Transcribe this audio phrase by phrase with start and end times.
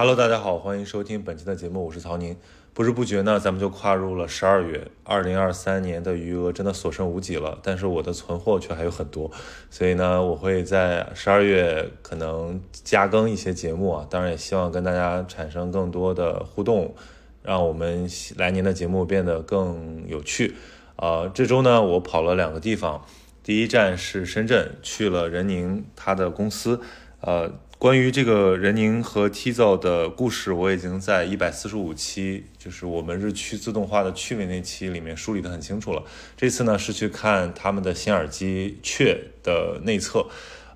[0.00, 2.34] Hello，大家好，欢迎收听本期的节目，我是曹宁。
[2.72, 9.30] 不知不觉呢，咱们就跨入了十二月，二零二三年的余额真的所剩无几了，但是我的存货却还有很多，
[9.68, 16.94] 所以呢，我会在十二月可能加更一些节目啊，当然也希望跟大家产生更多的互动，
[17.42, 20.54] 让我们来年的节目变得更有趣。
[20.96, 23.04] 呃，这周呢，我跑了两个地方，
[23.42, 26.80] 第一站是深圳，去了任宁他的公司，
[27.20, 27.52] 呃。
[27.80, 36.02] 关于这个任宁和 Tizo 的故事，我已经在一百四十五期，就是我们日趋自动化的趣味那期里面梳理得很清楚了。
[36.36, 40.26] 这次呢是去看他们的新耳机雀的内测。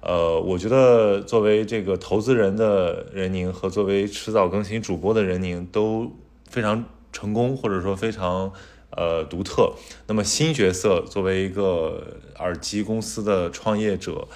[0.00, 6.10] 呃，我觉得作为这个投资人的任宁和作为迟早更新主播的任宁都
[6.48, 8.50] 非常成功，或者说非常
[8.92, 9.74] 呃独特。
[10.06, 14.26] 那么新角色作为一个耳机公司的创业者。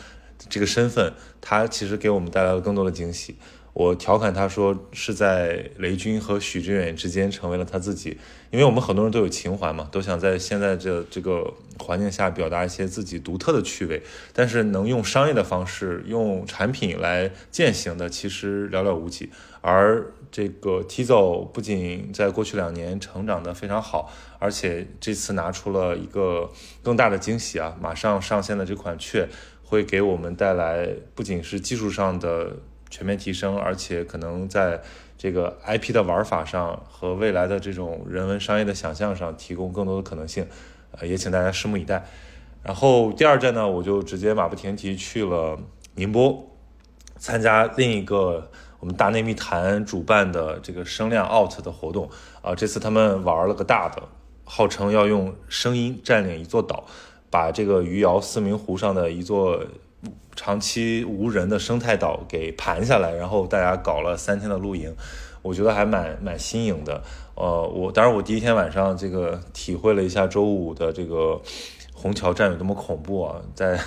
[0.49, 3.37] 这个身份，他其实给我们带来了更多的惊喜。
[3.75, 8.19] 我调侃他说，是在雷军和许志远之间成为了他自己。
[8.51, 14.03] 因为我们很多人都有情怀嘛，都想在现在这这个环境下表达一些自己独特的趣味。
[14.33, 19.31] 但是能用商业的方式，用产品来践行的，其实寥寥无几。
[19.61, 26.51] 而这个 Tizo 不仅在过去两年成长得非常好，而且这次拿出了一个
[26.83, 27.77] 更大的惊喜啊！
[27.81, 29.29] 马上上线的这款雀。
[29.69, 32.57] 会给我们带来不仅是技术上的
[32.89, 34.81] 全面提升，而且可能在
[35.19, 40.47] 这个 IP 的玩法上和未来的这种人文商业的想象上提供更多的可能性。
[40.93, 42.03] 呃，也请大家拭目以待。
[42.63, 45.59] 然后第二站呢，我就直接马不停蹄去了
[45.97, 46.49] 宁波，
[47.19, 52.09] 参加另一个我们大内密谈主办的这个声量 Out 的活动。
[52.41, 54.03] 啊，这次他们玩了个大的，
[54.45, 56.87] 号称要用声音占领一座岛。
[57.31, 59.63] 把这个余姚四明湖上的一座
[60.35, 64.95] 长期无人的生态岛给盘下来，然后大家搞了三天的露营，
[65.43, 67.03] 我觉得还蛮蛮新颖的。
[67.35, 71.41] 呃，我当然我第一天晚上这个体会了一下周五的这个
[71.93, 73.79] 虹桥站有多么恐怖啊，在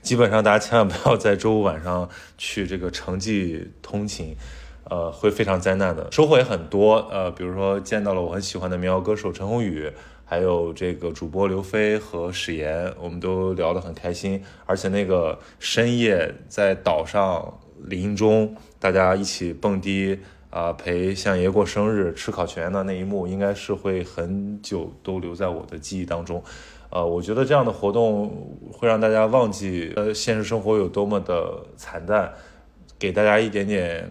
[0.00, 4.36] 基本上大家千万不要在周五晚上去这个城际通勤，
[4.84, 6.10] 呃，会非常灾难的。
[6.10, 9.92] 收获也很多，呃，比如说见到了我很喜欢的民谣歌手陈鸿宇。
[10.30, 26.44] 还有这个主播刘飞和史岩，我们都聊得很开心，而且那个深夜在岛上林中，大家一起蹦迪啊，陪相爷过生日、吃烤全羊的那一幕，应该是会很久都留在我的记忆当中。
[26.90, 32.30] 呃，我觉得这样的活动会让大家忘记呃现实生活有多么的惨淡，
[32.98, 34.10] 给大家一点点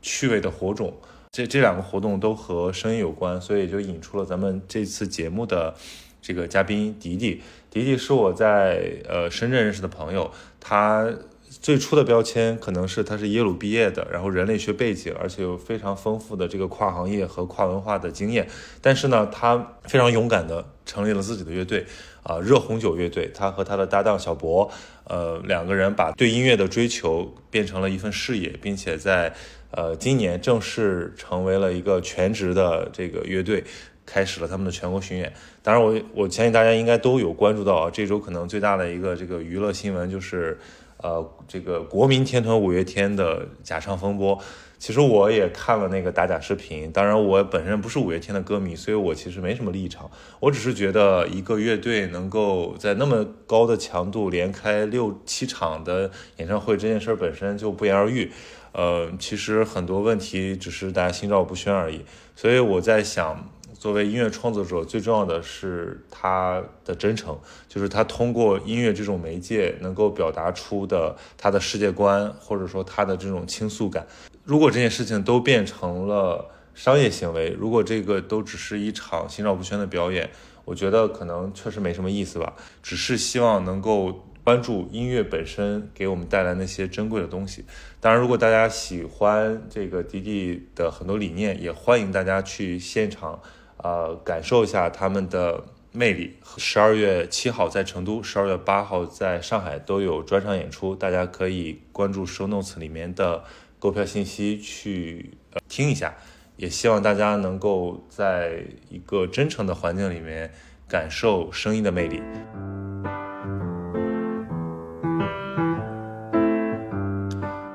[0.00, 0.94] 趣味的火种。
[1.32, 5.76] 这这两个活动都和声音有关，所以就引出了咱们这次节目的
[6.20, 7.40] 这个嘉宾迪迪。
[7.70, 11.08] 迪迪是我在呃深圳认识的朋友，他
[11.48, 18.48] 最初的标签可能是他是耶鲁毕业的，然后人类学背景，而且有非常丰富的这个跨行业和跨文化的经验。
[18.82, 21.86] 但是呢，他非常勇敢的成立了自己的乐队，
[22.24, 23.30] 啊，热红酒乐队。
[23.32, 24.68] 他和他的搭档小博，
[25.04, 29.32] 呃，两个人把对音乐的追求变成了一份事业，并且在。
[29.72, 33.62] 呃，今年正式成为了一个全职的这个乐队，
[34.04, 35.32] 开始了他们的全国巡演。
[35.62, 40.58] 当然，我我相信大家应该都有关注到啊，这周可能最大的一个这个娱乐新闻就是，
[40.96, 44.38] 呃，这个国民天团五月天的假唱风波。
[44.78, 50.10] 其实我也看了那个打假视频，当然我本身不是五月天的歌迷，所以我其实没什么立场。
[50.40, 58.32] 我只是觉得一个乐队能够在那么高的强度连开六七场的演唱会，这件事本身就不言而喻。
[58.72, 62.04] 呃，其实很多问题只是大家心照不宣而已，
[62.36, 67.36] 所以我在想，作为音乐创作者，最重要的是他的真诚，
[67.68, 74.06] 就是他通过音乐这种媒介能够表达出的他的世界观，或者说他的这种倾诉感。
[74.44, 80.30] 如果这件事情都变成了商业行为，如果这个都只是一场心照不宣的表演，
[80.64, 82.54] 我觉得可能确实没什么意思吧。
[82.82, 84.26] 只是希望能够。
[84.42, 87.64] 关注音乐本身给我们带来那些珍贵的东西。
[88.00, 93.40] 当然，如果大家喜欢这个迪迪的很多理念，也欢迎大家去现场，
[93.76, 96.36] 呃，感受一下他们的魅力。
[96.56, 103.44] 十二月七号在成都，十二月八号在上海都有专场演出，大家可以关注 show notes 里面的
[103.78, 106.14] 购票信息去呃听一下。
[106.56, 110.52] 也希望大家能够在一个真诚的环境里面
[110.86, 112.20] 感受声音的魅力。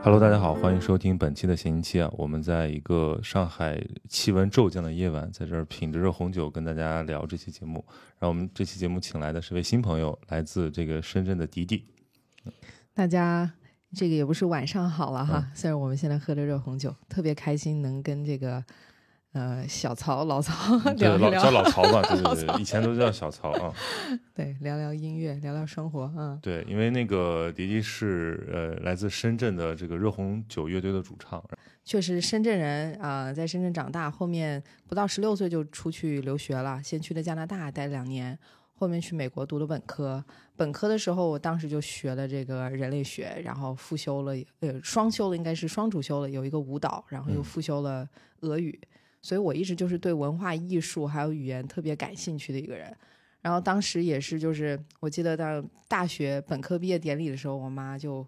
[0.06, 2.08] Hello，大家好，欢迎收听本期的闲期啊！
[2.16, 7.84] 我们在一个上海气温骤降的夜晚，在这儿品着热红酒，跟大家聊这期节目。
[8.20, 11.88] 然后我们这期节目请来的是位新朋友，来自这个深圳的迪迪。
[12.94, 13.52] 大家
[13.96, 18.64] 这个也不是晚上好了哈，虽然我们现在喝着热红酒，特别开心能跟这个
[19.36, 23.74] 呃小曹老曹 对聊一聊，老叫老曹吧，对 对对，以前都叫小曹啊。
[24.34, 31.44] 对聊聊音乐，聊聊生活，嗯，对，因为那个迪迪是呃来自深圳的这个热红酒乐队的主唱，
[31.84, 38.40] 确实深圳人啊、呃在深圳长大，后面不到十六岁就出去留学了，先去了加拿大待两年，
[38.74, 40.24] 后面去美国读了本科。
[40.56, 48.08] 本科的时候，我当时就学了这个人类学，然后复修了，呃，双修了，应该是双主修了，有一个舞蹈，然后又嗯复修了
[48.40, 48.80] 俄语，
[49.26, 52.96] 所以我一直就是对文化艺术还有语言特别感兴趣的一个人。
[53.42, 58.24] 然后当时也是，就是我记得到大学本科毕业典礼的时候，我妈就，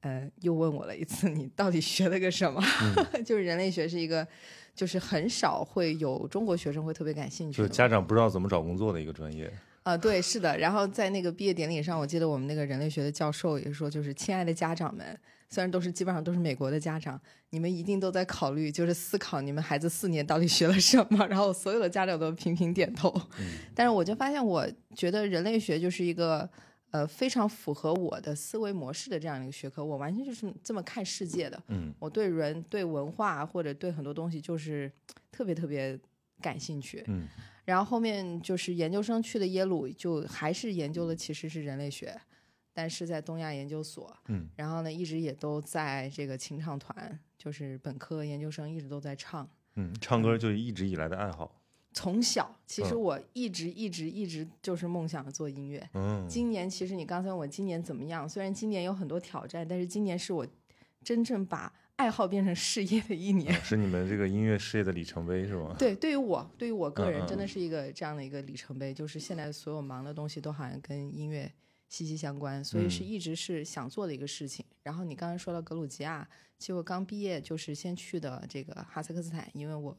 [0.00, 2.62] 呃，又问我了一次， 你到底学了个什么？
[3.24, 4.28] 就是人类学是一个，
[4.74, 7.66] 就是很少会有中国学生会特别感兴趣的。
[7.66, 9.50] 就是家长不知道怎么找工作的一个专业。
[9.84, 10.58] 啊、 对，是的。
[10.58, 15.18] 然后在那个毕业典礼上，我记得我们那个人类学的教授也说，就是亲爱的家长们，
[15.48, 17.20] 虽然都是基本上都是美国的家长，
[17.50, 21.26] 你们一定都在考虑，就是思考你们孩子四年到底学了什么。
[21.28, 23.14] 然后所有的家长都频频点头。
[23.74, 26.48] 但是我就发现，我觉得人类学就是一个
[26.90, 31.62] 呃非常符合我的思维模式的这样一个学科，我完全就是这么看世界的。
[31.68, 34.90] 嗯我对人、对文化或者对很多东西就是
[35.30, 35.98] 特别特别
[36.40, 37.04] 感兴趣。
[37.06, 37.26] 嗯
[37.64, 42.16] 然后后面就是研究生去的耶鲁，就还是研究的其实是人类学，
[42.76, 44.14] 但是在东亚研究所。
[44.28, 49.48] 嗯然后呢，一直也都在这个琴唱团，就是本科、研究生一直都在唱。
[49.76, 51.58] 嗯，唱歌就一直以来的爱好。
[51.94, 55.88] 从小，其实嗯我一直一直一直就是梦想做音乐。
[55.94, 60.46] 嗯今年其实你刚才问我今年怎么样，虽然今年有很多挑战，但是今年是我
[61.02, 63.50] 真正把爱好变成事业的一年。
[63.62, 65.74] 是你们这个音乐事业的里程碑是吗？
[65.80, 71.50] 对，对于我，对于我个人，真的是一个这样的一个里程碑，就是现在所有忙的东西都好像跟音乐
[71.88, 73.06] 息息相关，所以是嗯。
[73.06, 74.64] 一直是想做的一个事情。
[74.82, 76.28] 然后你刚才说到格鲁吉亚，
[76.58, 79.96] 其实我刚毕业就是先去的这个哈萨克斯坦，因为我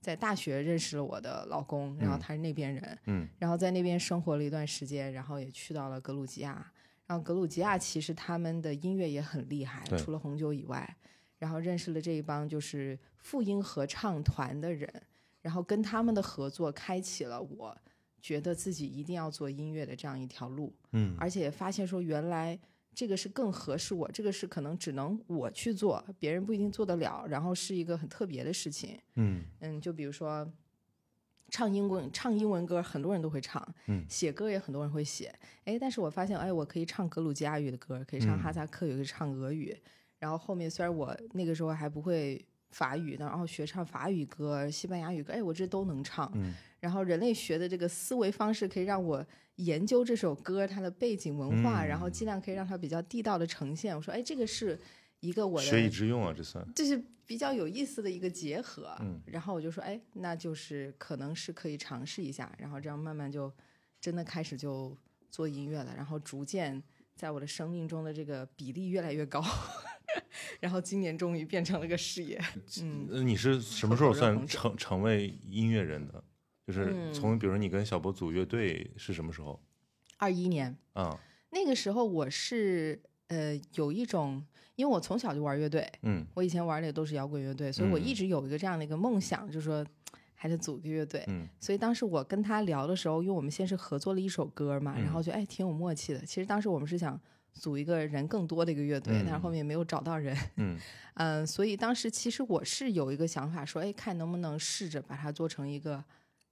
[0.00, 2.20] 在大学认识了我的老公，然后嗯。
[2.20, 3.28] 他是那边人，嗯。
[3.38, 6.72] 然后在那边生活了一段时间，然后也去到了格鲁吉亚。
[7.06, 10.96] 然后格鲁吉亚其实他们的音乐也很厉害，除了红酒以外，
[11.38, 14.90] 然后认识了这一帮就是复音合唱团的人，
[15.40, 17.76] 然后跟他们的合作开启了我
[18.26, 21.16] 觉得自己一定要做音乐的这样一条路，嗯。
[21.16, 22.58] 而且发现说原来
[22.92, 28.98] 这个是更合适我，这个是可能只能我去做，别人不一定做得了，然后是一个很特别的事情。
[29.14, 29.44] 嗯。
[29.60, 30.44] 嗯，就比如说
[31.50, 34.04] 唱英文唱英文歌，很多人都会唱，嗯。
[34.08, 35.32] 写歌也很多人会写，
[35.64, 38.38] 哎，但是我发现，哎，我可以唱格鲁吉亚语的歌，可以唱嗯。
[38.40, 39.72] 哈萨克语，可以唱俄语，
[40.18, 42.44] 然后后面虽然我那个时候还不会
[42.76, 46.30] 法语的，然后学唱法语歌、西班牙语歌，哎，我这都能唱。
[46.34, 49.26] 嗯然后人类学的这个思维方式可以让我
[49.56, 53.96] 研究这首歌它的背景文化，然后嗯尽量可以让它比较地道的呈现。
[53.96, 54.78] 我说，哎，这个是
[55.20, 56.64] 一个我的学以致用啊，这算。
[56.74, 58.94] 这是比较有意思的一个结合。
[59.00, 63.50] 嗯然后我就说，哎，那就是可能是可以尝试一下，然后这样慢慢就
[63.98, 64.94] 真的开始就
[65.30, 66.80] 做音乐了，然后逐渐
[67.16, 69.42] 在我的生命中的这个比例越来越高，
[70.60, 72.40] 然后今年终于变成了个事业。
[72.82, 76.22] 嗯，呃你是什么时候算成成为音乐人的？
[76.66, 79.60] 就是嗯从比如说你跟小博组乐队是什么时候
[80.18, 81.16] 二一年啊？
[81.50, 84.44] 那个时候我是呃有一种，
[84.74, 89.86] 因为我从小就玩乐队，嗯我以前玩的也都是摇滚乐队，所以我嗯一直有一个这样的一个梦想，就是说
[90.34, 91.24] 还是组个乐队。
[91.28, 96.20] 嗯所以当时我跟他聊的时候，因为我们先是合作了一首歌嘛，嗯然后就哎挺有默契的。
[96.20, 97.18] 其实当时我们是想
[97.58, 100.36] 组一个人更多的一个乐队，嗯但是后面没有找到人。
[100.56, 100.78] 嗯
[101.14, 106.02] 嗯， 所以当时其实我是有一个想法，说哎看能不能试着把它做成一个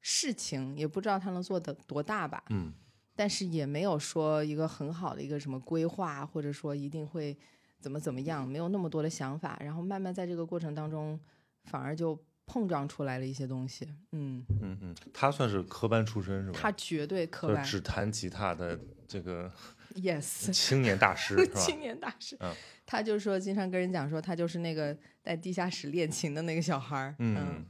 [0.01, 2.43] 事情，也不知道它能做的多大吧。
[2.51, 2.73] 嗯
[3.17, 7.37] 但是也没有说一个很好的一个什么规划，或者说一定会
[7.79, 9.57] 怎么怎么样，没有那么多的想法。
[9.63, 11.17] 然后慢慢在这个过程当中，
[11.63, 13.87] 反而就碰撞出来了一些东西。
[14.11, 16.59] 嗯，嗯嗯，他算是科班出身是吧？
[16.61, 19.49] 他绝对科班只弹吉他的这个
[19.95, 21.61] ，yes， 青年大师 是吧？
[21.61, 22.37] 青年大师。
[22.41, 22.53] 嗯
[22.87, 27.15] 他就说，经常跟人讲说，他就是那个在地下室练琴的那个小孩儿。
[27.19, 27.65] 嗯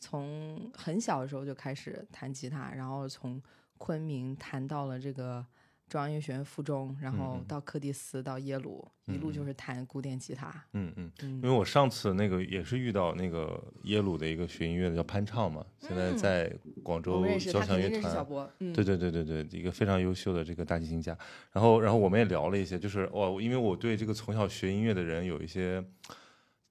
[0.00, 3.40] 从很小的时候就开始弹吉他，然后从
[3.78, 5.44] 昆明弹到了这个
[5.88, 10.48] 中央音乐学院附中，然后到柯蒂斯，到耶鲁，一路就是弹古典吉他。
[10.72, 16.52] 嗯嗯，嗯因为我上次那个也是遇到那个耶鲁的一个学音乐的叫潘畅嘛，现在在
[16.82, 18.50] 广州交响乐团小博。
[18.58, 21.16] 嗯，对对对对对，一个非常优秀的这个大提琴家。
[21.52, 25.84] 然后，然后我们也聊了一些，就是哇，因为我对这个从小学音乐的人有一些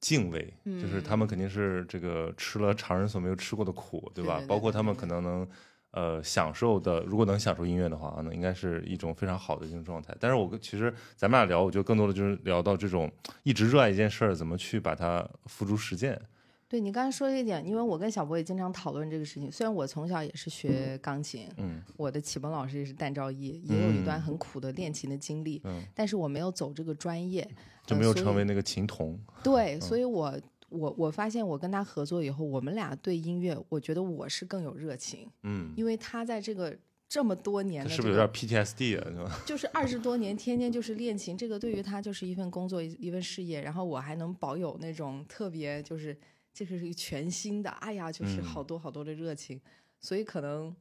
[0.01, 4.43] 敬畏，就是他们肯定是这个吃了常人所没有吃过的苦，对吧？
[4.45, 5.47] 包括他们可能能
[5.95, 10.15] 呃享受的，如果能享受音乐的话，那应该是一种非常好的一种状态。
[10.19, 13.11] 但是我跟其实咱们俩聊，我觉得更多的就是聊到这种
[13.43, 16.21] 一直热爱一件事儿，怎么去把它付诸实践。
[16.67, 19.51] 对你刚才说的一点，因为我跟小博也经常讨论这个事情。
[19.51, 27.47] 虽然我从小也是学钢琴，嗯我的启蒙老师也是旦照一，也有一段很苦的练琴的经历，嗯，但是我没有走这个专业，
[27.85, 29.17] 就没有成为那个琴童。
[29.43, 30.33] 对，所以我
[30.69, 39.09] 我我发现我跟他合作以后，我们俩对音乐，我觉得我是更有热情，嗯，因为他在这个这么多年的、这个，是不是有点 PTSD 啊？
[39.09, 39.41] 是吧？
[39.45, 43.61] 就是二十多年，天天就是练琴，这个对于他就是一份工作，一一份事业。
[43.61, 46.17] 然后我还能保有那种特别，就是
[46.53, 49.61] 这个是一个全新的，哎呀，就是嗯好多好多的热情，
[49.99, 50.75] 所以可能，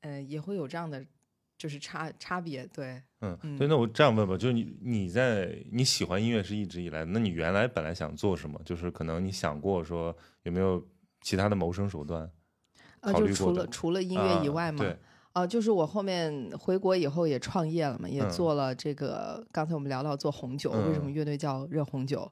[0.00, 1.04] 呃，也会有这样的
[1.62, 3.00] 就是差差别，对。
[3.20, 8.60] 嗯，嗯对，那我这样问吧，就是你你在你喜欢音乐是一直以来，那你原来本来想做什么？
[8.64, 10.84] 就是可能你想过说有没有
[11.20, 12.28] 其他的谋生手段？
[12.98, 14.98] 呃，考虑过就除了除了音乐以啊外嘛，对，
[15.34, 19.46] 呃，就是我后面回国以后也创业了嘛，也嗯做了这个。
[19.52, 22.28] 刚才我们聊到做红酒，为什么嗯乐队叫热红酒？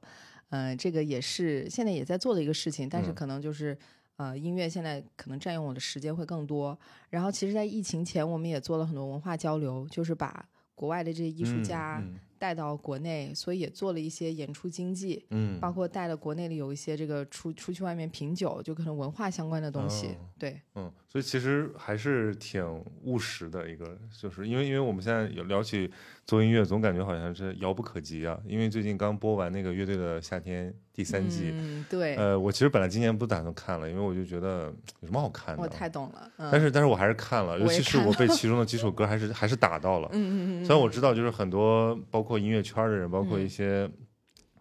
[0.49, 3.77] 嗯、这个也是现在也在做的一个事情，但是嗯可能就是。
[4.17, 6.77] 呃，音乐现在可能占用我的时间会更多。
[7.09, 20.07] 然后，其实，在疫情前，我们也做了很多文化交流，就是把国外的这些艺术嗯家嗯带到国内，所以也做了一些演出经济，嗯，包括带了国内的有一些这个出出去外面品酒，就可能文化相关的东西。
[20.07, 22.65] 哦对，嗯，所以其实还是挺
[23.03, 25.87] 务实的一个，就是因为因为我们现在有聊起
[26.25, 28.39] 做音乐，总感觉好像是遥不可及啊。
[28.47, 35.69] 因为最近刚播完那个乐队的夏天第三季，嗯，对，呃，我其实本来今年不打算看了，因为我就觉得有什么好看的我啊。
[35.71, 36.31] 太懂了。
[36.37, 40.09] 嗯、但是但是我还是看了，尤其是我被其中的几首歌还是还是打到了。
[40.13, 43.89] 嗯嗯嗯，虽然我知道，就是很多包括音乐圈的人，包括嗯一些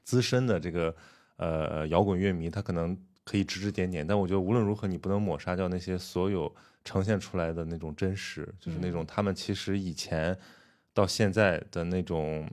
[0.02, 0.94] 资深的这个
[1.36, 10.36] 呃摇滚乐迷，他可能可以指指点点，但我觉得无论如何，你不能抹杀掉那些所有呈现出来的那种真实，就是那嗯种他们其实以前
[10.92, 12.48] 到现在的那种。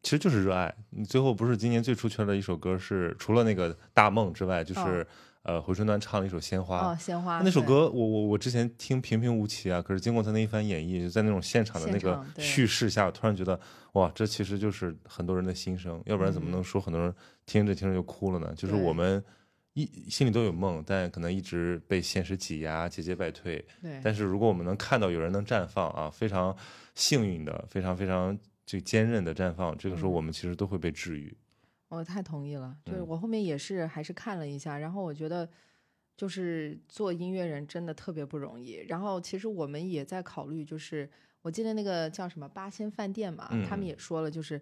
[0.00, 0.72] 其实就是热爱。
[0.90, 5.06] 你最后不是今年最出圈的一首歌是除了那个《大梦》之外，就是、
[5.42, 13.58] 呃回春丹唱了一首《鲜花》哦，鲜花那首歌我我我之前听平平无奇啊，可是经过他那一番演绎，就在那种现场的那个叙事下，我突然觉得
[13.92, 17.14] 哇，这其实就是很多人的心声，要不然怎么能说很多人
[17.46, 18.52] 听着听着就哭了呢？
[18.54, 19.22] 就是我们
[19.74, 23.64] 一心里都有梦，但可能一直被现实挤压，节节败退。
[23.80, 26.54] 对，但是如果我们能看到有人能绽放啊，非常
[26.94, 31.34] 幸运的，非常非常就坚韧的绽放，这个时候嗯我们其实都会被治愈。
[31.88, 32.76] 我太同意了。
[32.84, 35.48] 就是嗯我后面也是还是看了一下，然后我觉得
[36.16, 38.74] 就是做音乐人真的特别不容易。
[38.88, 41.10] 然后其实我们也在考虑，就是
[41.42, 44.60] 我记得那个叫什么八仙饭店嘛，他们嗯也说了，就是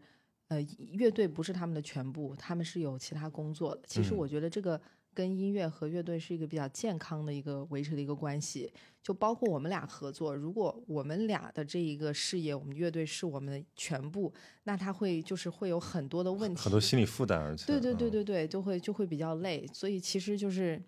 [0.48, 0.60] 呃
[0.92, 3.82] 乐队不是他们的全部，他们是有其他工作的。
[3.86, 4.80] 其实嗯我觉得这个。
[5.16, 8.70] 跟音乐和乐队是一个比较健康的一个维持的一个关系，
[9.02, 14.30] 就包括我们俩合作，如果我们俩的这一个事业，我们乐队是我们的全部，
[14.64, 17.64] 那他会就是会有很多的问题，很多心理负担，而且。
[17.66, 18.10] 对对对嗯。
[18.10, 20.78] 对对，就会就会比较累，所以其实就是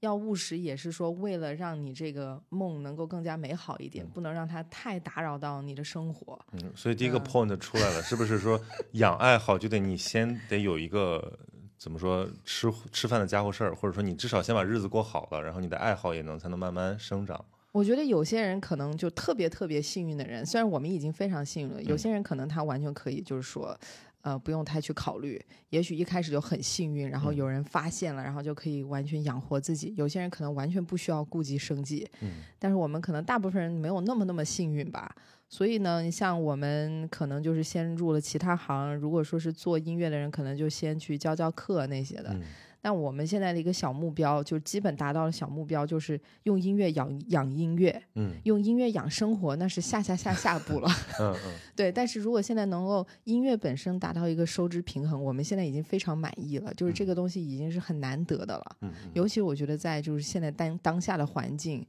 [0.00, 6.40] 要务实，也是说为了让你这个梦能够更加美好一点，不能让它太打扰到你的生活。
[6.52, 6.94] 嗯，所以。
[6.94, 7.24] 第一个嗯。
[7.24, 8.58] point 出来了，是不是说
[8.92, 11.38] 养爱好就得你先得有一个
[11.78, 17.44] 怎么说吃吃饭的家伙事儿，或者说你至少先把日子过好了，然后你的爱好也能才能慢慢生长。
[17.72, 23.78] 我觉得有些人可能就特别特别幸运的人，虽然我们已经非常幸运了，有嗯些人可能他完全可以就是说。
[24.22, 29.94] 呃，不用太去考虑，也许一开始就很幸运，然后嗯有人发现了，然后就可以完全养活自己。
[29.96, 35.14] 有些人可能完全不需要顾及生计，嗯但是我们可能大部分人没有那么那么幸运吧。
[35.48, 42.30] 所以呢，像我们可能就是先入了其他行，如果说是做音乐的人，可能就先去教教课那些的。
[42.32, 42.42] 嗯
[42.82, 50.88] 但我们现在的一个小目标，就基本达到了小目标，就是用音乐养养音乐，嗯用音乐养生活，那是下下下下步了。
[51.18, 58.76] 嗯嗯 对，但是如果现在能够音乐本身达到一个收支平衡，我们现在已经非常满意了，就是这个东西已经是很难得的了。
[59.14, 61.84] 尤其我觉得在就是现在当当下的环境，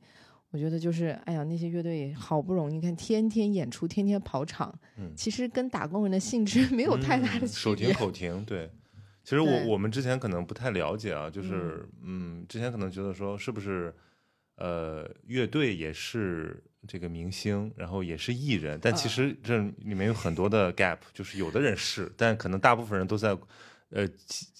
[0.58, 7.94] 我觉得就是哎呀，那些乐队好不容易，你看天天演出，天天跑场，嗯其实跟打工人的性质 没有太大的嗯手停。
[7.94, 8.68] 口停，对。
[9.24, 13.94] 其实我我们之前可能不太了解啊，就是嗯，之前可能觉得说是不是
[14.56, 23.38] 呃乐队也是这个明星，然后也是艺人，但其嗯实这里面有很多的 gap，就是有的人是，但可能大部分人都在
[23.92, 24.08] 呃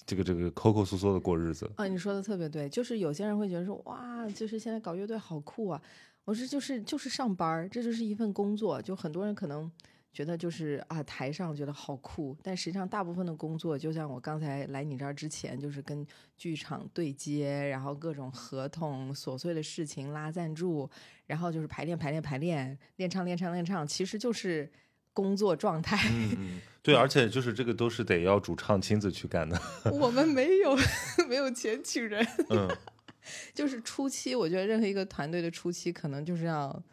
[0.08, 1.70] 这个这个抠抠缩缩的过日子。
[1.76, 5.80] 啊，你说的特别对，就是有些人会觉得说，哇，就是现在搞乐队好酷啊！
[6.24, 9.70] 我说就是就是上班，这就是一份工作，就很多人可能
[10.14, 20.90] 觉得就是啊，台上觉得好酷，但实际上大部分的工作，就像我刚才来你这儿之前，就是跟剧场对接，然后各种合同、琐碎的事情、拉赞助，
[21.26, 24.72] 然后就是排练、排练、排练，练唱、练唱、练唱，其实就是
[25.14, 25.98] 工作状态。
[26.12, 29.60] 嗯嗯，对，而且就是这个都是得要主唱亲自去干的。
[29.92, 30.78] 我们没有
[31.28, 32.68] 没有钱请人，嗯
[33.54, 36.84] 就是初期，我觉得任何一个团队的初期，可能就是要。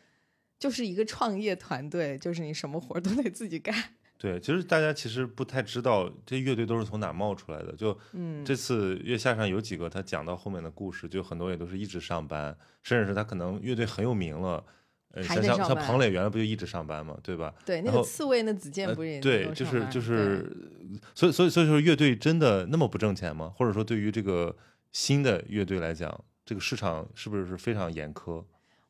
[0.57, 3.75] 就是一个创业团队，就是你什么活儿都得自己干。
[4.17, 7.75] 对，其实大家其实不太知道这乐队都是从哪冒出来的。
[7.77, 14.65] 就嗯，这次月下上有几个他讲到后面的故事，就很多也都是一直上班，甚至是他可能乐队很有名了，呃，
[15.23, 17.55] 还像像像得上班彭磊原来不就一直上班嘛，对吧？
[17.65, 20.51] 对，那个刺猬那子健呃不是也对，就是就是，
[21.15, 23.53] 所以所以所以说乐队真的那么不挣钱吗？
[23.57, 24.55] 或者说对于这个
[24.93, 28.43] 新的乐队来讲，这个市场是不是非常严苛？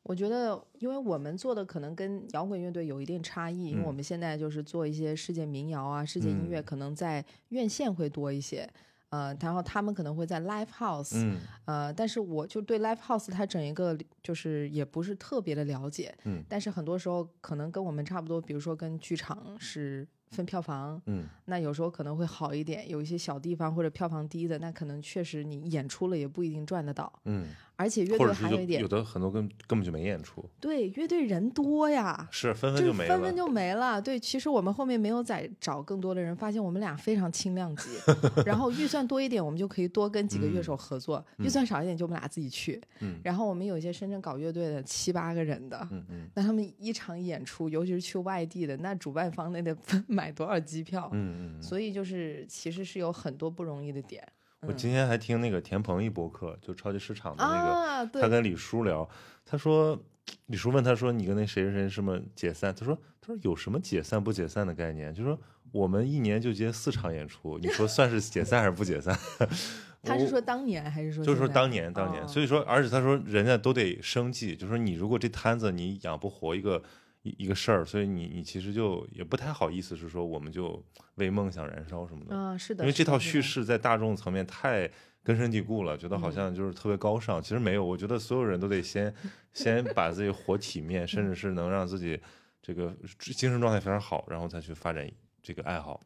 [0.03, 8.69] 我觉得，因为我们做的可能跟摇滚乐队有一定差异，因为嗯我们现在就是做一些世界民谣啊、世界音乐，嗯可能在院线会多一些。
[9.15, 11.37] 呃，然后他们可能会在 live house，、嗯。
[11.65, 16.43] 呃，但是我就对 live house 它整一个就是也不是特别的了解，嗯。
[16.49, 33.09] 但是很多时候可能跟我们差不多，比如说跟剧场是分票房，嗯那有时候可能会好一点，有一些小地方或者票房低的，那可能确实你演出了也不一定赚得到，嗯，而且乐队还有一点有，的很多根根本就没演出，对，乐队人多呀，是分分就没了。
[33.09, 34.01] 分分就没了。
[34.01, 37.89] 对，其实我们后面没有再找更多的人，发现我们俩非常轻量级，
[38.45, 42.81] 然后预算多一点，我们就可以多跟几个乐手合作；预算少一点，就我们俩自己去。
[43.01, 49.75] 嗯然后我们有一些深圳搞乐队的七八个人的，嗯嗯那他们一场演出，尤其是去外地的，那主办方那得
[50.07, 51.09] 买多少机票？
[51.13, 51.61] 嗯嗯。
[51.61, 54.27] 所以就是其实是有很多不容易的点。
[54.61, 59.07] 我今天还听那个田鹏一播客，就超级市场的那个，啊，他，跟李叔聊，
[59.45, 60.01] 他说，
[60.47, 62.73] 李叔问他说，你跟那谁谁谁什么解散？
[62.73, 65.13] 他说，他说有什么解散不解散的概念？
[65.13, 65.39] 就说
[65.71, 69.15] 我们一年就接四场演出，你说算是解散还是不解散？
[70.01, 76.81] 他是说当年还是说就是说当年当年，哦所以说，而且他说人家都得生计，就说你如果这摊子你养不活一个
[77.25, 80.81] 一一个事儿，所以你你其实就也不太好意思是说我们就
[81.15, 84.89] 为梦想燃烧什么的，啊，是的，因为这套叙事在大众层面太
[85.23, 89.11] 根深蒂固了，觉得嗯好像就是特别高尚，其实没有，我觉得所有人都得先
[89.53, 92.21] 先把自己活体面， 甚至是能让自己
[92.61, 95.09] 这个精神状态非常好，然后再去发展
[95.41, 95.99] 这个爱好。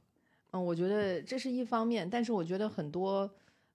[0.52, 3.30] 嗯，我觉得这是一方面，但是我觉得很多，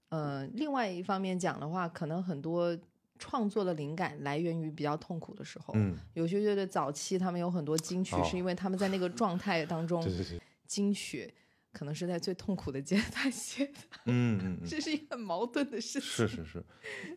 [0.09, 2.77] 呃，另外一方面讲的话，可能很多
[3.25, 5.73] 创作的灵感来源于比较痛苦的时候。
[5.75, 11.33] 嗯，有些乐队早期他们有很多金曲，哦是因为他们在那个状态当中，对对对，金曲
[11.73, 13.73] 可能是在最痛苦的阶段写的，
[14.05, 14.65] 嗯嗯嗯。
[14.69, 16.03] 这是一个很矛盾的事情。
[16.03, 16.65] 是是是，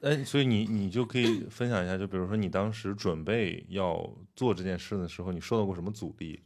[0.02, 6.40] 哎，所以你你就可以分享一下，就比如说你当时准备要做这件事的时候，你受到过什么阻力？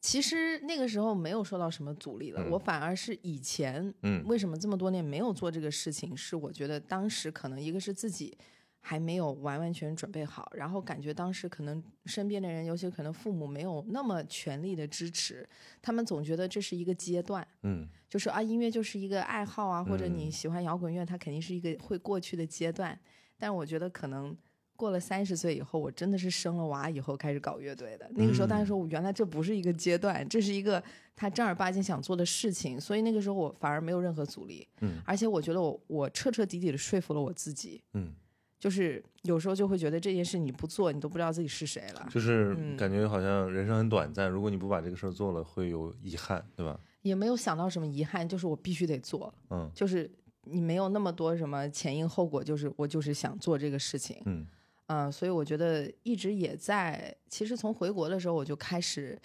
[0.00, 2.50] 其实那个时候没有受到什么阻力了，嗯。
[2.50, 4.24] 我反而是以前嗯。
[4.26, 8.36] 为什么这么多年没有做这个事情，是我觉得当时可能一个是自己
[8.80, 15.46] 还没有完完全准备好，然后感觉当时可能身边的人，尤其可能父母没有那么全力的支持，
[15.82, 17.88] 他们总觉得这是一个阶段，嗯。
[18.08, 20.32] 就是啊，音乐就是一个爱好啊，或者你嗯。
[20.32, 22.98] 喜欢摇滚乐，它肯定是一个会过去的阶段。
[23.36, 24.36] 但我觉得可能
[24.78, 28.08] 过了三十岁以后，我真的是生了娃以后开始搞乐队的。
[28.14, 30.80] 那个时候，大家嗯说我原来这不是一个阶段，这是一个
[31.16, 32.80] 他正儿八经想做的事情。
[32.80, 37.82] 所以那个时候我反而没有任何阻力，嗯而且我觉得我我彻彻底底的说服了我自己。
[37.94, 38.12] 嗯，
[38.60, 42.06] 就是有时候就会觉得这件事你不做，你都不知道自己是谁了。
[42.08, 46.78] 就是嗯感觉好像人生很短暂，如果你不把这个事儿做了，会有遗憾，对吧？
[47.02, 49.34] 也没有想到什么遗憾，就是我必须得做。
[49.50, 50.08] 嗯就是
[50.44, 54.46] 你没有那么多什么前因后果，就是我就是想做这个事情，嗯
[54.88, 59.18] 嗯、所以我觉得一直也在，其实从回国的时候我就开始，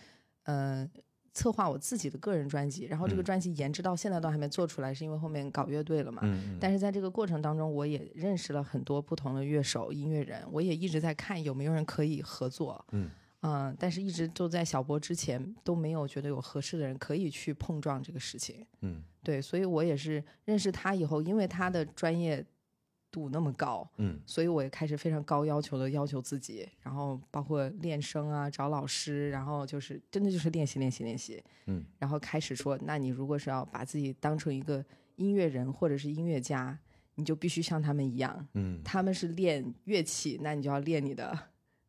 [0.44, 0.90] 嗯、
[1.34, 6.22] 策划我自己的个人专辑，然后这个嗯专辑延至到现在都还没做出来，是因为后面搞乐队了嘛。
[6.24, 12.86] 嗯但是在这个过程当中，我也认识了很多不同的乐手、音乐人，我也一直在看有没有人可以合作。
[12.92, 13.10] 嗯
[13.46, 18.66] 嗯，但是一直都在小博之前都没有觉得有合适的人可以去碰撞这个事情。
[18.82, 22.46] 嗯对，所以我也是认识他以后，因为他的专业
[23.14, 24.20] 度那么高，嗯。
[24.26, 34.84] 所以我也开始非常高要求的要求自己，然后包括练声啊，找老师，然后就是真的就是练习练习练习，嗯，然后开始说，那你如果是要把自己当成一个
[35.18, 36.78] 音乐人或者是音乐家，
[37.16, 38.82] 你就必须像他们一样，嗯。
[38.84, 41.38] 他们是练乐器，那你就要练你的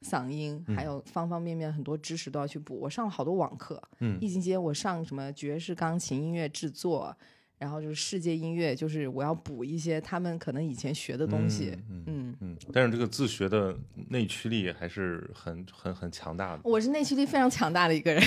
[0.03, 2.79] 嗓音，还有方方面面很多知识都要去补。
[2.79, 4.19] 我上了好多网课，嗯。
[4.21, 7.17] 疫情期间我上什么爵士钢琴音乐制作，
[7.65, 11.71] 然后就是世界音乐，就是我要补一些他们可能以前学的东西。
[11.89, 13.75] 嗯嗯嗯嗯，但是这个自学的
[14.11, 16.61] 内驱力还是很很很强大的。
[16.63, 18.23] 我是内驱力非常强大的一个人。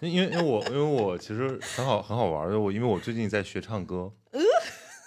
[0.00, 4.10] 对，因为因为我因为我其实很好很好玩的，我因为我最近在学唱歌，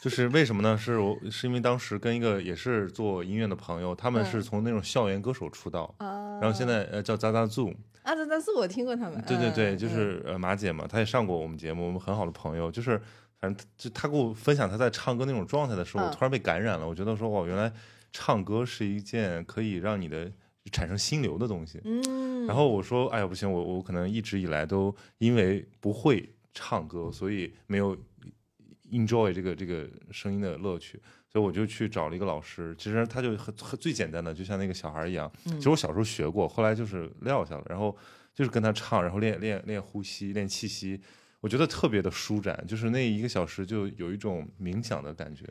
[0.03, 0.77] 就是为什么呢？
[0.77, 9.19] 是我是因为当时跟一个也是做音乐的朋友，他们是从那种校园歌手出道，然后现在呃叫扎扎 Zoo，啊，这但是我听过他们。
[9.27, 13.01] 对对对，嗯就是呃马姐嘛，她也上过我们节目，我们很好的朋友，就是
[13.39, 17.71] 反正就他给我分享他在唱歌那种状态的时候，我嗯突然被感染了，我觉得说哇，原来
[18.11, 20.31] 唱歌是一件可以让你的
[20.71, 21.79] 产生心流的东西。
[21.85, 27.97] 嗯，然后我说，哎呀不行，我我可能一直以来都因为不会唱歌，所以没有
[28.91, 31.01] enjoy 这个这个声音的乐趣。
[31.31, 35.31] 所以我就去找了一个老师，其实他就很很最简单的，就像那个小孩一样。
[35.45, 37.95] 其实我小时候学过，后来就是撂下了，然后
[38.33, 40.99] 就是跟他唱，然后练练练呼吸，练气息，
[41.41, 45.45] 我觉得特别的舒展，就是那一个小时就有一种冥想的感觉。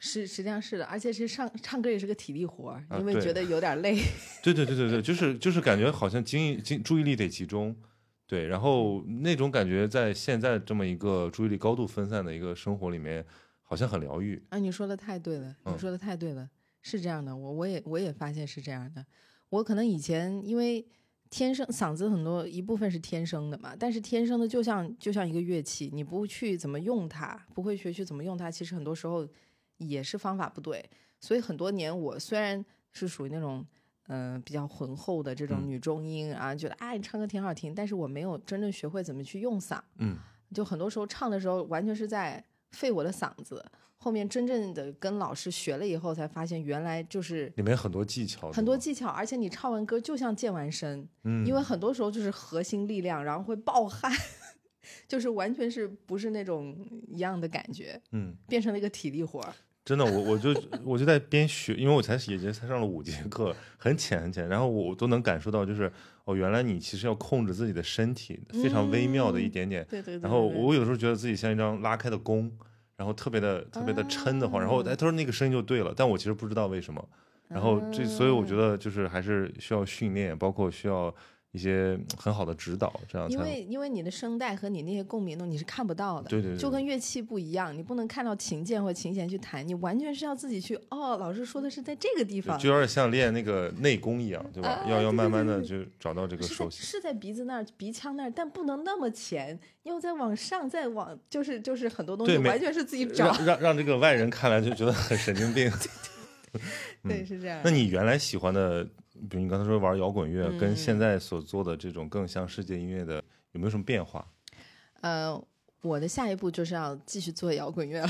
[0.00, 3.96] 是实际上是的，而且是唱唱歌也是个体力活因为觉得有点累。
[4.44, 7.76] 对对对对对，就是就是感觉好像精力精注意力得集中，
[8.24, 13.26] 对，然后那种感觉在现在这么一个注意力高度分散的一个生活里面，
[13.62, 14.40] 好像很疗愈。
[14.50, 16.48] 啊，你说的太对了，你嗯说的太对了，
[16.80, 19.04] 是这样的，我我也我也发现是这样的。
[19.48, 20.86] 我可能以前因为
[21.30, 29.26] 天生嗓子很多一部分是天生的嘛，但是天生的就像就像一个乐器，你不去怎么用它，不会学去怎么用它，其实很多时候
[29.76, 30.84] 也是方法不对。
[31.20, 33.66] 所以很多年我虽然是属于那种。
[34.10, 40.16] 嗯、比较浑厚的这种嗯女中音啊，觉得哎你唱歌挺好听，但是我没有真正学会怎么去用嗓，嗯
[40.54, 43.62] 就很多时候唱的时候完全是在费我的嗓子。
[44.00, 54.10] 后面真正的跟老师学了以后，才发现原来就是里面很多技巧，很多技巧，而且你唱完歌就像健完身，嗯，因为很多时候就是核心力量，然后会暴汗，
[55.08, 56.76] 就是完全是不是那种
[57.08, 59.52] 一样的感觉，嗯，变成了一个体力活儿。
[59.84, 65.90] 真的，我我就我就在边学，因为我才也就才上了五节课，很浅很浅，然后我都能感受到，就是
[66.24, 69.82] 哦，原来你其实要控制自己的身体，非常微妙的一点点。
[69.88, 70.20] 对对对。
[70.20, 72.52] 然后对我有时候觉得自己像一张拉开的弓，
[72.98, 77.02] 然后特别的特别的抻得慌，然后哎，他说那个声音就对了，但我其实不知道为什么。
[77.48, 81.14] 然后这，所以我觉得就是还是需要训练，包括需要
[81.52, 94.68] 一些很好的指导，这样因为因为你的声带和你那些共鸣动你是看不到的，对对对就跟乐器不一样，你不能看到琴键或琴弦去弹，你完全是要自己去哦，老师说的是在这个地方，就有点像练那个内功一样，对吧？
[94.68, 96.82] 啊要要慢慢的就找到这个是在熟悉。
[96.82, 105.72] 是在鼻子那儿、鼻腔那儿，但不能那么前，要再往上、再往，就是就是很多东西完全是自己找，让让让这个外人看来就觉得很神经病。
[107.04, 107.60] 对，是这样。
[107.62, 108.86] 那你原来喜欢的，
[109.28, 113.16] 比如你刚才说玩摇滚乐，跟嗯现在所做的这种更像世界音乐的，
[113.52, 114.26] 有没有什么变化？
[115.00, 115.40] 呃，
[115.82, 118.08] 我的下一步就是要继续做摇滚乐了。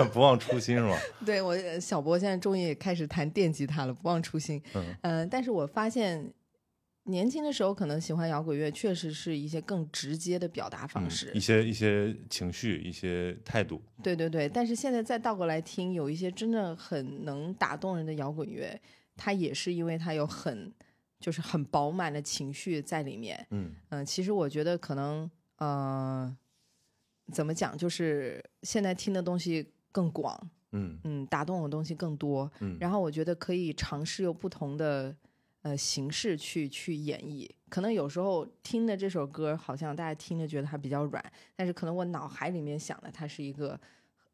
[0.12, 0.96] 不忘初心是吧？
[1.26, 4.62] 对我呃小博现在终于也开始弹电吉他了，不忘初心。
[4.74, 6.32] 嗯呃，但是我发现
[7.04, 11.30] 年轻的时候可能喜欢摇滚乐，确实是一些更直接的表达方嗯式。
[11.34, 13.82] 一些一些情绪，一些态度。
[14.02, 18.80] 对对对，但是现在再倒过来听，有一些真的很能打动人的摇滚乐，
[19.22, 20.72] 它也是因为他有很
[21.20, 23.46] 就是很饱满的情绪在里面。
[23.50, 26.34] 嗯嗯、其实我觉得可能呃，
[27.30, 32.50] 怎么讲，就是现在听的东西更广，嗯嗯，打动我的东西更多。
[32.60, 35.14] 嗯然后我觉得可以尝试用不同的
[35.60, 37.46] 呃形式去去演绎。
[37.68, 41.22] 可能有时候听的这首歌，好像大家听着觉得它比较软，
[41.54, 43.78] 但是可能我脑海里面想的它是一个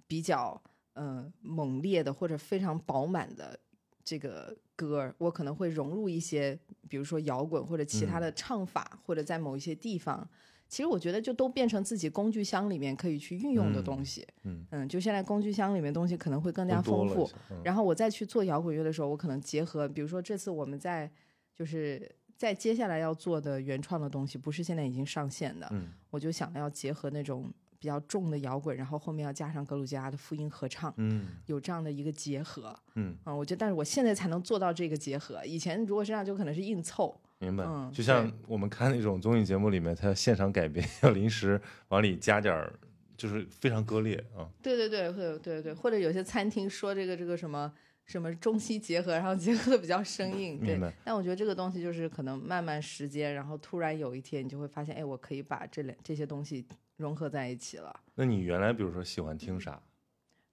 [0.07, 3.59] 比较呃猛烈的或者非常饱满的
[4.07, 6.57] 这个歌，我可能会融入一些，
[6.89, 10.27] 比如说摇滚或者其他的唱法，或者在某一些地方。
[10.69, 14.27] 其实我觉得就都变成自己工具箱里面可以去运用的东西。
[14.45, 17.31] 嗯就现在工具箱里面东西可能会更加丰富
[17.65, 21.11] 然后我再去做摇滚乐的时候，我可能结合，比如说这次我们在
[21.55, 27.53] 就是在接下来要做的原创的东西，不是现在已经上线的，嗯我就想要结合那种
[27.87, 32.77] 比较重的摇滚，然后后面要加上格鲁吉亚的复音合唱，嗯有这样的一个结合。
[32.97, 37.17] 嗯，啊，我觉得，但是我现在才能做到这个结合，以前如果这样就可能是硬凑。
[37.39, 37.63] 明白。
[37.65, 42.73] 嗯就像我们看那种综艺节目里面，它现场改编要临时往里加点儿，
[43.17, 44.51] 就是非常割裂啊。
[44.61, 47.73] 对对对，会有对对对，或者有些餐厅说这个这个什么
[48.07, 50.81] 什么中西结合，然后结合的比较生硬，对。
[51.05, 57.95] 但我觉得这个东西就是可能慢慢时间，然后突然有一天你就会发现，哎，我可以把这两这些东西融合在一起了。
[58.15, 59.81] 那你原来比如说喜欢听啥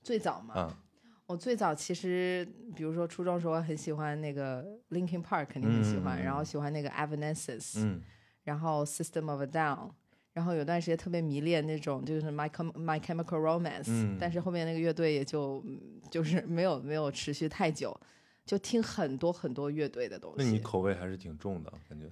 [0.01, 0.77] 最早嘛，啊？
[1.25, 8.01] 我最早其实比如说初中时候很喜欢那个 Linkin Park，肯定很喜欢，嗯然后喜欢那个 Evanescence，、嗯
[8.43, 9.89] 然后 System of a Down。
[10.33, 15.79] 然后有段时间特别迷恋那种就是 My Chem My Chemical Romance，、嗯但是后面那个乐队也就嗯
[16.11, 17.97] 就是没有没有持续太久。
[18.45, 20.43] 就听很多很多乐队的东西。
[20.43, 22.09] 那你口味还是挺重的，感觉。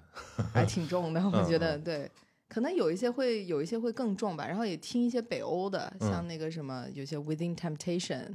[0.54, 2.10] 还挺重的，我嗯觉得对。
[2.52, 8.26] 可能有一些会有一些会更重吧，然后也听一些北欧的，嗯像那个什么，有些 Within Temptation，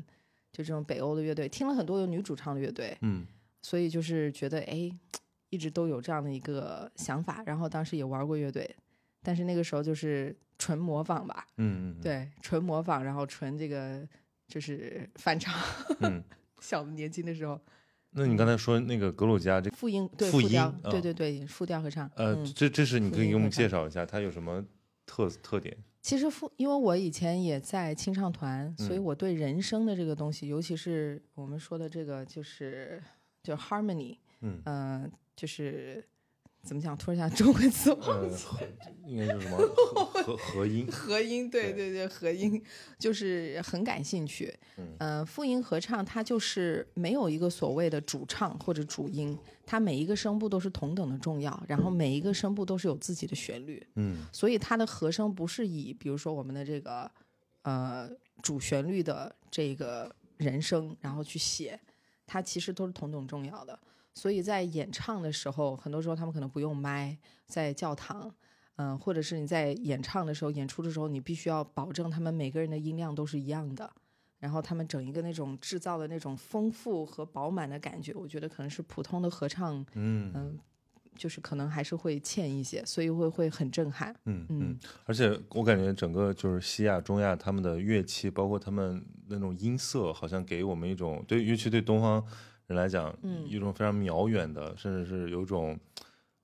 [0.51, 3.27] 就这种北欧的乐队，听了很多有女主唱的乐队，嗯
[3.61, 4.91] 所以就是觉得哎，
[5.51, 7.43] 一直都有这样的一个想法。
[7.45, 8.75] 然后当时也玩过乐队，
[9.23, 14.09] 但是那个时候就是纯模仿吧，嗯嗯，对，纯模仿，然后纯这个
[14.49, 15.55] 就是翻唱。
[16.01, 16.25] 嗯。
[16.59, 17.61] 小年轻的时候，
[18.17, 22.11] 那你刚才说那个格鲁吉亚这复音对复调音，对啊对对，复调合唱。
[22.17, 24.65] 呃，嗯这这是你可以给我们介绍一下，它有什么
[25.05, 25.77] 特特点？
[26.01, 33.03] 其实复，因为我以前也在清唱团，所以嗯我对人声的这个东西，尤其是我们说的这个，就是
[33.43, 36.03] 就 harmony，嗯呃，就是
[36.67, 36.97] 怎么讲？
[36.99, 38.45] 突然想中文词忘呃，记。
[38.45, 38.59] 合
[39.07, 40.85] 应该是什么合合合音？
[40.91, 42.61] 合音，对对对对，合音
[42.99, 44.53] 就是很感兴趣。
[44.77, 53.81] 嗯呃，复音合唱它就是没有一个所谓的主唱或者主音，它每一个声部都是同等的重要，然后每一个声部都是有自己的旋律。
[53.95, 57.09] 嗯所以它的和声不是以比如说我们的这个
[57.63, 58.11] 呃
[58.43, 61.79] 主旋律的这个人声，然后去写，
[62.27, 63.79] 它其实都是同等重要的。
[64.17, 68.35] 所以在演唱的时候，很多时候他们可能不用麦，在教堂，
[68.77, 73.93] 嗯、或者是你在演唱的时候、演出的时候，你必须要保证他们每个人的音量都是一样的。
[74.39, 80.59] 然后他们整一个那种制造的那种丰富和饱满的感觉，我觉得可能是普通的合唱，嗯嗯、
[81.15, 84.15] 就是可能还是会欠一些，所以会会很震撼。
[84.25, 92.23] 嗯嗯嗯，而且我感觉整个就是西亚、中亚他们的乐器，包括他们那种音色，好像给我们一种对，尤其对东方
[92.67, 95.79] 人来讲，嗯一种非常渺远的，甚至是有一种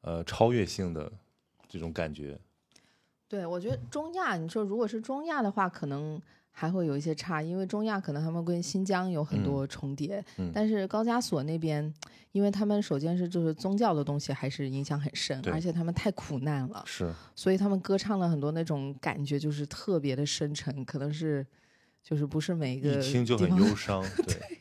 [0.03, 1.11] 呃超越性的
[1.69, 2.39] 这种感觉。
[3.29, 11.93] 对，我觉得中亚，你说如果是中亚的话，可能还会有一些差，因为中亚可能他们跟新疆有很多重叠，嗯但是高加索那边，
[12.33, 21.47] 因为他们首先是就是宗教的东西还是影响很深，而且他们太苦难了，是，所以他们歌唱了很多那种感觉就是特别的深沉，可能是
[22.03, 24.05] 就是不是每一个一听就很忧伤。
[24.29, 24.61] 对，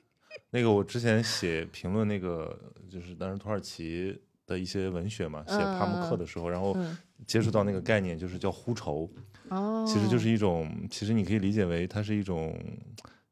[0.51, 2.57] 那个我之前写评论那个，
[2.89, 9.09] 就是当时土耳其的一些文学嘛，写帕慕克的时候，然后嗯接触到那个概念，就是叫呼愁。
[9.49, 12.57] 哦，其实就是一种，其实你可以理解为它是一种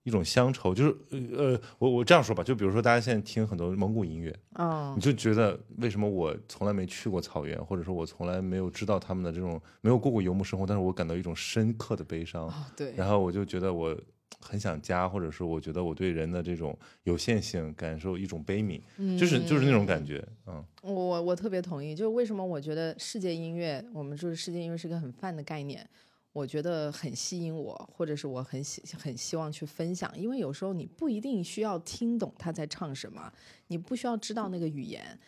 [0.03, 4.93] 一种乡愁，就是呃呃，我我这样说吧，就比如说大家现在听很多蒙古音乐，哦。
[4.95, 13.95] 你就觉得为什么我从来没去过草原，或者说我从来没有知道他们的这种没有过过游牧生活，但是我感到一种深刻的悲伤，哦对，然后我就觉得我
[14.39, 18.81] 很想家，或者是我觉得我对人的这种有限性感受一种悲悯，
[19.17, 25.87] 就是就是那种感觉，嗯我我特别同意，就是为什么我觉得世界音乐，我们说世界音乐是个很泛的概念，
[26.33, 33.31] 我觉得很吸引我，或者是我很希很希望去分享，因为有时候你不一定需要听懂他在唱什么，
[33.67, 35.19] 你不需要知道那个语言，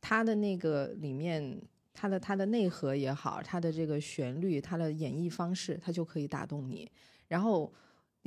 [0.00, 1.60] 它的那个里面。
[2.00, 6.88] 它的它的内核也好，它的这个旋律，它的演绎方式，它就可以打动你。
[7.26, 7.72] 然后，你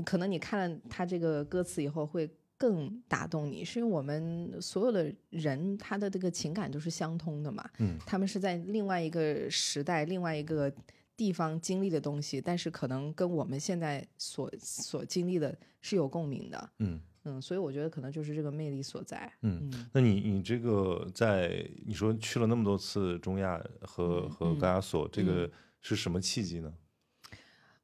[0.04, 7.68] 可能你看了他这个歌词以后，会更打动你，是因为我们所有的人他的这个情感都是相通的嘛。
[7.80, 10.72] 嗯，他们是在另外一个时代、另外一个
[11.18, 16.70] 地方经历的东西，但是可能跟我们现在所所经历的是有共鸣的。
[16.80, 19.32] 嗯嗯，所以我觉得可能就是这个魅力所在。
[19.42, 19.70] 嗯。
[19.72, 25.50] 嗯那你你这个在你说去了那么多次中亚和、嗯和嗯高加索，这个
[25.82, 26.74] 是什么契机呢？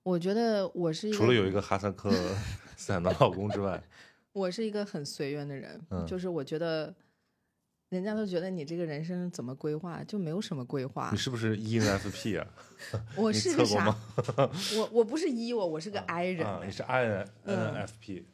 [0.07, 2.09] 我觉得我是一个除了有一个哈萨克
[2.77, 3.81] 斯坦的老公之外，
[4.31, 6.93] 我是一个很随缘的人，嗯就是我觉得。
[7.89, 11.17] 人家都觉得你这个人生怎么规划，就没有什么规划你。
[11.17, 12.45] 是不是 ENFP 啊？
[13.15, 13.97] 我你是个啥？
[14.75, 18.25] 我我不是 E，我我是个 I 人、啊，哎你是 INFP，、嗯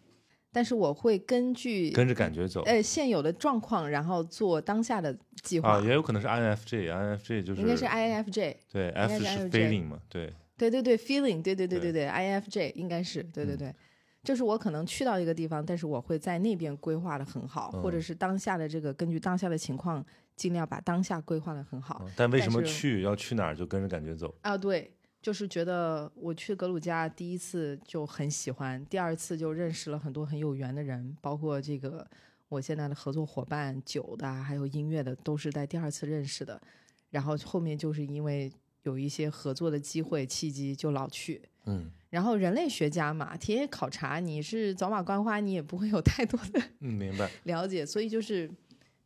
[0.52, 2.64] 但是我会根据跟着感觉走。
[2.64, 5.74] 呃现有的状况，然后做当下的计划。
[5.78, 10.34] 啊，也有可能是 INFJ，INFJ 就是应该是 INFJ，对 F 是 feeling 嘛，对，
[10.70, 13.76] 对对对，feeling，对对对对对对，INFJ 应该是，对对嗯对，
[14.24, 22.02] 就是我可能去到一个地方，但是我会在那边规划的很好，或者嗯是当下的这个根据当下的情况，尽量把当下规划的很好。
[22.06, 24.34] 嗯但为什么去要去哪儿就跟着感觉走？
[24.42, 32.08] 啊，对，就是觉得我去格鲁吉亚第一次就很喜欢，第二次就认识了很多很有缘的人，包括这个
[32.50, 36.62] 我现在的合作伙伴，酒的啊还有音乐的，都是在第二次认识的。
[37.10, 38.52] 然后后面就是因为
[38.84, 41.42] 有一些合作的机会契机，就老去。
[41.66, 48.48] 嗯然后人类学家嘛，田野考察，你是走马观花，你也不会有太多的嗯，明白， 了解，所以就是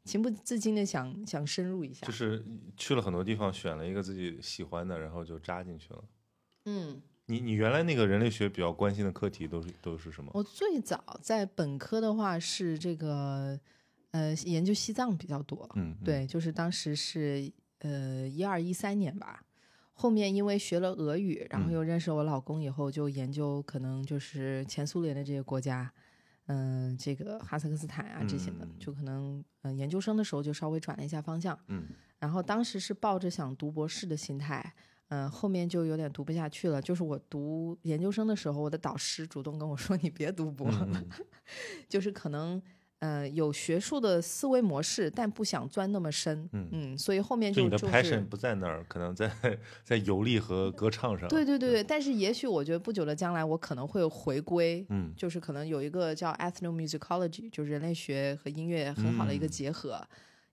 [0.04, 2.06] 情不自禁的想想深入一下。
[2.06, 2.44] 就是
[2.76, 6.04] 去了很多地方，选了一个自己喜欢的，然后就扎进去了。
[6.66, 10.30] 嗯，你你原来那个人类学比较关心的课题都是都是什么？
[10.34, 13.58] 我最早在本科的话是这个，
[14.12, 15.70] 呃，研究西藏比较多。
[15.76, 19.46] 嗯，嗯，对，就是当时是呃一二一三年吧。
[20.00, 25.92] 后面因为学了俄语，然后嗯又认识我老公以后，就研究可能就是前苏联的这些国家，
[26.46, 31.58] 嗯、这个哈萨克斯坦啊这些的，嗯就可能嗯、呃研究生的时候就稍微转了一下方向。
[31.68, 31.88] 嗯
[32.20, 34.74] 然后当时是抱着想读博士的心态，
[35.10, 36.80] 嗯、后面就有点读不下去了。
[36.82, 40.88] 就是我读研究生的时候，我的导师主动跟我说：“你别读博了。
[40.94, 41.10] 嗯
[41.90, 42.62] 就是可能
[43.00, 46.50] 呃有学术的思维模式，但不想钻那么深。
[46.54, 49.32] 嗯所以后面就你的就就是 passion 不在那儿，可能在
[49.84, 51.28] 在游历和歌唱上。
[51.30, 60.02] 对对对对，但是也许我觉得不久的将来，我可能会回归，嗯就是可能有一个叫 ethnomusicology，就是人类学和音乐很好的一个嗯结合。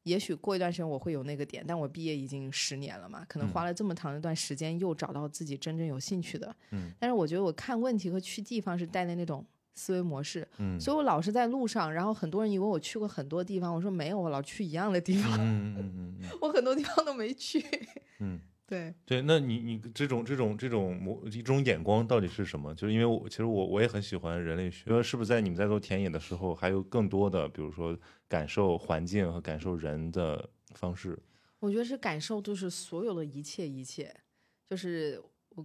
[0.03, 6.55] 也许过一段时间我会有那个点，但我毕业已经十年了嘛，可能嗯花了这么长一段时间，又找到自己真正有兴趣的。
[6.73, 9.43] 嗯但是我觉得我看问题和去地方是带的那种
[9.75, 17.65] 思维模式，嗯所以我老是在路上，然后很多人以为我去过很多地方，我说没有，我老去一样的地方，嗯嗯嗯嗯 我很多地方都没去。
[18.21, 22.75] 嗯， 对，对，那你你这种这种这种模这种眼光到底是什么？
[22.75, 31.19] 就是因为我其实我我也很喜欢人类学，说是不是在你们在做田野的时候，还有更多的比如说感受环境和感受人的方式？
[31.61, 34.15] 我觉得是感受，就是所有的一切一切，
[34.69, 35.65] 就是我，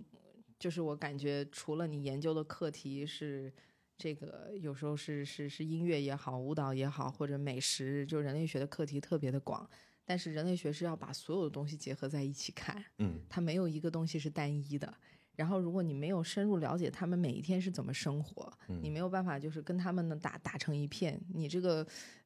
[0.58, 3.52] 就是我感觉，除了你研究的课题是
[4.00, 9.70] 这个，有时候是是是音乐也好，舞蹈也好，或者美食，就人类学的课题特别的广。
[10.06, 14.92] 但是人类学是要把所有的东西结合在一起看，嗯它没有一个东西是单一的。
[15.36, 21.86] 然后，如果你没有深入了解他们每一天是怎么生活，你嗯没有办法就是跟他们呢打打成一片，你这个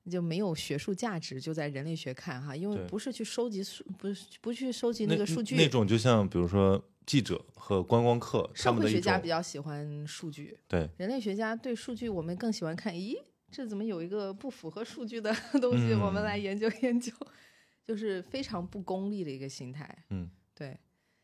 [0.10, 1.40] 就没有学术价值。
[1.42, 5.56] 就在人类学看哈，因为不是去收集数，不是不去收集那那个数据。
[5.56, 13.16] 那种就像比如说记者和观光客他社会们的一种学家比较喜欢数据，对人类学家对数据我们更喜欢看，咦，
[13.52, 15.94] 这怎么有一个不符合数据的 东西？
[15.94, 17.12] 我们来嗯研究研究，
[17.84, 20.06] 就是非常不功利的一个心态。
[20.10, 20.78] 嗯对，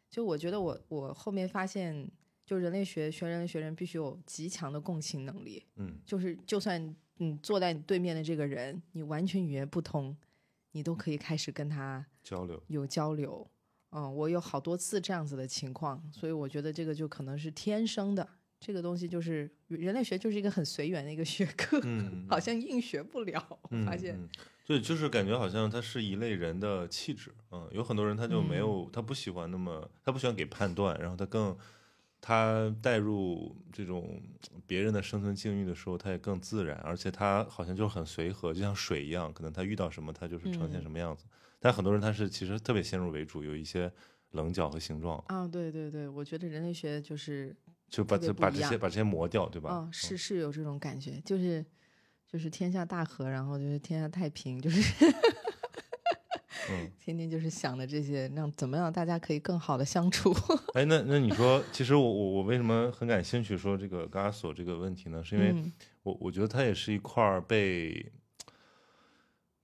[0.10, 2.10] 就我觉得我我后面发现，
[2.46, 10.16] 就人类学学人类学人必须有极强的共情能力，嗯就是就算你坐在你对面的这个人，你完全语言不通，
[10.72, 12.62] 你都可以开始跟他交流。
[12.68, 13.50] 有交流。
[13.92, 18.28] 嗯，我有好多次这样子的情况，所以我觉得这个就可能是天生的。
[18.60, 23.60] 这个东西就是人类学，就是一个很随缘的一个学科，嗯 好像硬学不了。
[23.72, 24.28] 嗯发现，嗯
[24.66, 31.58] 对，就是感觉好像它是一类人的气质，嗯，有很多人他就没有，他不喜欢那么，他不喜欢给判断，然后他更，
[32.20, 34.22] 他带入这种
[34.68, 41.24] 别人的生存境遇的时候，他也更自然，而且他好像就很随和，就像水一样，可能他遇到什么，他就是呈现嗯什么样子。
[41.60, 43.92] 但很多人他是其实特别先入为主，有一些
[44.32, 47.56] 棱角和形状，啊，对对对，我觉得人类学就是
[47.90, 49.70] 就把这把这些把这些磨掉，对吧？
[49.72, 51.66] 嗯，是是有这种感觉，就是
[52.28, 54.82] 就是天下大和，然后就是天下太平，就是
[56.72, 60.32] 嗯，天天就是想的这些，让怎么样大家可以更好的相处。
[60.76, 65.24] 哎，那那你说，其实我我我为什么很感兴趣说这个高加索这个问题呢？
[65.24, 65.72] 是因为嗯
[66.04, 68.12] 我我觉得它也是一块儿被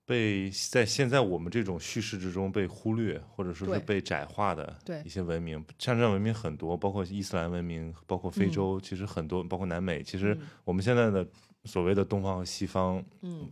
[0.06, 11.26] 被在现在我们这种叙事之中被忽略，或者说是被窄化的一些文明，像这样文明很多，包括伊斯兰文明，包括非洲，其实很多，包括南美，其实嗯我们现在的
[11.64, 13.50] 所谓的东方和西方，嗯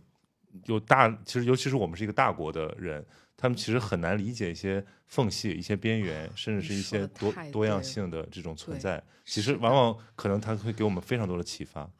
[0.63, 9.03] 有大，其实尤其是我们是一个大国的人，他们其实很难理解一些缝隙、一些边缘，甚至是一些多多样性的这种存在。
[9.25, 11.91] 其实往往可能它会给我们非常多的启发。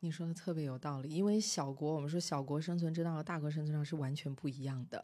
[0.00, 5.02] 你说的特别有道理，因为小国，我们说小国生存之道和大国生存之道是完全不一样的。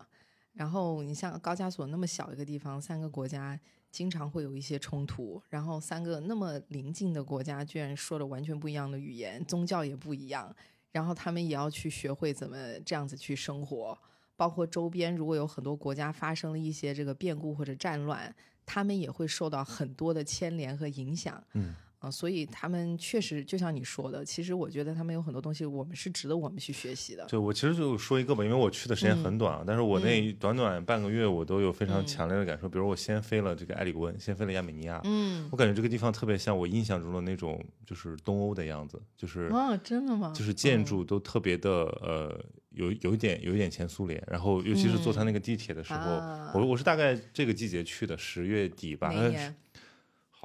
[0.55, 3.59] 然后你像高加索那么小一个地方，三个国家
[3.91, 10.55] 经常会有一些冲突，然后三个那么邻近的国家居然说的完全不一样的语言，宗教也不一样，
[10.93, 13.99] 然后他们也要去学会怎么这样子去生活。
[14.35, 21.43] 包括周边如果有很多国家发生了一些这个变故或者战乱，他们也会受到很多的牵连和影响。
[21.53, 21.75] 嗯
[22.07, 27.27] 啊、所以他们确实就像你说的，其实我觉得他们有很多东西，我们是值得我们去学习的。
[27.27, 32.69] 对我其实就说一个吧，因为我去的时间很短啊，但是我那短短半个月，我都有非常嗯强烈的感受。
[32.69, 40.33] 比如我先飞了这个埃里温，先飞了亚美尼亚，嗯，我感觉这个地方特别像我印象中的那种，就是东欧的样子，就是啊，真的吗？
[40.35, 41.71] 就是建嗯筑都特别的
[42.03, 49.11] 呃，有有一点有一点前苏联，然后尤其是坐他那个地铁的时候，啊我我是大概这个季节去的，十月底吧？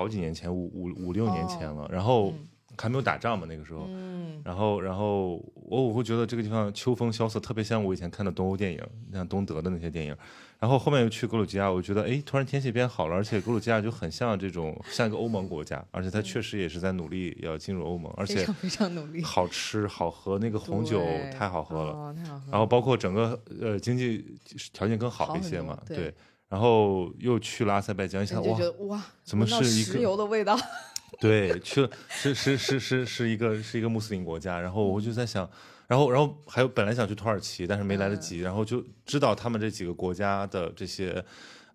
[0.01, 8.81] 好几年前，五五五六年前哦了，然后嗯还没有打仗嘛那个时候，嗯，然后然后我我会觉得这个地方秋风萧瑟，特别像我以前看的东欧电影，
[9.13, 10.17] 像东德的那些电影。
[10.57, 21.91] 然后后面又去格鲁吉亚，我觉得哎，突然天气变好了，而且格鲁吉亚就很像这种像一个欧盟国家，而且它确实也是在努力要进入欧盟，而且非常努力，好吃好喝，那个红酒太好喝了。
[21.93, 22.51] 哦，太好喝了。
[22.51, 24.23] 然后包括整个呃经济
[24.71, 26.13] 条件更好一些嘛，对
[26.51, 30.59] 然后又去了阿塞拜疆，一下哇你就觉，得哇，怎么是一个石油的味道？
[31.17, 35.49] 对，去了是是是是是一个是一个穆斯林国家，然后我就在想，
[35.87, 41.23] 然后然后还有本来想去土耳其，但是没来得及，然后就知道他们这几个国家的这些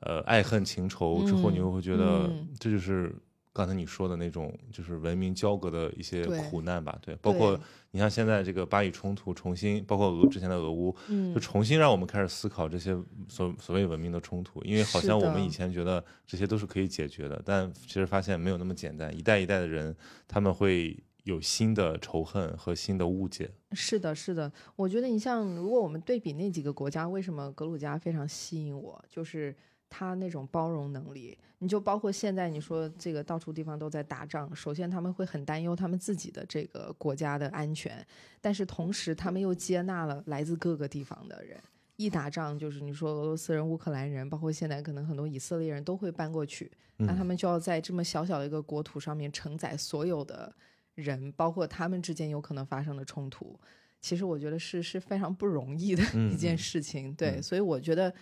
[0.01, 2.47] 呃爱恨情仇之后，嗯你又会觉得嗯。
[2.61, 3.15] 这就是
[3.55, 7.59] 刚才你说的那种就是文明交隔的一些苦难吧，对，包括
[7.97, 12.95] 你像现在这个巴以冲突重新，包括俄之前的俄乌，嗯就重新让我们开始思考这些
[13.27, 19.11] 所所谓文明的冲突，因为好像我们以前觉得这些都是可以解决的，但其实发现没有那么简单。
[19.17, 19.97] 一代一代的人，
[20.29, 23.51] 他们会有新的仇恨和新的误解。
[23.73, 29.57] 是的，是的，我觉得你像如果我们对比那几个国家，为什么格鲁吉亚非常吸引我，就是
[29.89, 31.37] 它那种包容能力。
[31.59, 38.07] 你就包括现在你说这个到处地方都在打仗，首先他们会很担忧他们自己的这个国家的安全，
[38.41, 41.59] 但是同时他们又接纳了来自各个地方的人。
[41.97, 50.55] 一打仗就是你说俄罗斯人、乌克兰人，包括现在可能很多以色列人都会搬过去，那他们就要在这么小小的一个国土上面承载所有的
[50.95, 53.59] 人，包括他们之间有可能发生的冲突。
[53.99, 58.13] 其实我觉得是是非常不容易的嗯一件事情，对，所以我觉得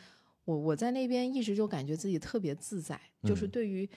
[0.44, 3.88] 我我在那边一直就感觉自己特别自在，就是嗯对于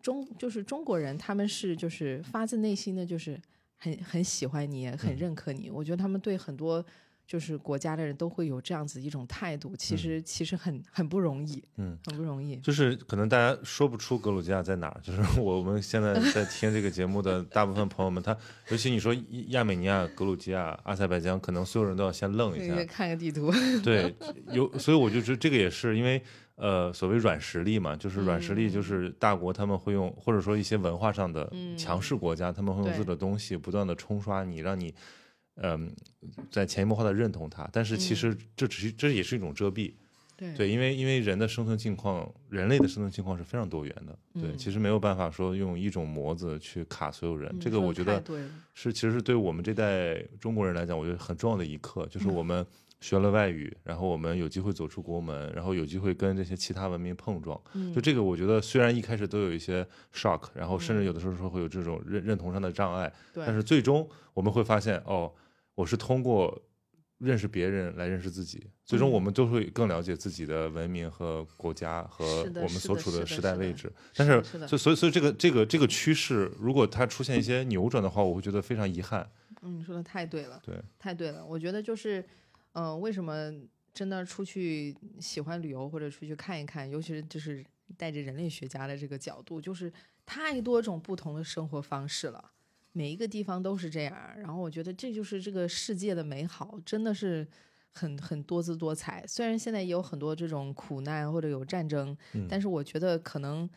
[0.00, 3.40] 中就是中国人，他们是就是发自内心的就是
[3.76, 5.68] 很很喜欢你，很嗯认可你。
[5.70, 6.84] 我觉得他们对很多
[7.26, 12.56] 就是国家的人都会有这样子一种态度，其实、其实很很不容易，嗯，很不容易。
[12.58, 18.36] 就是可能大家说不出格鲁吉亚在哪儿，就是 我们现在在听这个节目的大部分朋友们，他
[18.68, 19.12] 尤其你说
[19.48, 23.50] 亚美尼亚、格鲁吉亚、阿塞拜疆，可能所有人都要先愣一下那个，看个地图，
[23.82, 24.14] 对，
[24.52, 26.22] 有，所以我就觉得这个也是因为，
[26.54, 34.94] 呃，所谓软实力嘛，就是软实力，就是大国他们会用，或者说一些文化上的强势国家，他们会用自己的东西不断的冲刷你，让你，
[35.56, 35.90] 嗯、
[36.50, 37.68] 在潜移默化的认同它。
[37.72, 39.92] 但是其实这只是这也是一种遮蔽，
[40.36, 40.54] 对。
[40.54, 44.58] 对，因为因为人的生存境况，人类的生存境况是非常多元的，对，嗯。
[44.58, 48.22] 其实没有办法说用一种模子去卡所有人，嗯这个我觉得
[48.74, 52.64] 是其实是对我们这代中国人来讲，我觉得很重要的一课，就是我们
[53.00, 57.58] 学了外语，然后我们有机会走出国门，然后有机会跟这些其他文明碰撞。
[57.74, 57.92] 嗯。
[57.94, 65.32] 就这个，我觉得虽然一开始都有一些 shock，然后甚至有的时候说会有这种认认同上的障碍，对，但是最终我们会发现，哦，
[65.76, 66.60] 我是通过
[67.18, 72.24] 认识别人来认识自己，最终嗯我们都会更了解自己的文明和国家和
[72.56, 73.92] 我们所处的时代位置。
[74.14, 79.30] 但是所以所以所以这个这个这个趋势，如果它出现一些扭转的话，我会觉得非常遗憾。
[79.62, 81.44] 嗯，你说的太对了，对，太对了。
[81.44, 82.24] 我觉得就是，
[82.72, 83.50] 嗯、为什么
[83.94, 87.64] 真的出去喜欢旅游或者出去看一看，尤其是就是
[87.96, 89.90] 带着人类学家的这个角度，就是
[90.26, 92.52] 太多种不同的生活方式了，
[92.96, 94.16] 每一个地方都是这样。
[94.38, 97.46] 然后我觉得这就是这个世界的美好，真的是
[97.92, 99.22] 很很多姿多彩。
[99.26, 103.68] 虽然现在也有很多这种苦难或者有战争，嗯但是我觉得可能，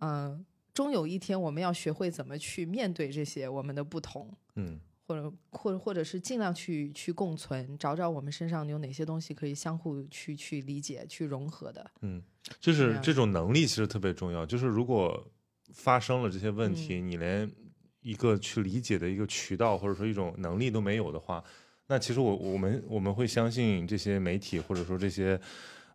[0.00, 0.44] 嗯、
[0.74, 4.36] 终有一天我们要学会怎么去面对这些我们的不同。
[4.56, 11.90] 嗯或者或者或者是尽量去去共存，找找我们身上有哪些东西可以相互去去理解、去融合的。
[12.02, 12.22] 嗯，
[12.60, 14.44] 就是啊这种能力其实特别重要。
[14.44, 15.26] 就是如果
[15.72, 17.50] 发生了这些问题，嗯你连
[18.08, 21.44] 一个去理解的一个渠道或者说一种能力都没有的话，
[21.88, 25.38] 那其实我我们我们会相信这些媒体或者说这些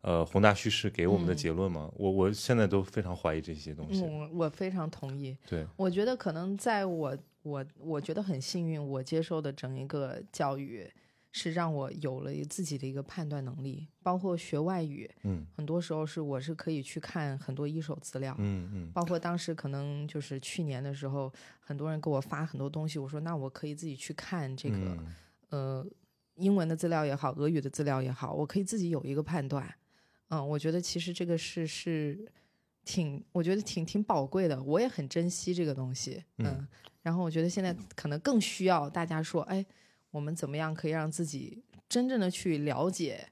[0.01, 1.91] 呃宏大叙事给我们的嗯结论吗？
[1.95, 4.03] 我我现在都非常怀疑这些东西。
[4.03, 5.35] 我，我非常同意。
[5.49, 10.87] 对，我觉得可能在我我我觉得很幸运，我接受的整一个教育
[11.33, 21.29] 是让我有了自己的一个判断能力，包括学外语，嗯很多时候是我是可以去看很多一手资料，嗯嗯包括当时可能就是去年的时候，
[21.59, 24.77] 很多人给我发很多东西，我说那我可以自己去看这个。
[24.77, 25.15] 嗯
[25.49, 25.85] 呃，
[26.37, 29.71] 英文的资料也好，俄语的资料也好，我可以自己有一个判断。
[30.29, 32.17] 嗯，我觉得其实这个是是
[32.83, 36.23] 挺，我觉得挺挺宝贵的，我也很珍惜这个东西。
[36.39, 36.67] 嗯，嗯
[37.03, 39.63] 然后我觉得现在可能更需要大家说，哎，
[40.13, 43.27] 我们怎么样可以让自己真正的去了解。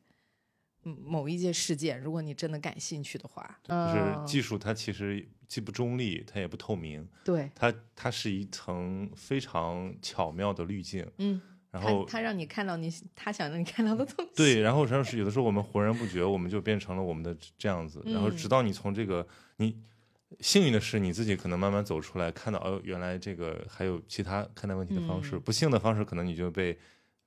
[0.84, 4.26] 嗯，某一件事件，如果你真的感兴趣的话，就是嗯。
[4.26, 19.28] 技术它其实既不中立，它也不透明，对，它它是一层非常巧妙的滤镜，嗯，然后他他让你看到你他想让你看到的东西，对，然后实际上是有的时候我们浑然不觉，我们就变成了我们的这样子，然后嗯直到你从这个
[19.58, 19.80] 你
[20.40, 25.36] 幸运的是，你自己可能慢慢走出来，看到哦，原来这个还有其他看待问题的方式。
[25.36, 26.78] 嗯不幸的方式，可能你就被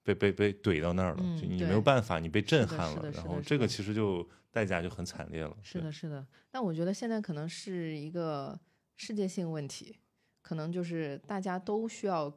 [0.03, 5.57] 被被被怼到那儿了，嗯就你没有办法，你被震撼了然后这个其实就代价就很惨烈了。
[5.63, 6.27] 是的，，是的。
[6.51, 8.59] 但我觉得现在可能是一个
[8.97, 9.97] 世界性问题，
[10.43, 12.33] 可能就是大家都需要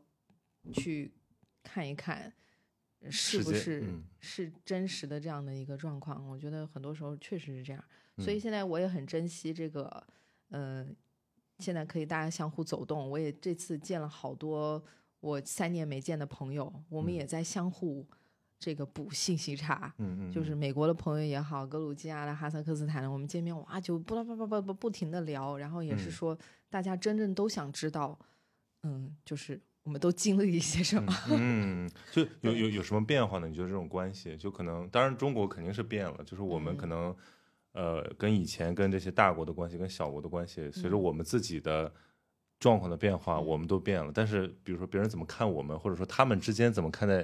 [0.73, 1.13] 去
[1.63, 2.33] 看一看，
[3.01, 6.27] 呃是不是、嗯是真实的这样的一个状况。
[6.27, 7.83] 我觉得很多时候确实是这样，
[8.17, 10.05] 所以嗯现在我也很珍惜这个，
[10.49, 10.85] 呃，
[11.59, 13.09] 现在可以大家相互走动。
[13.09, 14.83] 我也这次见了好多
[15.19, 18.05] 我三年没见的朋友，我们嗯也在相互
[18.59, 19.93] 这个补信息差。
[19.97, 26.37] 嗯嗯，就是嗯美国的朋友也好，格鲁吉亚的、哈萨克斯坦的，我们见面哇就不不不不不不停的聊，然后也是嗯说
[26.69, 28.17] 大家真正都想知道，
[28.83, 31.11] 嗯，就是我们都经历一些什么。
[31.29, 33.47] 嗯，嗯就有有有什么变化呢？
[33.47, 37.15] 你觉得这种关系，就可能，当然中国肯定是变了，就是我们可嗯能，
[37.77, 41.93] 呃，跟以前跟这些大国的关系，跟小国的关系，随着嗯我们自己的
[42.59, 44.11] 状况的变化，嗯我们都变了。
[44.11, 47.23] 但是，比如说别人怎么看我们，或者说他们之间怎么看待，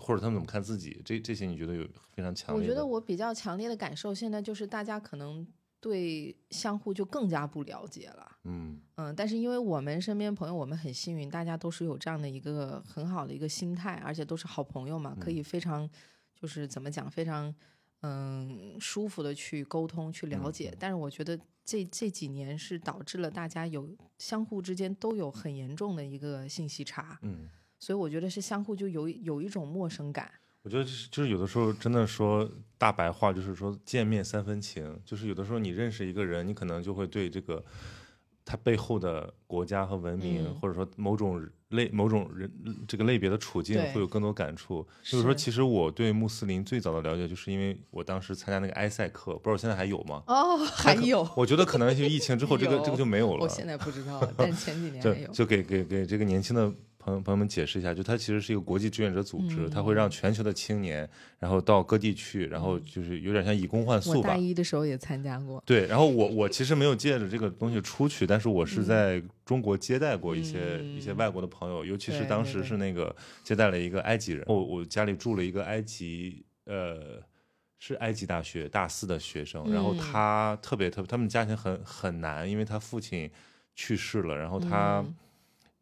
[0.00, 2.62] 或者他们怎么看自己，这这些你觉得有非常强烈？
[2.62, 5.46] 我觉得我比较强烈的感受，现在就是大家可能
[5.78, 8.38] 对相互就更加不了解了。
[8.44, 15.86] 嗯嗯，但是因为我们身边朋友，我们很幸运，大家都是有这样的一个很好的一个心态，而且都是好朋友嘛，可嗯以非常
[16.34, 17.54] 就是怎么讲，非常
[18.02, 20.74] 嗯舒服的去沟通、去了嗯解。
[20.78, 23.88] 但是我觉得这这几年是导致了大家有
[24.18, 27.48] 相互之间都有很严重的一个信息差，嗯。
[27.78, 30.30] 所以我觉得是相互就有有一种陌生感。
[30.62, 32.48] 我觉得就是就是有的时候真的说
[32.78, 37.64] 大白话，就是说见面三分情，就是有的时候你认识一个人，你可能就会对这个
[38.44, 42.50] 他背后的国家和文明，嗯或者说某种类某种人
[42.86, 44.86] 这个类别的处境会有更多感触。
[45.02, 50.22] 就是说，其实我对穆斯林最早的了解，就是因为我当时参加那个埃塞克，不知道现在还有吗？
[50.26, 53.44] 哦，还有，我觉得可能就疫情之后，这个 这个就没有了。
[53.44, 55.28] 我现在不知道， 但前几年就还有。
[55.28, 56.72] 就给给给这个年轻的
[57.04, 64.36] 朋友朋友们解释一下，就它其实是一个国际志愿者组织，它会让全球的青年，然后到各地去，然后就是有点像以工换宿吧大。
[64.36, 65.60] 一的时候也参加过。
[65.66, 70.96] 对，然后我我其实没有借着这个东西出去，但是我是在中国接待过一些、嗯。
[70.96, 77.20] 一些外国的朋友，尤其是当时是那个接待了一个埃及人，我我家里住了一个埃及呃
[77.78, 79.98] 是埃及大学大四的学生，然后嗯。
[79.98, 83.28] 他特别特别，他们家庭很很难，因为他父亲
[83.74, 85.14] 去世了，然后他嗯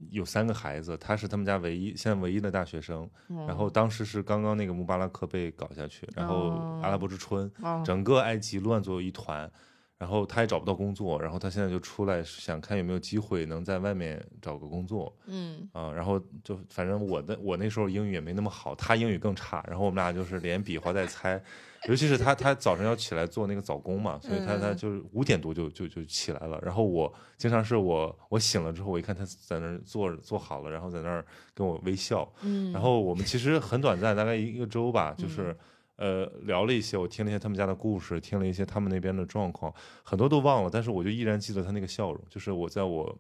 [0.09, 3.09] 有三个孩子，他是他们家唯一现在唯一的大学生，
[3.47, 6.81] 然后哦当时是刚刚那个穆巴拉克被搞下去，然后哦。
[6.83, 7.51] 阿拉伯之春。
[7.63, 9.51] 哦，整个埃及乱作一团，
[9.99, 15.69] 然后他也找不到工作，然后他现在就出来想看有没有机会能在外面找个工作嗯。
[15.73, 21.41] 啊、然后就反正我的我那时候英语也没那么好，他英语更差，然后我们俩就是连比划带猜，
[21.89, 24.77] 尤其是他他早上要起来做那个早工嘛，所以他他嗯。
[24.77, 31.25] 就是五点多就就就起来了，然后我经常是我我醒了之后，我一看他在那儿坐坐好了，然后在那儿
[31.55, 35.57] 跟我微笑，嗯，然后我们其实很短暂，大概一个周吧，就是、
[35.97, 43.19] 呃聊了一些，我听了一些他们家的故事，听了一些他们那边的状况，很多都忘了，但是我就依然记得他那个笑容，就是我在我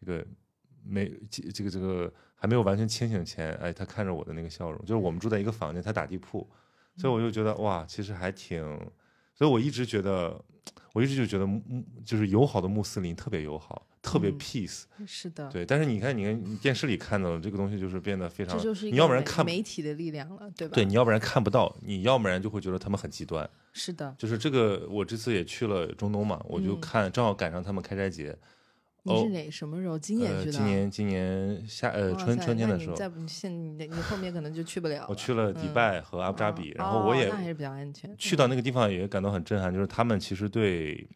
[0.00, 0.26] 这个
[0.82, 6.48] 没这这个这个还没有完全清醒前，哎，他看着我的那个笑容，就是我们住在一个房间，他打地铺，
[6.96, 8.62] 所以我就觉得哇，其实还挺，
[9.34, 10.40] 所以我一直觉得。
[10.92, 15.66] 我一直就觉得穆穆就是友好的穆斯林特别友好，特别嗯 peace，、是的，对。
[15.66, 20.74] 但是你看，你看你电视里看到的这个东西，就是变得非常，这就是你要不然看不媒体的力量了，对吧？
[20.74, 23.46] 对，你要不然看不到，你要不然就会觉得他们很极端。
[23.74, 24.14] 是的。
[24.16, 28.34] 就是这个，我这次也去了中东嘛，我就嗯看，正好赶上他们开斋节。
[29.06, 29.98] 哦你是哪什么时候？
[29.98, 30.52] 今年呃，去的？
[30.52, 35.06] 今年今年夏呃春春天的时候，再不现你你后面可能就去不了了。
[35.08, 38.14] 我去了迪嗯拜和阿布扎比，然后我哦也那还是比较安全。
[38.18, 41.08] 去到那个地方也感到很震撼，就是他们其实对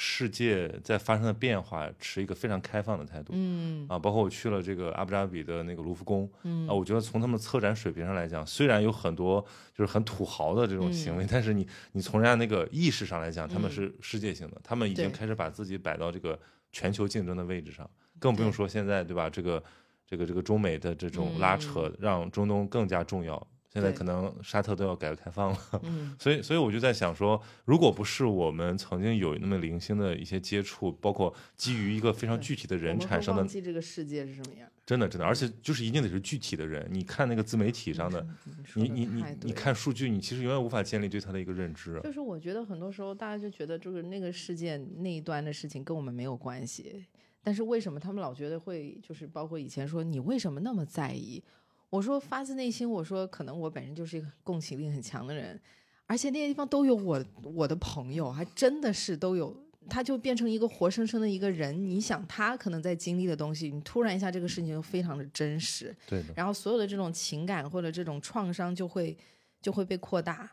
[0.00, 3.32] 世界在发生的变化持一个非常开放的态度。
[3.34, 9.44] 嗯啊，包括我去了这个阿布扎比的那个卢浮宫，嗯啊，我觉得从他们策展水平上来讲，虽然有很多
[9.76, 16.38] 就是很土豪的这种行为，但是你你从人家那个意识上来讲，他们嗯是世界性的，他们已经开始把自己摆到这个
[16.72, 17.88] 全球竞争的位置上，
[18.18, 19.28] 更不用说现在对吧？
[19.30, 19.62] 这个
[20.06, 23.46] 这个这个中美的这种拉扯，让中东更加重要。
[23.80, 34.68] 现在可能沙特都要改革开放了， 嗯所以，所以我就在想说，如果不是我们曾经有那么零星的一些接触，包括基于一个非常具体的人产生的忘记这个世界是什么样。
[34.84, 36.88] 真的真的，而且就是一定得是具体的人。
[36.90, 38.26] 你看那个自媒体上的，
[38.74, 42.00] 你你你你看数据，你其实永远无法建立对他的一个认知。
[42.02, 47.04] 就是我觉得很多时候大家就觉得就是那个事件那一端的事情跟我们没有关系，
[47.42, 51.44] 但是为什么他们老觉得会就是包括以前说你为什么那么在意？
[51.90, 55.58] 我说发自内心，我说可能我本身就是一个共情力很强的人，
[56.06, 59.56] 而且那些地方都有我我的朋友，还真的是都有
[59.88, 61.88] 他就变成一个活生生的一个人。
[61.88, 69.16] 你想，他可能在经历的东西，你突然一下这个事情就非常的真实，对的，然后所有的这种情感或者这种创伤就会
[69.62, 70.50] 就会被扩大，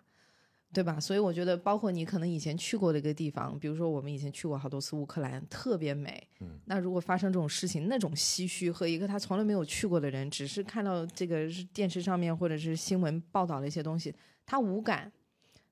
[0.76, 1.00] 对吧？
[1.00, 6.22] 所以我觉得，包括你可能以前去过的一个地方，比如说我们以前去过好多次乌克兰，特别美。
[6.42, 14.14] 嗯，那如果发生这种事情，那种唏嘘和一个他从来没有去过的人，只是看到这个电视上面或者是新闻报道的一些东西，
[14.46, 15.10] 他无感，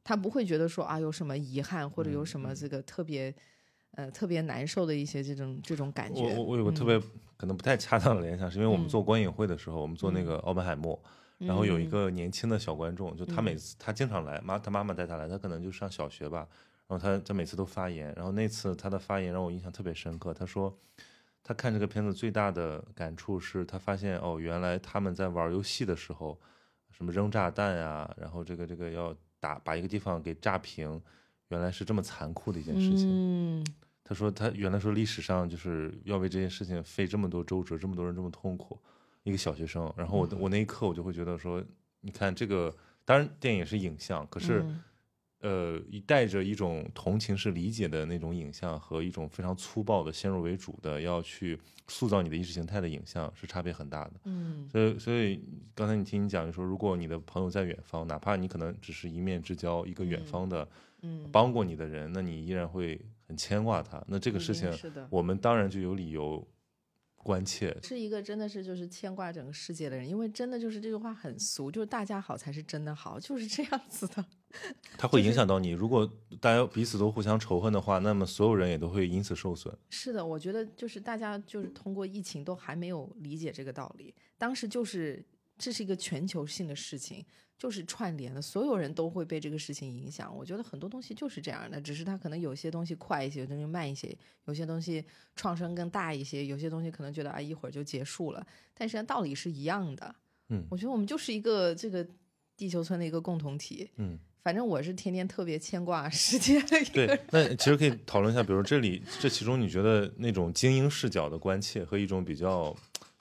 [0.03, 3.35] 他不会觉得说啊有什么遗憾或者有什么这个特别。
[3.95, 6.23] 呃，特别难受的一些这种这种感觉。
[6.23, 6.99] 我我我有个特别
[7.37, 10.99] 可能不太恰当的联想，是因为我们做观影会的时候，我们做那个奥本海默，
[11.37, 16.47] 然后有一个年轻的小观众，就他每次他经常来，妈他妈妈带他来，他可能就上小学吧，
[16.87, 20.33] 然后他他每次都发言，然后那次他的发言让我印象特别深刻。
[20.33, 20.73] 他说
[21.43, 26.39] 他看这个片子最大的感触是他发现哦，原来他们在玩游戏的时候，
[26.91, 31.01] 什么扔炸弹呀，然后这个这个要打把一个地方给炸平，
[31.49, 33.09] 原来是这么残酷的一件事情。
[33.09, 33.65] 嗯
[34.05, 38.77] 他说他原来说历史上就是要为这件事情费这么多周折，这么多人这么痛苦，
[39.23, 39.91] 一个小学生。
[39.97, 41.63] 然后我我那一刻我就会觉得说，
[42.01, 44.83] 你看这个，当然电影是影像，可是、嗯
[45.39, 51.59] 呃，一带着一种同情式理解的那种影像和一种非常粗暴的先入为主的要去
[51.89, 54.13] 塑造你的意识形态的影像是差别很大的。
[54.23, 55.43] 嗯所以，所以
[55.75, 60.65] 刚才你听你讲，就说如果你的朋友在远方，哪怕你可能只是一面之交，一个远嗯方的
[61.01, 62.97] 嗯，帮过你的人，那你依然会
[63.27, 64.01] 很牵挂他。
[64.07, 64.71] 那这个事情。
[65.09, 66.47] 我们当然就有理由
[67.23, 67.75] 关切。
[67.81, 74.25] 是一个真的是就是牵挂整个世界的人，因为真的就是这句话很俗，就是大家好才是真的好，就是这样子的。
[74.97, 75.69] 它会影响到你。
[75.69, 76.07] 如果
[76.39, 79.75] 大家彼此都互相仇恨的话，那么所有人也都会因此受损。
[79.89, 85.25] 是的，我觉得就是大家就是通过疫情都还没有理解这个道理，当时就是
[85.63, 87.25] 这是一个全球性的事情，
[87.57, 90.35] 就是串联的，所有人都会被这个事情影响。
[90.35, 94.13] 我觉得很多东西就是这样的，只是它可能有些东西快一些，有些东西慢一些，
[94.45, 95.03] 有些东西
[95.37, 100.13] 创伤更大一些，有些东西可能觉得啊一会儿就结束了，但实际上道理是一样的。
[100.49, 102.05] 嗯我觉得我们就是一个这个
[102.57, 103.89] 地球村的一个共同体。
[103.95, 107.19] 嗯，反正我是天天特别牵挂 世界的一个对。。
[107.31, 112.75] 那其实可以讨论一下，比如这里这其中，你觉得那种精英视角的关切和一种比较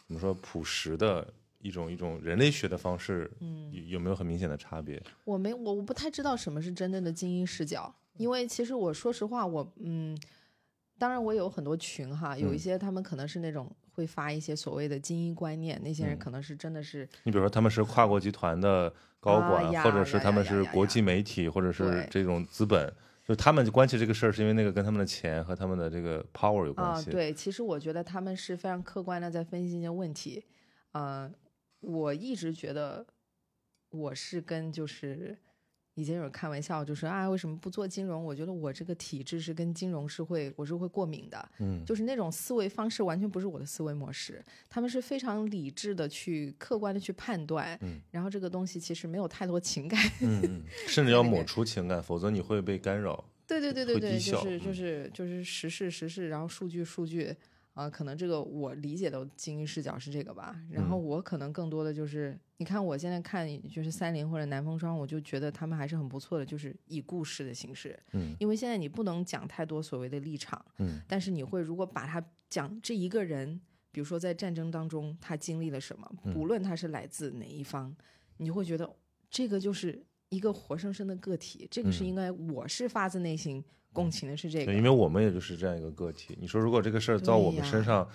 [0.08, 1.32] 怎么说朴实的
[1.62, 5.02] 一种一种人类学的方式，嗯有有没有很明显的差别？
[5.24, 10.18] 我没我我不太知道什么是真正的精英视角，因为其实我说实话，我嗯，
[10.98, 22.92] 当然我有很多群哈，有一嗯些他们可能是那种会发一些所谓的精英观念，那些人嗯可能是真的是你比如说他们是跨国集团的高管，啊或者是他们是国际媒体，或者是这种资本，
[23.24, 27.10] 就他们关系这个事儿，是因为那个跟他们的钱和他们的这个 power 有关啊，系。
[27.10, 30.44] 对，其实我觉得他们是非常客观的在分析一些问题，
[30.92, 31.30] 呃，
[31.82, 33.06] 我一直觉得
[33.90, 35.36] 我是跟就是
[35.94, 38.24] 以前有人开玩笑，就说啊为什么不做金融？
[38.24, 53.22] 我觉得我这个体质是跟金融是会我是会过敏的，嗯，就是那种思维方式完全不是我的思维模式，他们是非常理智的去客观的去判断，嗯然后这个东西其实没有太多情感，嗯嗯， 甚至要抹除情感，否则你会被干扰。
[53.46, 57.36] 对对对对对，就是就嗯是就是实事实事，然后数据数据
[57.74, 60.60] 啊、可能这个我理解的精英视角是这个吧。
[60.70, 61.04] 然后嗯。
[61.04, 68.36] 我可能更多的就是，你看我现在看就是三菱或者南风窗，我就觉得他们还是很不错的，就是以故事的形式，嗯。
[68.38, 71.00] 因为现在你不能讲太多所谓的立场，嗯。
[71.08, 73.58] 但是你会如果把它讲这一个人，
[73.90, 77.94] 比如说在战争当中他经历了什么，嗯不论他是来自哪一方，
[78.36, 78.94] 你会觉得
[79.30, 82.06] 这个就是一个活生生的个体，这个是嗯。
[82.06, 84.74] 应该我是发自内心共情的是这对，个。
[84.74, 86.36] 因为我们也就是这样一个个体。
[86.40, 88.08] 你说如果这个事儿到我们身上，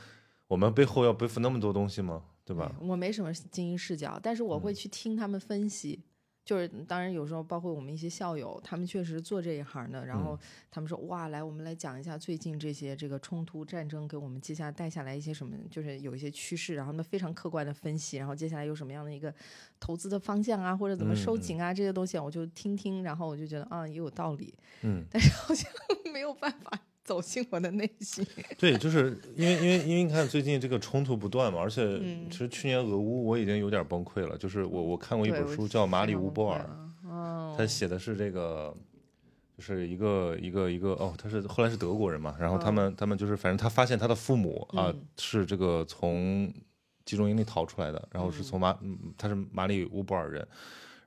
[0.47, 2.23] 我们背后要背负那么多东西吗？
[2.43, 2.73] 对吧？
[2.79, 6.03] 我没什么精英视角，但是我嗯会去听他们分析。
[6.47, 10.23] 就是当然有时候包括我们一些校友，他们确实做这一行的，然嗯。
[10.23, 10.39] 后
[10.71, 19.33] 他们说哇，来我们来讲一下最近这些这个冲突战争给我们接下来带下来一些什么，就是有一些趋势，然后他们非常客观的分析，然后接下来有什么样的一个
[19.77, 25.69] 投资的方向啊，或者怎么收紧啊、这些东西，我就听听，然后我就觉得啊也有道理，嗯，但是好像
[26.13, 28.27] 没有办法走进我的内心。
[28.59, 32.29] 对，就是因为因为因为你看最近这个冲突不断嘛，而且嗯。
[32.29, 34.37] 其实去年俄乌我已经有点崩溃了。
[34.37, 36.69] 就是我我看过一本书叫《马里乌波尔》，
[37.09, 38.75] 哦，他写的是这个，
[39.57, 45.05] 就是一个一个一个哦，他是后来是德国人嘛，然后他们、他们就是反正他发现他的父母啊、嗯。
[45.17, 46.53] 是这个从
[47.05, 48.97] 集中营里逃出来的，然后是嗯从马、嗯。
[49.17, 50.45] 他是马里乌波尔人，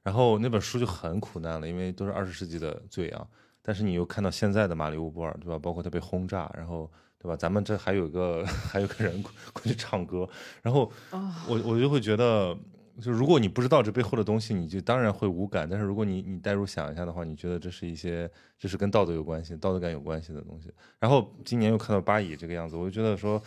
[0.02, 3.26] 然后那本书就很苦难了，因为都是二十世纪的罪啊，
[3.62, 5.58] 但是你又看到现在的马里乌波尔，对吧？
[5.58, 7.36] 包括他被轰炸，然后对吧？
[7.36, 10.28] 咱们这还有个 还有个人过过去唱歌，
[10.62, 12.56] 然后哦我我就会觉得，
[13.00, 15.68] 就如果你不知道这背后的东西，你就当然会无感。
[15.68, 20.72] 但是如果你你代入想一下的话，你觉得这是一些这是跟道德有关系、道德感有关系的东西。
[20.98, 23.40] 然后今年又看到巴以这个样子，我就觉得说，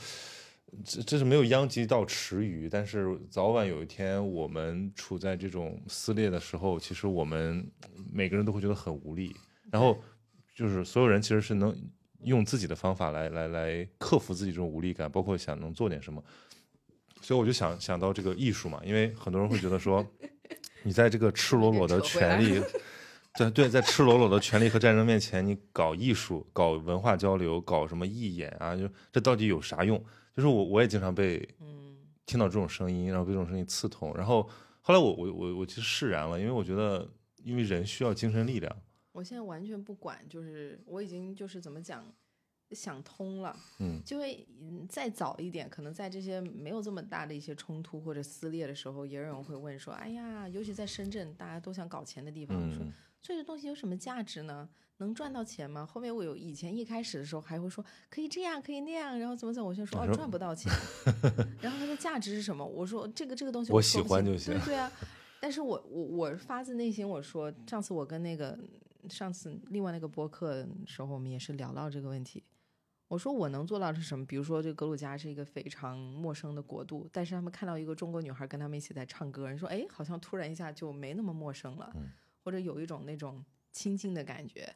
[0.86, 7.66] 这这是没有殃及到池鱼，但是早晚有一天我们处在这种撕裂的时候，其实我们
[8.12, 9.36] 每个人都会觉得很无力。
[9.74, 10.00] 然后
[10.56, 11.76] 就是所有人其实是能
[12.22, 16.24] 用自己的方法来来来克服自己这种无力感，包括想能做点什么。
[17.22, 20.06] 所以我就想想到这个艺术嘛，因为很多人会觉得说，
[20.84, 22.62] 你在这个赤裸裸的权利，
[23.36, 29.98] 对对，在赤裸裸的权利和战争面前，你搞艺术、搞文化交流、搞什么义演啊，就这到底有啥用？
[30.36, 31.48] 就是我我也经常被
[32.28, 34.16] 听到这种声音，然后被这种声音刺痛。
[34.16, 34.48] 然后
[34.82, 37.10] 后来我我我我其实释然了，因为我觉得，
[37.44, 38.72] 因为人需要精神力量。
[39.14, 42.04] 我现在完全不管，就是我已经就是怎么讲，
[42.72, 43.56] 想通了。
[43.80, 52.92] 嗯就会嗯再早一点，可能在这些没有这么大的一些冲突或者撕裂的时候，也有人会问说：“哎呀，尤其在深圳，大家都想搞钱的地方，说嗯
[53.22, 54.68] 这个东西有什么价值呢？
[54.98, 60.72] 能赚到钱吗？”后面我有以前一开始的时候还会说可以这样，可以那样，然后怎么怎么，我先说哦赚不到钱，
[61.62, 62.66] 然后它的价值是什么？
[62.66, 64.92] 我说这个这个东西我喜欢就行对对啊。
[65.40, 68.58] 但是我我我发自内心我说，上次我跟那个
[69.10, 72.44] 上次另外那个播客的时候，我们也是聊到这个问题。
[73.10, 74.26] 我说我能做到的是什么？
[74.26, 82.10] 比如说，这个格鲁吉亚是一个非常陌生的国度，但是他们看到一个中国女孩跟他们一起在唱歌，人说，哎，好像突然一下就没那么陌生了，嗯
[82.44, 84.74] 或者有一种那种亲近的感觉。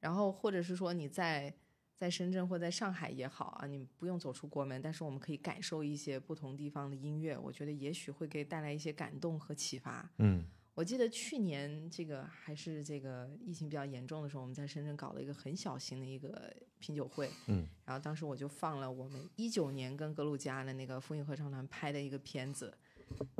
[0.00, 1.54] 然后或者是说你在
[1.94, 10.10] 在深圳或在上海也好啊，你不用走出国门，但是我们可以感受一些不同地方的音乐，我觉得也许会给带来一些感动和启发。
[10.18, 22.76] 嗯我记得去年这个还是这个疫情比较严重的时候，我们在深圳搞了一个很小型的一个品酒会，嗯，然后当时我就放了我们一九年跟格鲁吉亚的那个风云合唱团拍的一个片子，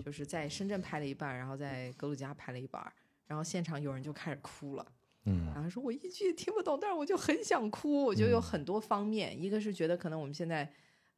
[0.05, 2.93] 就是在深圳拍了一半，然后在格鲁吉亚拍了一半，
[3.27, 4.87] 然后现场有人就开始哭了。
[5.27, 8.05] 嗯然后说我一句也听不懂，但是我就很想哭。
[8.05, 10.71] 我就有很多方面，一个是觉得可能我们现在，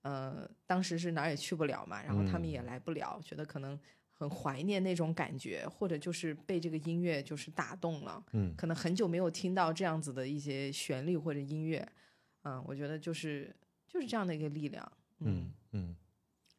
[0.03, 3.79] 呃，当时是哪儿也去不了嘛，然后他们也来不了，觉得可能
[4.19, 11.87] 很怀念那种感觉，或者就是被这个音乐就是打动了，嗯可能很久没有听到这样子的一些旋律或者音乐，
[12.43, 13.55] 嗯，我觉得就是
[13.87, 15.95] 就是这样的一个力量，嗯嗯。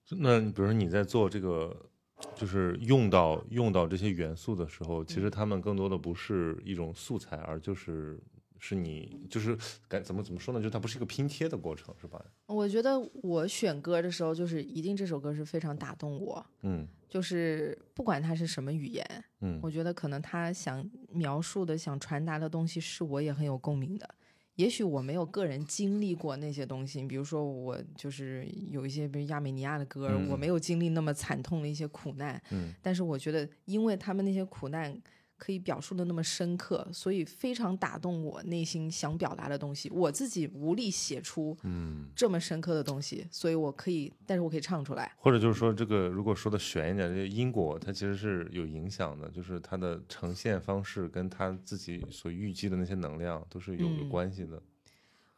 [0.09, 1.89] 那比如说你在做这个，
[2.35, 8.17] 就是用到用到这些元素的时候，其实他们更多的不是一种素材，而就是
[8.59, 10.61] 是你就是该怎么怎么说呢？
[10.61, 12.23] 就它不是一个拼贴的过程，是吧？
[12.47, 24.15] 我觉得我选歌的时候，就是一定这首歌是非常打动我，嗯就是不管它是什么语言，嗯我觉得可能他想描述的、想传达的东西是我也很有共鸣的。
[24.55, 34.99] 也许我没有个人经历过那些东西，比如说我就是有一些，比如亚美尼亚的歌，嗯我没有经历那么惨痛的一些苦难，嗯但是我觉得，因为他们那些苦难
[35.37, 39.89] 可以表述的那么深刻，所以非常打动我内心想表达的东西。
[39.91, 42.07] 我自己无力写出嗯。
[42.15, 45.13] 这么深刻的东西，所以我可以，但是我可以唱出来。
[45.17, 54.61] 或者就是说，这个如果说的悬一点，这个因果它其实是有影响的，就是它的呈现方式跟他自己所预计的那些能量都是有关系的。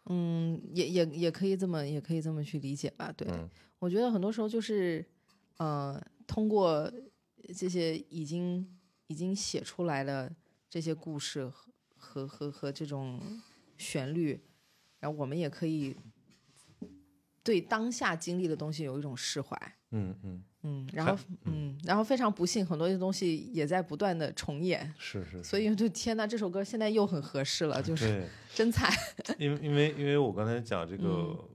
[0.05, 3.11] 嗯，也也也可以这么也可以这么去理解吧。
[3.11, 5.05] 对，嗯我觉得很多时候就是，
[5.57, 6.91] 呃，通过
[7.55, 8.65] 这些已经
[9.09, 10.31] 已经写出来的
[10.69, 13.19] 这些故事和和和和这种
[13.75, 14.39] 旋律，
[14.99, 15.95] 然后我们也可以
[17.43, 19.57] 对当下经历的东西有一种释怀。
[19.91, 25.43] 嗯嗯，嗯，然后嗯，然后非常不幸，很多东西也在不断的重演，是是是。
[25.43, 28.91] 所以就天呐，这首歌现在又很合适了，就是， 真惨。
[29.39, 31.49] 因为因为因为我刚才讲这个嗯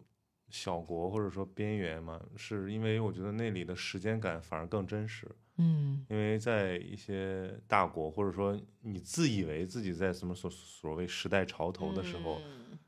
[0.51, 5.31] 小国或者说边缘嘛，是因为我觉得那里的时间感反而更真实。
[5.57, 12.41] 嗯因为在一些大国，或者说你自以为自己在什么所所谓时代潮头的时候，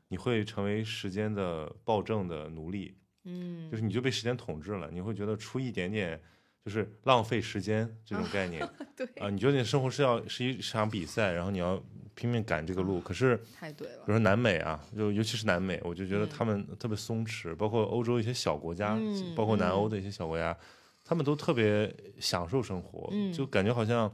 [0.09, 4.89] 你会成为时间的暴政的奴隶，嗯，就是你就被时间统治了。
[4.91, 6.19] 你会觉得出一点点
[6.63, 11.81] 就是浪费时间这种概念 对，啊，你觉得你生活是要是一场比赛，然后你要
[12.15, 13.39] 拼命赶这个路，可是。
[13.55, 14.13] 太对了比如。
[14.13, 20.57] 说南美啊，就尤其是南美，我就觉得嗯他们特别松弛，包括欧洲一些小国家，嗯包括南欧的一些小国家，
[21.07, 24.13] 他们都特别享受生活，嗯就感觉好像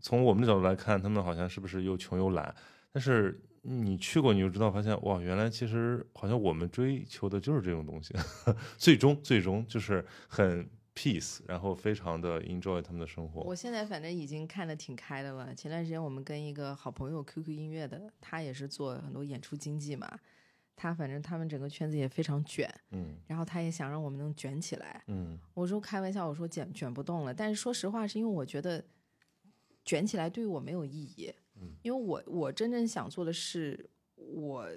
[0.00, 2.52] 从我们的角度来看，他们好像是不是又穷又懒？
[2.90, 8.12] 但是你去过，你就知道，发现哇，原来其实好像我们追求的就是这种东西，
[8.76, 13.42] 最终最终就是很 peace，然后非常的 enjoy 他们的生活。
[13.42, 15.54] 我现在反正已经看的挺开的了。
[15.54, 20.10] 前段时间我们跟一个好朋友 QQ 音乐的，他也是做很多演出经济嘛，
[20.76, 25.02] 他反正他们整个圈子也非常卷，嗯然后他也想让我们能卷起来。
[25.06, 28.84] 嗯我说开玩笑，我说卷卷不动了，但是说实话，是因为我觉得
[29.84, 34.68] 卷起来对于我没有意义，嗯因为我我真正想做的是我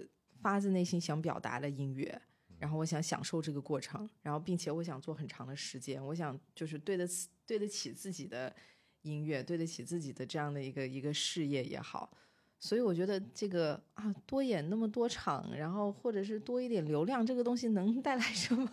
[0.41, 2.21] 发自内心想表达的音乐，
[2.57, 8.55] 然后我想享受这个过程，然后并且我想做很长的时间，我想就是对得起对得起自己的
[9.01, 12.17] 音乐，对得起自己的这样的一个一个事业也好。
[12.59, 18.69] 所以我觉得这个啊，多演那么多场，然后或者是多一点流量，这个东西能 带来什么？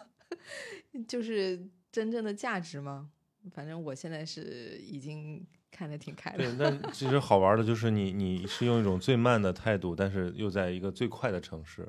[1.07, 3.09] 就是真正的价值吗？
[3.53, 6.39] 反正我现在是已经看得挺开的。
[6.39, 11.83] 对，但其实好玩的就是你你是用一种最慢的态度，但是又在一个最快的城市。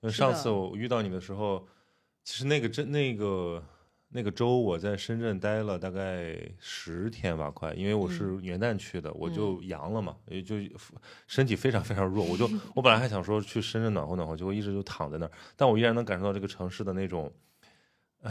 [0.00, 1.66] 因为上次我遇到你的时候，
[2.22, 3.64] 其实那个真那个
[4.10, 10.56] 那个周我在深圳待了大概十天吧，快，因为我是元旦去的，我就阳了嘛，也就
[11.26, 17.32] 身体非常非常弱，我就 我本来还想说去深圳暖和暖和，结果一直就躺在那儿，但我依然能感受到这个城市的那种。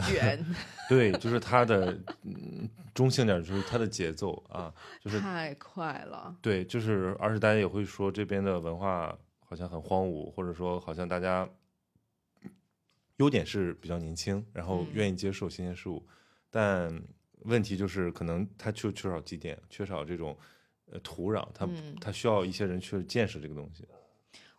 [0.06, 0.44] 卷
[0.86, 4.70] 对，就是它的，嗯，中性点就是它的节奏啊，
[5.00, 11.48] 就是太快了，对，就是，而且大家也会说这边的文化好像很荒芜，或者说好像大家
[13.18, 16.04] 优点是比较年轻，然后嗯愿意接受新鲜事物，
[16.50, 17.00] 但
[17.42, 20.36] 问题就是可能它就缺少积淀，缺少这种
[20.90, 23.86] 呃土壤，它嗯它需要一些人去见识这个东西。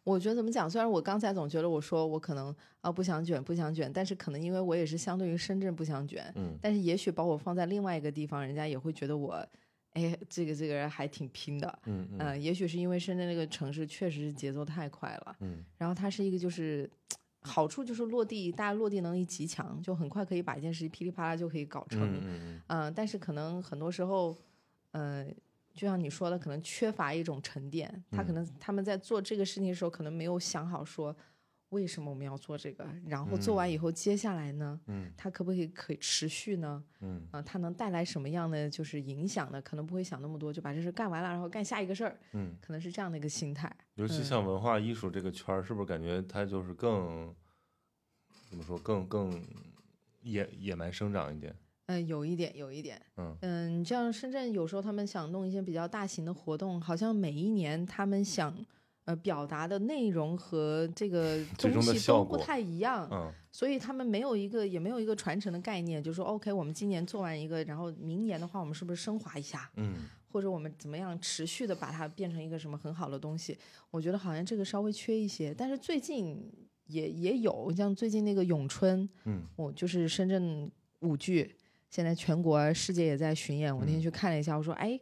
[0.06, 0.68] 我觉得怎么讲？
[0.68, 9.46] 虽然我刚才总觉得我说我可能啊不想卷不想卷，但是可能因为我也是相对于深圳不想卷，嗯但是也许把我放在另外一个地方，人家也会觉得我，
[9.92, 11.80] 哎，这个这个人还挺拼的。
[11.86, 16.90] 嗯嗯嗯、也许是因为深圳那个城市确实是节奏太快了，嗯然后它是一个就是
[17.42, 22.02] 好处就是落地，大家落地能力极强，就很快可以把一件事情噼里啪啦就可以搞成。
[22.02, 24.36] 嗯嗯嗯、但是可能很多时候，
[24.92, 25.26] 呃，
[25.74, 28.04] 就像你说的，可能缺乏一种沉淀。
[28.12, 31.16] 他可能他们在做这个事情的时候，可能没有想好说
[31.70, 36.84] 为什么我们要做这个，然后做完以后，接下来呢，嗯它可不可以可以持续呢？
[37.02, 39.62] 嗯啊、它能带来什么样的就是影响呢？
[39.62, 43.72] 可能不会想那么多，就把这事干完了，然后干下一个事儿，嗯，可能是这样的一个心态。
[43.96, 47.34] 尤其嗯像文化艺术这个圈儿，是不是感觉它就是更
[48.50, 49.44] 怎么说更更
[50.22, 51.56] 野野蛮生长一点？
[51.86, 53.02] 嗯、有一点，有一点。
[53.18, 58.56] 嗯嗯，像深圳有时候他们想弄一些比较大型的活动，好像每一年他们想
[59.06, 69.96] 呃表达的内容和这个东西都不太一样，嗯所以他们没有一个也没有一个传承的概念，就说 OK，我们今年做完一个，然后明年的话，我们是不是升华一下，嗯
[70.32, 73.58] 或者我们怎么样持续的把它变成一个什么很好的东西？
[73.90, 76.48] 我觉得好像这个稍微缺一些，但是最近
[76.86, 81.56] 也也有，像最近那个咏春，嗯我就是深圳舞剧，
[81.90, 83.76] 现在全国世界也在巡演。
[83.76, 85.00] 我那天嗯去看了一下，我说哎，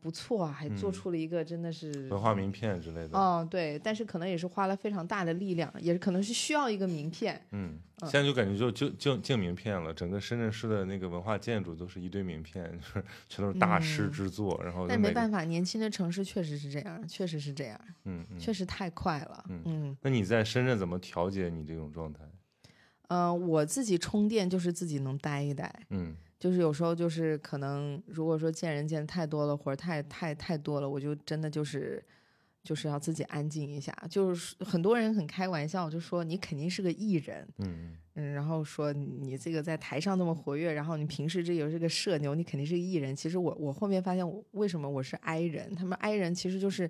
[0.00, 3.18] 不错啊，还做嗯出了一个真的是文化名片之类的。
[3.18, 7.40] 哦，对，但是可能也是花了非常大的力量，也是可能是需要一个名片。
[7.50, 19.44] 嗯，嗯现在就感觉就就就净名片了，整个深圳市的那个文化建筑都是一堆名片，就是全都是大师嗯之作，然后但没办法，年轻的城市确实是这样，确实是这样，嗯嗯，确实太快了。
[19.48, 22.20] 嗯嗯那你在深圳怎么调节你这种状态？
[23.08, 32.02] 呃，我自己充电就是自己能待一待，嗯就是有时候就是可能如果说见人见的太多了，或者太太太多了，我就真的就是
[32.62, 33.92] 就是要自己安静一下。
[34.08, 43.14] 就是很多人很开玩笑，就说你肯定是个艺人，嗯嗯，然后说你这个在台上那么活跃，然后你平时这有这个社牛，你肯定是个艺人。
[43.16, 46.88] 其实我我后面发现我为什么我是 I 人，他们 I 人其实就是，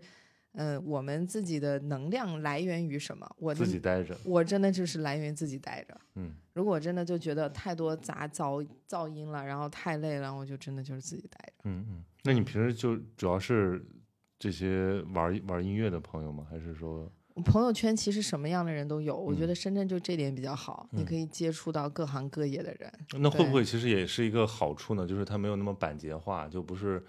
[0.53, 3.29] 呃，我们自己的能量来源于什么？
[3.39, 4.17] 我自己待着。
[4.25, 5.99] 我真的就是来源于自己待着。
[6.17, 11.53] 嗯如果我真的就觉得太多杂噪噪音了，然后太累了，我就真的就是自己待着。
[11.65, 13.85] 嗯嗯，那你平时就主要是
[14.39, 16.45] 这些玩玩音乐的朋友吗？
[16.51, 17.09] 还是说
[17.45, 22.93] 朋友圈其实什么样的人都有，我觉嗯得深圳就这点比较好，你嗯可以接触到各行各业的人。
[23.21, 25.07] 那会不会其实也是一个好处呢？
[25.07, 27.01] 就是它没有那么板结化，就不是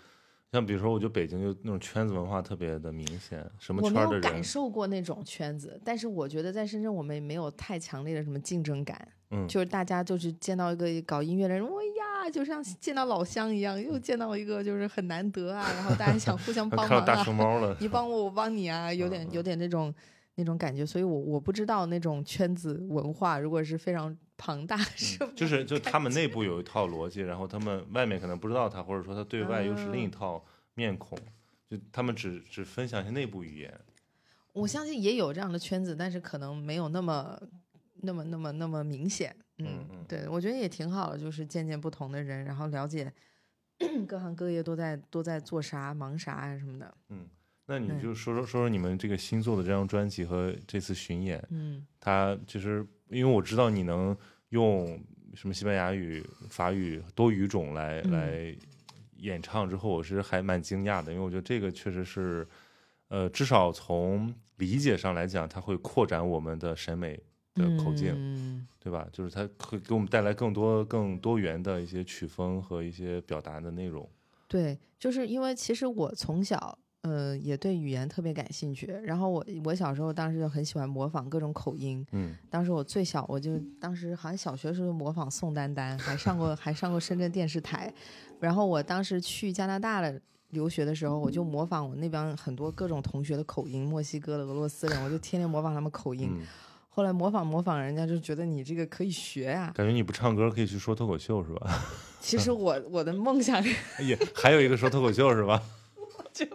[0.51, 11.69] 像比如说，我觉得北京就那种圈子文化特别的明显，什么我没圈的人有感，受过那种圈子，但是我觉得在深圳我们也没有太强烈的什么竞争感，嗯就是大家就是见到一个搞音乐的人，哎
[12.25, 19.93] 呀，就像见到老乡一样，又见到一个就是很难得啊，然后大家想互相 帮忙看到大熊啊，猫了， 你帮我，我帮你啊， 有嗯点有点那种
[20.39, 31.17] 那种感觉，所以我我不知道那种圈子文化如果是非常庞大，是嗯就是就他们内部有一套逻辑，然后他们外面可能不知道他，或者说他对外又是另一嗯套面孔，
[31.69, 33.79] 就他们只只分享一些内部语言。
[34.53, 37.39] 我相信也有这样的圈子，但是可能没有那么、
[38.01, 39.35] 那么、那么、那么明显。
[39.57, 43.13] 嗯，嗯嗯对，我觉得也挺好的，就是见见不同的人，然后了解
[44.07, 46.93] 各行各业都在都在做啥、忙啥呀什么的。
[47.69, 54.17] 那你就说说说说你们这个新做的这张专辑和这次巡演，嗯它其实因为我知道你能
[54.49, 54.99] 用
[55.35, 58.55] 什么西班牙语、法语多语种来、嗯来
[59.17, 62.47] 演唱之后，我是还蛮惊讶的，因为我觉得这个确实是，
[63.09, 67.21] 呃，至少从理解上来讲，它会扩展我们的审美
[67.53, 69.07] 的口径，嗯对吧？
[69.11, 74.09] 就是它会给我们带来更多、更多元的一些曲风和一些表达的内容。
[74.47, 78.87] 对，就是因为其实我从小，呃，也对语言特别感兴趣。
[79.03, 82.05] 然后我我小时候当时就很喜欢模仿各种口音。
[82.11, 87.93] 嗯当时我最小，我就当时好像小学时候就模仿宋丹丹，还上过 还上过深圳电视台。
[88.39, 96.29] 然后我当时去加拿大的留学的时候，我就模仿我那边很多各种同学的口音，墨西哥的、俄罗斯人，我就天天模仿他们口音。
[96.33, 96.45] 嗯，
[96.89, 101.81] 后来模仿模仿，人家就觉得你这个可以学呀、感觉你不唱歌可以去说脱口秀是吧？
[102.19, 103.69] 其实我我的梦想是
[104.03, 105.61] 也还有一个说脱口秀是吧？
[106.33, 106.45] 就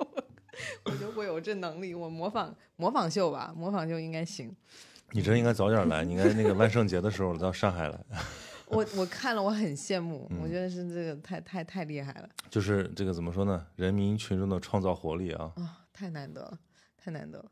[0.85, 4.55] 我觉得我有这能力，我模仿模仿秀吧，模仿秀应该行。
[5.13, 8.05] 你这应该早点来，你应该那个万圣节的时候到上海来。
[8.67, 13.65] 我我看了，我很羡慕，嗯我觉得是这个太太太厉害了就是这个怎么说呢？
[13.77, 15.53] 人民群众的创造活力啊！
[15.57, 16.59] 啊、太难得了，
[16.97, 17.45] 太难得了。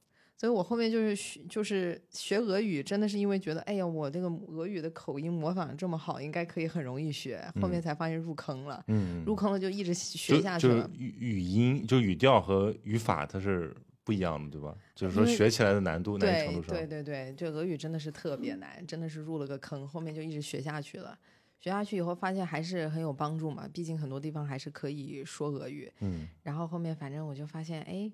[0.43, 7.41] 所以我后面就是学就是学俄语，真的是因为觉得，哎呀，我这个俄语的口音模仿这么好，应该可以很容易学。
[7.61, 10.91] 后面才发现入坑了，嗯，入坑了就一直学下去了。
[10.99, 13.73] 语语音，就语调和语法它是
[14.03, 14.75] 不一样的，对吧？
[14.97, 21.17] 就是说学起来的难度对程度上，对对对，这俄语真的是特别难，真的是入了个坑，后面就一直学下去了。
[21.61, 25.89] 学下去以后，发现还是很有帮助嘛，毕竟很多地方还是可以说俄语。
[26.01, 28.11] 嗯然后后面反正我就发现，哎，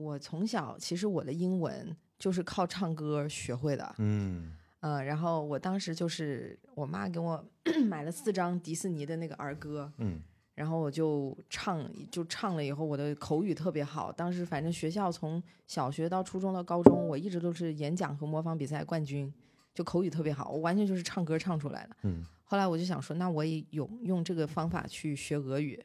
[0.00, 7.44] 我从小其实我的英文就是靠唱歌学会的，嗯嗯，然后我当时就是我妈给我
[7.84, 10.22] 买了四张迪士尼的那个儿歌，嗯
[10.54, 14.12] 然后我就唱，就唱了以后，我的口语特别好。
[14.12, 19.32] 当时反正学校从小学到初中到高中，我一直都是演讲和模仿比赛冠军，
[19.72, 21.96] 就口语特别好，我完全就是唱歌唱出来的。
[22.02, 25.82] 嗯后来我就想说，那我也有用这个方法去学俄语，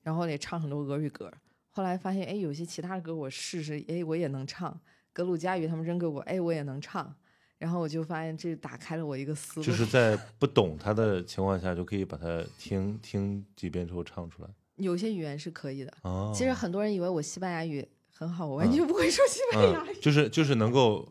[0.00, 1.30] 然后也唱很多俄语歌。
[1.70, 4.80] 后来发现，哎，有些其他的歌我试试，哎，我也能唱。
[5.12, 7.14] 格鲁佳语他们扔给我，哎，我也能唱。
[7.58, 9.66] 然后我就发现，这打开了我一个思路。
[9.66, 14.48] 就是在不懂它的情况下，就可以把它听听几遍之后唱出来。
[14.76, 15.92] 有些语言是可以的。
[16.02, 19.92] 哦，其实很多人以为我西班牙语很好，我完全不会说西班牙语。
[19.92, 21.04] 嗯，就是就是能够，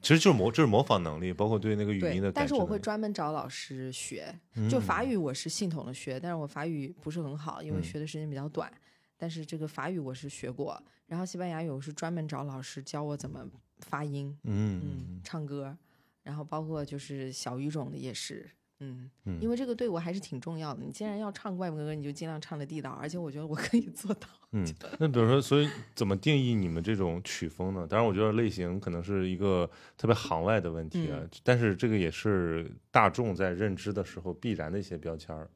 [0.00, 4.32] 其实就是模就是模仿能力，包括对那个语音的，但是我会专门找老师学。
[4.70, 8.72] 就法语我是系统的学，但是我法语不是很好，因为嗯学的时间比较短。
[9.18, 13.44] 但是这个法语我是学过，然后西班牙语我是专门找老师教我怎么
[13.80, 15.76] 发音，嗯嗯，唱歌，
[16.22, 18.48] 然后包括就是小语种的也是，
[18.80, 20.82] 嗯，嗯因为这个对我还是挺重要的。
[20.82, 24.28] 你既然要唱外国歌，你就尽量唱的地道，而且我觉得我可以做到。
[24.52, 24.64] 嗯，
[24.98, 27.86] 那比如说，所以怎么定义你们这种曲风呢？
[27.86, 35.50] 当然，我觉得类型可能是一个特别行外的问题啊，嗯但是这个也是大众在认知的时候必然的一些标签儿。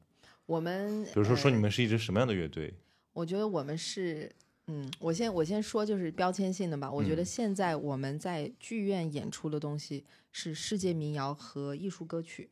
[0.45, 2.73] 我们比如说，说呃你们是一支什么样的乐队？
[3.13, 4.31] 我觉得我们是，
[4.67, 6.91] 嗯，我先我先说就是标签性的吧。
[6.91, 12.49] 我觉得嗯现在我们在剧院演出的东西是世界民谣和艺术歌曲，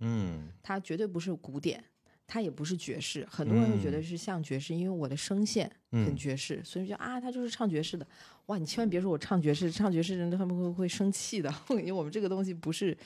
[0.00, 1.82] 嗯它绝对不是古典，
[2.26, 3.26] 它也不是爵士。
[3.30, 8.06] 很多人会觉得嗯是像爵士，因为我的声线很嗯爵士，所以就啊，他就是唱爵士的。
[8.46, 12.96] 哇，你千万别说我唱爵士，唱爵士人他们会会生气的， 因为我们这个东西不是。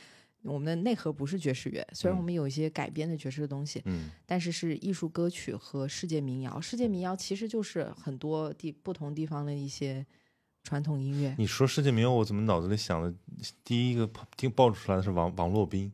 [0.47, 6.61] 我们的内核不是爵士乐，虽然嗯我们有一些改编的爵士的东西，嗯但是是艺术歌曲和世界民谣。
[6.61, 10.05] 世界民谣其实就是很多地不同地方的一些
[10.63, 11.35] 传统音乐。
[11.39, 13.13] 你说世界民谣，我怎么脑子里想的
[13.65, 15.93] 第一个听爆出来的是王王洛宾，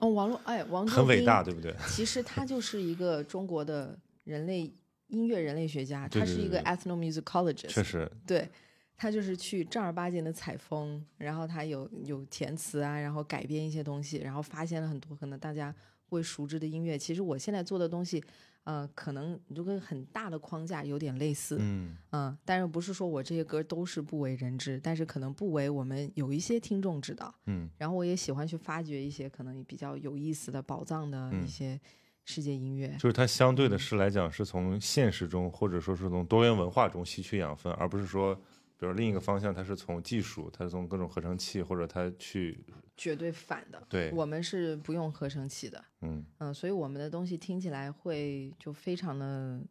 [0.00, 1.74] 哦，王洛哎，王洛宾很伟大，对不对？
[1.88, 4.72] 其实他就是一个中国的人类
[5.08, 8.48] 音乐人类学家，他是一个 ethnomusicologist，确实，对。
[8.96, 15.74] 他就是去正儿八经的采风，然后他有有填词啊，然后改编一些东西，然后发现了很多可能大家
[16.08, 16.98] 会熟知的音乐。
[16.98, 18.22] 其实我现在做的东西，
[18.64, 27.34] 呃，可能就跟很大的框架有点类似，嗯嗯，但是不是说我这些歌都是不为人知，但是可能不为我们有一些听众知道。
[27.46, 31.78] 嗯然后我也喜欢去发掘一些可能比较有意思的宝藏的嗯一些
[32.24, 32.88] 世界音乐。
[32.98, 38.36] 就是它相对的是来讲，是从现实中或者说是从多元文化中吸取养分，而不是说，
[38.78, 42.64] 比如另一个方向，它是从技术，它是从各种合成器或者它去
[42.96, 49.62] 绝对反的，对，我们是不用合成器的，嗯嗯，所以我们的东西听起来会就非常的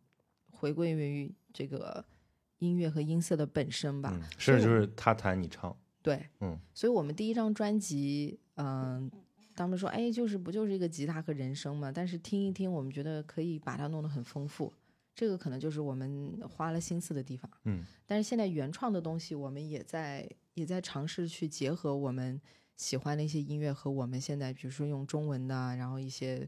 [0.50, 2.04] 回归于这个
[2.60, 4.12] 音乐和音色的本身吧。
[4.14, 9.10] 嗯，所以我甚至就是他弹你唱，对，嗯，所以我们第一张专辑，嗯、
[9.56, 11.92] 他们说，哎，就是不就是一个吉他和人声嘛？
[11.92, 14.74] 但是听一听，我们觉得可以把它弄得很丰富，
[15.16, 17.50] 这个可能就是我们花了心思的地方。
[17.64, 22.40] 嗯但是现在原创的东西，我们也在也在尝试去结合我们
[22.76, 26.48] 喜欢的一些音乐和我们现在，比如说用中文的啊，然后一些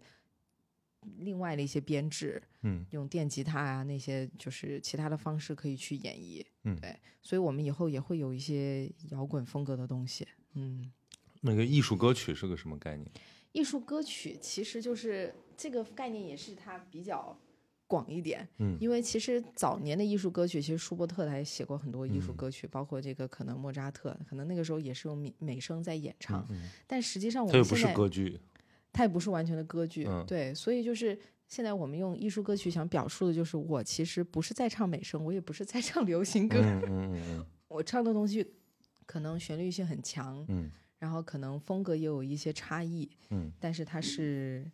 [1.19, 6.45] 另外的一些编制，嗯用电吉他啊那些就是其他的方式可以去演绎。
[6.63, 10.27] 嗯对，所以我们以后也会有一些摇滚风格的东西。
[10.53, 10.91] 嗯，
[11.41, 13.09] 那个艺术歌曲是个什么概念？
[13.53, 17.39] 艺术歌曲其实就是这个概念，也是它比较
[17.87, 18.47] 广一点。
[18.57, 18.77] 嗯。
[18.79, 22.35] 因为其实早年的艺术歌曲，其实舒伯特他也写过很多艺术嗯。
[22.35, 28.39] 歌曲，包括这个可能莫扎特，可能那个时候也是用美美声在演唱，嗯，但实际上我它又不是歌剧。
[28.93, 30.25] 它也不是完全的歌剧，嗯。
[30.27, 31.17] 对，所以就是
[31.47, 36.81] 现在我们用艺术歌曲想表述的就是，我其实不是在唱美声，我也不是在唱流行歌，嗯
[37.13, 37.45] 嗯嗯。
[37.67, 38.53] 我唱的东西
[39.05, 40.71] 可能旋律性很强，嗯。
[40.97, 43.51] 然后可能风格也有一些差异，嗯。
[43.59, 44.65] 但是它是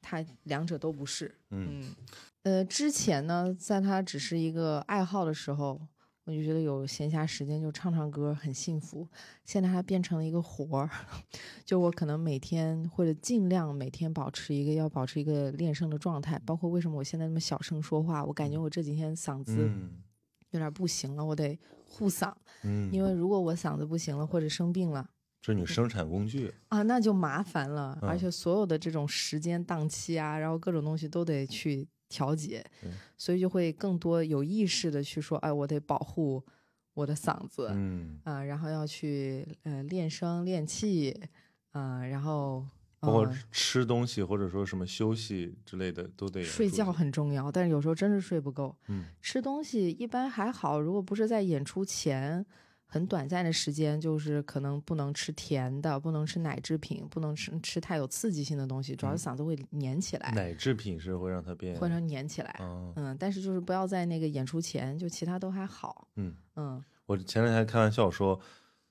[0.00, 1.94] 它两者都不是，嗯嗯，
[2.42, 5.80] 呃，之前呢，在他只是一个爱好的时候，
[6.24, 9.08] 我就觉得有闲暇时间就唱唱歌很幸福。
[9.44, 10.90] 现在他变成了一个活儿，
[11.64, 16.38] 就我可能每天或者尽量每天保持一个要保持一个练声的状态。
[16.46, 20.02] 包括为什么我现在那么小声说话，我感觉我这几天嗓子嗯
[20.50, 22.32] 有点不行了，我得护嗓，
[22.62, 25.08] 嗯，因为如果我嗓子不行了或者生病了。
[25.40, 26.52] 这是你生产工具。
[26.68, 36.44] 啊，那就麻烦了，而嗯且所有的这种时间档期啊，然后各种东西都得去调节对，所以就会更多有意识的去说，哎，我得保护
[36.92, 41.18] 我的嗓子嗯啊、嗯，然后要去呃练声练气
[41.70, 42.66] 啊、然后
[42.98, 46.92] 包括呃吃东西或者说什么休息之类的都得睡觉。
[46.92, 48.76] 很重要，但是有时候真是睡不够。
[48.88, 52.44] 嗯吃东西一般还好，如果不是在演出前
[52.92, 61.76] 很短暂的时间，就是可能不能吃甜的，不能吃奶制品，不能吃吃太有刺激性的东西，主要是嗓子会黏起来，奶制品是会让它变。
[61.76, 62.56] 会让它粘起来。
[62.60, 66.08] 嗯嗯，但是就是不要在那个演出前，就其他都还好。
[66.16, 68.38] 嗯，嗯，我前两天开玩笑说，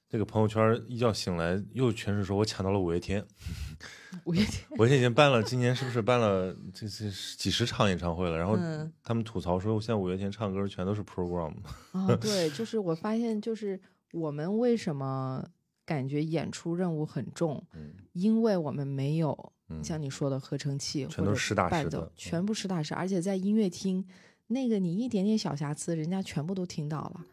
[0.09, 3.23] 这个朋友圈一觉醒来又全是说我抢到了五月天，
[4.25, 7.07] 五月天，五月天已经办了，今年是不是办了这这
[7.37, 8.35] 几十场演唱会了？
[8.35, 11.53] 然后嗯他们吐槽说，现在五月天唱歌全都是 program。
[11.91, 13.79] 啊，对，就是我发现，就是
[14.11, 15.45] 我们为什么
[15.85, 24.03] 感觉演出任务很重，嗯因为我们没有嗯，像你说的合成器全或者都是实打实伴奏的嗯全部实打实，而且在音乐厅，
[24.47, 27.23] 那个你一点点小瑕疵，人家全部都听到了。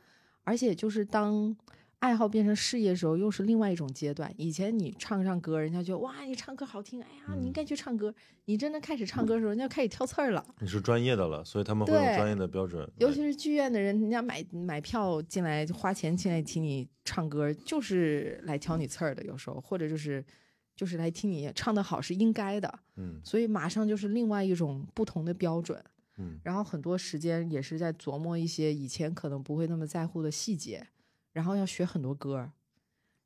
[0.44, 1.56] 而且就是当
[2.00, 4.32] 爱好变成事业的时候，又是另外一种阶段。
[4.36, 8.14] 以前你唱唱歌，人家觉得哇，你唱歌好听，哎呀，你应嗯该去唱歌。
[8.44, 10.44] 你真的开始唱歌的时候，人家开始挑刺儿了。
[10.60, 12.88] 你是专业的了，所以他们会用专业的标准。
[12.98, 19.24] 尤其是剧院的人，人家买买票进来，花钱进来听你唱歌，就是来挑你刺儿的。
[19.24, 20.24] 有时候或者就是
[20.76, 22.78] 就是来听你唱的好是应该的。
[22.96, 25.82] 嗯所以马上就是另外一种不同的标准。
[26.18, 30.86] 嗯然后很多时间也是在琢磨一些以前可能不会那么在乎的细节，
[31.36, 32.50] 然后要学很多歌儿，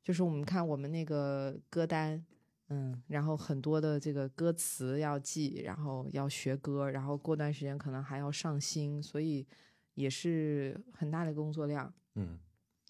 [0.03, 2.21] 就是我们看我们那个歌单，
[2.67, 9.47] 嗯，然后很多的这个歌词要记，然后要学歌，然后过段时间可能还要上新，所以
[9.93, 11.93] 也是很大的工作量。
[12.15, 12.37] 嗯。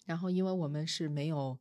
[0.06, 1.56] 然后因为我们是没有，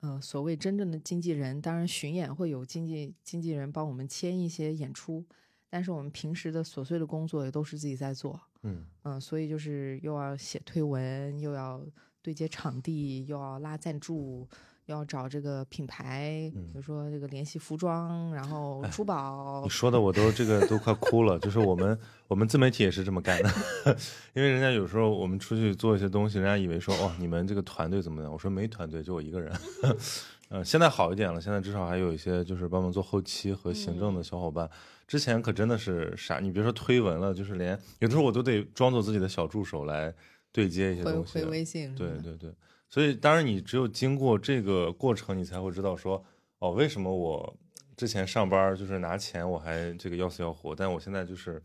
[0.00, 5.24] 呃，所谓真正的经纪人，当然巡演会有经纪经纪人帮我们签一些演出，
[5.70, 8.84] 但是我们平时的琐碎的工作也都是自己在做，嗯。
[9.04, 11.82] 嗯、所以就是又要写推文，又要
[12.22, 14.48] 对接场地，又要拉赞助。
[14.86, 21.38] 又要找这个品牌，嗯比如说这个联系服装，然后珠宝你，说的我都这个都快哭了。
[21.38, 21.96] 就是我们
[22.26, 23.48] 我们自媒体也是这么干的，
[24.34, 28.32] 因为人家有时候我们出去做一些东西，人家以为说哦你们这个团队怎么样？
[28.32, 29.56] 我说没团队，就我一个人。
[30.50, 34.68] 呃，现在好一点了，现在至少还有一些就是帮忙做后期和行政的小伙伴。
[35.06, 40.12] 之前可真的是傻，你别说推文了，就是连有的时候我都得装作自己的小助手来
[40.52, 41.38] 对接一些回东西。
[41.38, 42.52] 回微信对对对，
[42.88, 46.24] 所以当然你只有经过这个过程，你才会知道说，
[46.58, 47.56] 哦，为什么我
[47.96, 51.62] 之前上班就是拿钱我还这个要死要活，但我现在就是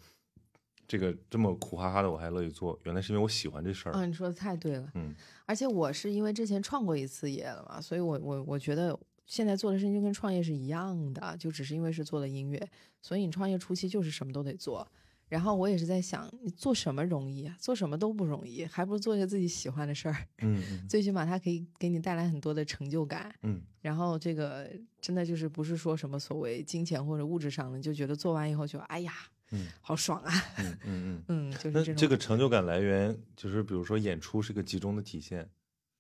[0.88, 3.94] 这个这么苦哈哈的我还乐意做，原来是因为我喜欢这事儿。
[3.94, 4.92] 啊，你说的太对了。
[4.96, 5.14] 嗯
[5.48, 12.70] 而且我是因为之前创过一次业了嘛，所以我我我觉得现在做的事情就跟创业是一样的，就只是因为是做了音乐，
[13.02, 14.88] 所以你创业初期就是什么都得做。
[15.28, 17.56] 然后我也是在想，你做什么容易啊？
[17.60, 23.34] 做什么都不容易，还不如做一个自己喜欢的事儿，嗯嗯最起码它可以给你带来很多的成就感。
[23.44, 24.68] 嗯然后这个
[25.00, 29.14] 真的就是不是说什么所谓金钱或者物质上的，就觉得做完以后就哎呀，
[29.52, 31.24] 嗯好爽啊，嗯嗯嗯。
[31.28, 35.48] 嗯，就是那这种这个成就感来源，就是比如说演出是个集中的体现，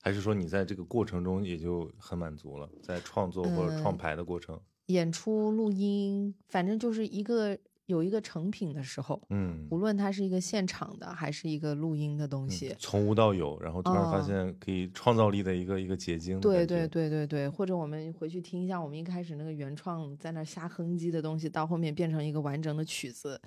[0.01, 4.59] 还是说你在这个过程中也就很满足了，在创作或者创嗯牌的过程？
[4.87, 7.57] 演出、录音，反正就是一个
[7.87, 23.39] 有一个成品的时候，嗯，无论它是一个现场的还是一个录音的东西，从无到有，然后突然发哦现可以创造力的一个一个结晶对对对对对，或者我们回去听一下我们一开始那个原创在那瞎哼唧的东西，到后面变成一个完整的曲子，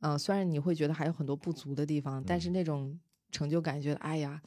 [0.00, 2.52] 嗯、虽然你会觉得还有很多不足的地方，但是嗯。
[2.52, 2.98] 那种
[3.30, 4.40] 成就感，觉得哎呀，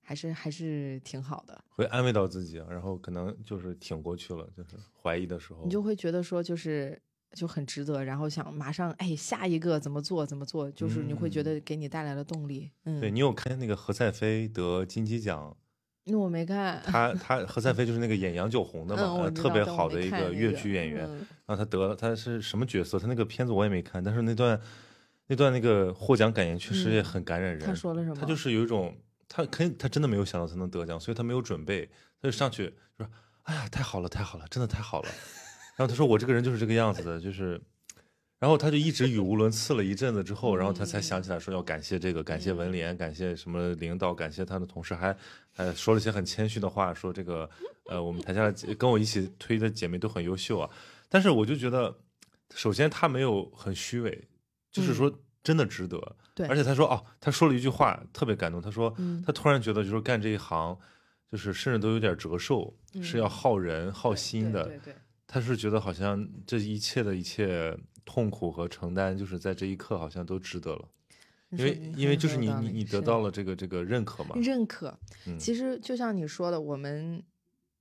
[0.00, 1.64] 还是还是挺好的。
[1.68, 7.00] 会安慰到自己，啊然后可能就是挺过去了，就是怀疑的时候，你就会觉得说就是
[7.34, 12.70] 就很值得，然后想马上哎下一个怎么做怎么做，就是你会觉得给你带来了动力。
[12.84, 15.56] 嗯，对你有看那个何赛飞得金鸡奖，
[16.04, 22.98] 那我没看，他他何赛飞就是那个演杨九红的 嘛，特别好的一个粤看那个剧演员，嗯然后他得了他是什么角色？
[22.98, 24.60] 他那个片子我也没看，但是那段
[25.26, 27.60] 那段那个获奖感言确实也嗯很感染人。
[27.60, 28.16] 他说了什么？
[28.16, 28.96] 他就是有一种，
[29.28, 31.86] 他肯他真的没有想到他能得奖，所以他没有准备，
[32.20, 32.66] 他就上去
[32.98, 33.10] 就说
[33.44, 35.08] ：“哎呀，太好了，太好了，真的太好了。”
[35.76, 37.60] 然后他说：“我这个人就是这个样子的，就是。”
[38.38, 45.16] 然后他就一直语无伦次了一阵子之后，然后他才想起来说要感谢这个，感谢文联，感谢什么领导，感谢他的同事，还
[45.52, 47.48] 还说了一些很谦虚的话，说这个
[47.84, 50.68] 呃，我们台下跟我一起推的姐妹都很优秀啊。
[51.08, 51.96] 但是我就觉得，
[52.52, 54.26] 首先他没有很虚伪，
[54.72, 55.96] 就是说真的值得。
[55.98, 60.76] 嗯对而且他说哦，他说了一句话特别感动，他说嗯他突然觉得就是干这一行，
[61.30, 64.64] 就是甚至都有点折寿，是要耗人耗心的。
[64.64, 64.94] 对对
[65.32, 70.86] 他是觉得好像这一切的一切痛苦和承担，就是在这一刻好像都值得了，
[71.48, 74.36] 因为因为就是你你你得到了这个这个认可嘛。
[74.36, 74.94] 认可。
[75.26, 77.22] 嗯其实就像你说的，我们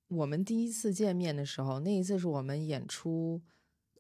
[0.07, 3.41] 我们第一次见面的时候，那一次是我们演出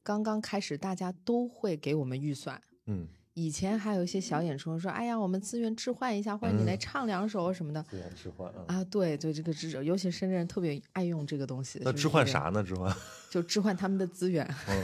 [0.01, 2.61] 刚刚开始，大家都会给我们预算。
[2.85, 7.83] 嗯，以前还有一些小演出说，哎呀，我们资源置换一下，或者你来嗯唱两首什么的。
[8.15, 8.65] 置换啊。
[8.67, 11.79] 啊，对对，这个置，尤其深圳人特别爱用这个东西。
[11.83, 12.49] 那置换啥？
[12.49, 12.63] 呢？
[12.63, 12.93] 置换？
[13.31, 14.83] 就置换他们的资源，嗯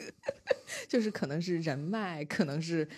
[0.88, 2.88] 就是可能是人脉，可能是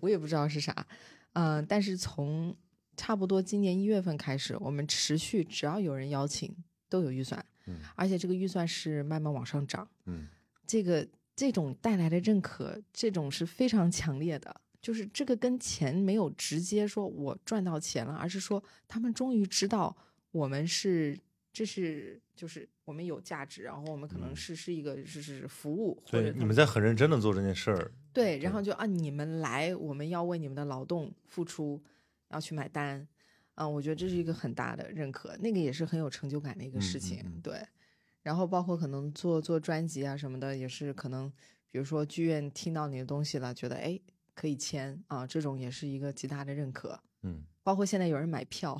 [0.00, 0.86] 我也不知道是啥。
[1.32, 2.54] 嗯、但是从
[2.96, 6.54] 差不多今年一月份开始，我们持续只要有人邀请，
[6.88, 9.88] 都有预算，嗯而且这个预算是慢慢往上涨。
[10.06, 10.28] 嗯
[10.66, 14.60] 这个这种带来的认可，这种是非常强烈的。
[14.80, 19.96] 就是这个跟钱没有直接说我赚到钱了，而是说他们终于知道
[20.32, 21.16] 我们是
[21.52, 27.92] 这是就是我们有价值，然后我们可能嗯是是一个就是服务，对，你们在很认真的做这件事儿。
[28.12, 31.80] 对，然后就啊你们来，我们要为你们的劳动付出，
[32.30, 33.06] 要去买单，
[33.54, 37.64] 啊，我觉得这是一个很大的认可，那个也是很有成就感的一个事情，嗯对。
[38.22, 41.30] 然后包括可能做做专辑啊什么的，也是可能，
[41.70, 44.00] 比如说剧院听到你的东西了，觉得哎
[44.34, 47.00] 可以签啊，这种也是一个极大的认可。
[47.22, 48.76] 嗯包括现在有人买票。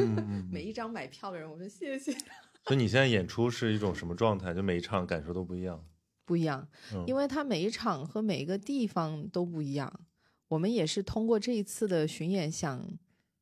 [0.52, 2.12] 每一张买票的人，我说谢谢。
[2.66, 4.52] 所以你现在演出是一种什么状态？
[4.52, 5.82] 就每一场感受都不一样。
[6.26, 10.00] 不一样，嗯因为它每一场和每一个地方都不一样。
[10.48, 12.86] 我们也是通过这一次的巡演，想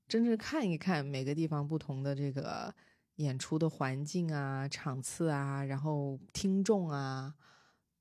[0.06, 2.72] 真正看一看每个地方不同的这个
[3.16, 7.34] 演出的环境啊、场次啊，然后听众啊，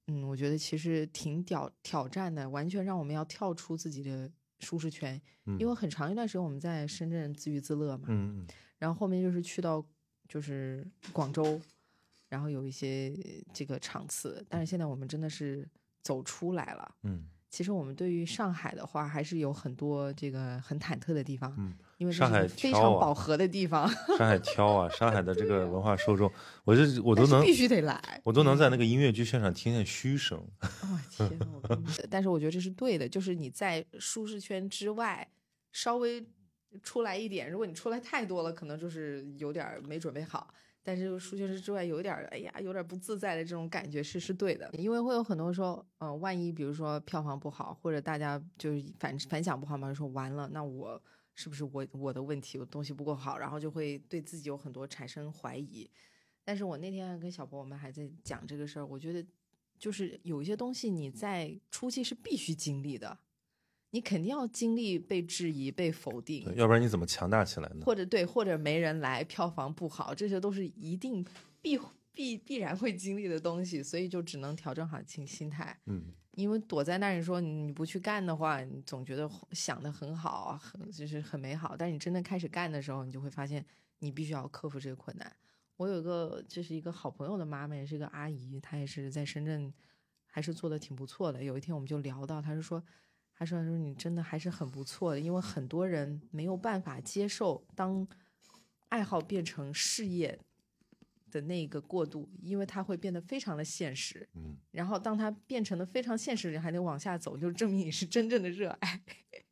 [0.07, 5.21] 嗯，我觉得其实挺挑挑战的，完全让我们要跳出自己的舒适圈。
[5.45, 8.47] 嗯因为很长一段时间我们在深圳自娱自乐嘛，嗯嗯
[8.79, 9.85] 然后后面就是去到
[10.27, 11.61] 就是广州，
[12.29, 13.13] 然后有一些
[13.53, 15.69] 这个场次，但是现在我们真的是
[16.01, 16.95] 走出来了。
[17.03, 26.29] 嗯其实我们对于上海的话，还是有很多这个很忐忑的地方，嗯，因为上海非常饱和的地方，上海挑啊，上海的这个文化受众，
[26.65, 28.21] 我就我都能必须得来。
[28.25, 30.37] 我都能在那个音乐剧现场听见嘘声。
[30.59, 35.25] 哦天呐，我跟你说 但是我觉得这是对的，就是你在舒适圈之外
[35.71, 36.21] 稍微
[36.81, 40.53] 出来一点，如果你出来太多了，可能就是有点儿没准备好。
[40.85, 51.01] 但是舒适圈之外有一点儿，哎呀，有点不自在的这种感觉是是对的，因为会有很多说，呃，万一比如说票房不好，或者大家就是反反响不好嘛，就说完了，那我
[51.35, 55.89] 是不是我我的问题，我东西不够好，然后就会对自己有很多产生怀疑。
[56.43, 59.25] 但是我那天还跟小博我们还在讲这个事儿，我觉得
[59.79, 63.17] 就是有一些东西你在初期是必须经历的，
[63.91, 67.85] 你肯定要经历被质疑、被否定，，要不然你怎么强大起来呢？
[67.85, 71.25] 或者对，或者没人来，票房不好，这些都是一定
[71.61, 71.79] 必
[72.11, 75.79] 必必然会经历的东西，所以就只能调整好心心态。
[75.85, 81.75] 嗯因为躲在那儿，你说你不去干的话，你总觉得想的很好，很就是很美好。
[81.77, 83.63] 但是你真的开始干的时候，你就会发现
[83.99, 85.31] 你必须要克服这个困难。
[85.77, 89.73] 我有一个，就是一个好朋友的妈妈，也是一个阿姨，她也是在深圳，
[90.25, 91.43] 还是做的挺不错的。
[91.43, 92.83] 有一天我们就聊到，她就说，
[93.35, 98.07] 她说她说你真的还是很不错的，因为很多人没有办法接受当
[98.89, 100.39] 爱好变成事业
[101.33, 104.27] 的那个过渡，因为它会变得非常的现实。
[104.35, 109.01] 嗯，然后当它变成了非常现实，人还得往下走，就证明你是真正的热爱。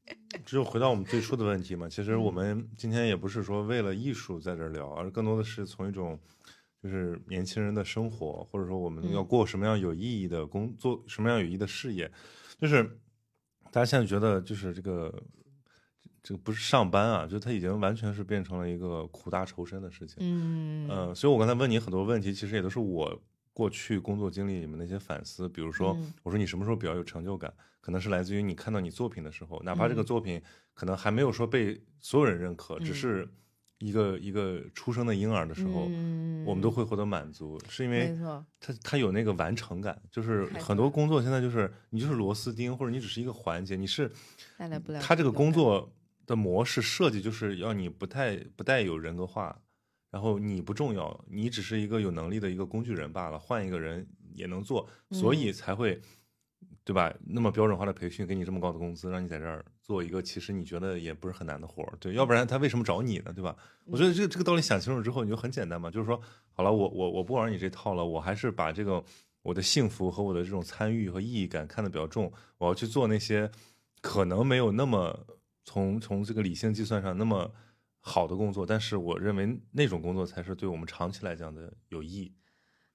[0.46, 6.20] 只有回到我们最初的问题嘛，其实嗯我们今天也不是说为了艺术在这儿聊，而更多的是从一种
[6.82, 12.12] 就是年轻人的生活，或者说我们嗯要过什么样有意义的工作，什么样有意义的事业，
[12.60, 12.84] 就是
[13.72, 15.24] 大家现在觉得就是这个
[16.24, 20.18] 这个不是上班啊，就它已经完全是变成了一个苦大仇深的事情。
[20.20, 20.88] 嗯。
[20.88, 23.22] 呃，所以我刚才问你很多问题，其实也都是我
[23.54, 25.50] 过去工作经历里面的一些反思。
[25.50, 26.14] 比如说，嗯。
[26.24, 30.06] 我说你什么时候比较有成就感，可能是来自于你看到你作品的时候，哪怕这个嗯。
[30.06, 30.42] 作品
[30.74, 32.94] 可能还没有说被所有人认可，只嗯。
[32.94, 33.30] 是
[33.80, 36.46] 一个一个出生的婴儿的时候，嗯。
[36.46, 40.00] 我们都会获得满足，是因为没错，它它有那个完成感。
[40.12, 44.12] 就是很多工作现在就是你就是螺丝钉，或者你只是一个环节，你是
[44.56, 45.92] 带来不了它这个工作
[46.26, 49.60] 的模式设计就是要你不太不带有人格化，
[50.10, 56.00] 然后你不重要，你只是一个有能力的一个工具人罢了，换一个人也能做，所嗯以才会，
[56.84, 57.14] 对吧？
[57.26, 63.32] 那么标准化的培训，给你这么高的工资，让你在这儿做一个其实你觉得也不是很难的活儿，对，要不然他为什么找你呢？
[63.34, 63.56] 对吧？
[63.86, 66.22] 我觉得这个这个道理想清楚之后，你就很简单嘛，就是说，
[66.52, 69.04] 好了，我我我不玩你这套了，我还是把这个
[69.42, 73.50] 我的幸福和我的这种参与和意义感看得比较重，我要去做那些
[74.02, 75.26] 可能没有那么
[75.64, 77.54] 从从这个理性计算上那么
[78.00, 82.34] 好的工作，但是我认为那种工作才是对我们长期来讲的有意义。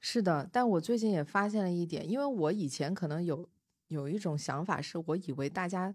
[0.01, 3.49] 是的，但我最近也发现了一点，因为我以前可能有
[3.89, 5.95] 有一种想法，是我以为大家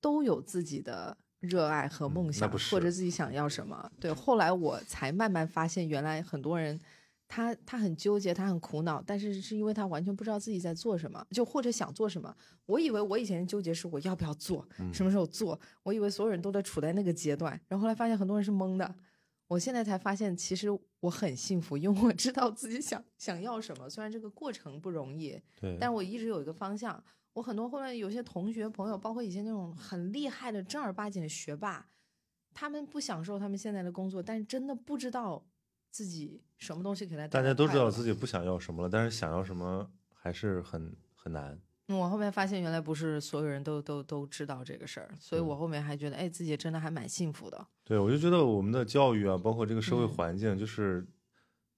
[0.00, 3.90] 都有自己的热爱和嗯梦想，或者自己想要什么。
[4.00, 6.78] 对，后来我才慢慢发现，原来很多人
[7.28, 12.34] 他他很纠结，他很苦恼，但是是因为他完全不知道自己在做什么，就或者想做什么。
[12.66, 18.94] 我以为我以前纠结是我要不要做，嗯什么时候做，我以为所有人都在处在那个阶段，然后后来发现很多人是懵的。
[19.48, 23.88] 我现在才发现，其实我很幸福，因为我知道自己想想要什么。
[23.88, 27.02] 虽然这个过程不容易，对，但我一直有一个方向。
[27.32, 31.86] 我很多后来有些同学朋友，包括以前那种很厉害的正儿八经的学霸，
[32.54, 35.46] 他们不享受他们现在的工作，但是真的不知道
[35.96, 41.58] 自己什么东西给他大家都知道自己不想要什么了，但是想要什么还是很很难。
[41.88, 47.66] 嗯我后面发现，原来不是所有人都都都知道这个事儿，所以我后面还觉得，哎，自己真的还蛮幸福的。
[47.82, 51.06] 对，我就觉得我们的教育啊，包括这个社会嗯环境，就是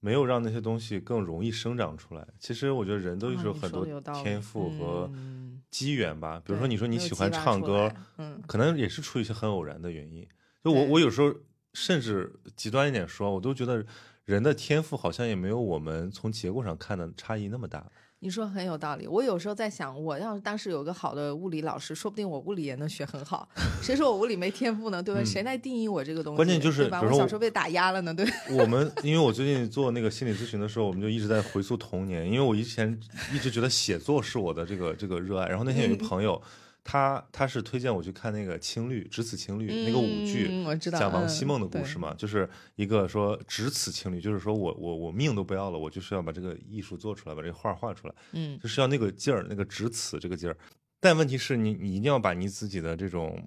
[0.01, 2.27] 没有让那些东西更容易生长出来。
[2.41, 3.87] 其实我觉得人都是有很多
[4.21, 6.43] 天赋和嗯机缘吧。
[6.45, 10.27] 比如说，你说你喜欢唱歌，嗯可能也是出于一些很偶然的原因。
[10.65, 11.33] 就我我有时候
[11.75, 13.85] 甚至极端一点说，我都觉得
[14.25, 17.87] 人的天赋好像也没有我们从结果上看的差异那么大。
[18.21, 19.07] 你说很有道理。
[19.07, 23.49] 我有时候在想，我要是当时有个好的物理老师，说不定我物理也能学很好。
[23.81, 25.01] 谁说我物理没天赋呢？
[25.01, 25.21] 对吧？
[25.21, 26.37] 嗯谁来定义我这个东西？
[26.37, 27.01] 关键就是对吧？
[27.01, 28.27] 我小时候被打压了呢，对。
[28.59, 32.99] 我们因为我最近做那个心理咨询的时候，我们就一直在回溯童年，因为我以前
[33.33, 35.47] 一直觉得写作是我的这个这个热爱。
[35.47, 36.43] 然后那天有一个朋友，
[36.91, 50.57] 他他是推荐我去看那个《青绿》《只此青绿》那个舞剧，嗯我知道讲王嗯希孟的故事嘛，就是一个说只此青绿，就是说我我我命都不要了，我就是要把这个艺术做出来，把这个画画出来，嗯就是要那个劲儿，那个只此这个劲儿。
[50.99, 53.47] 但问题是你你一定要把你自己的这种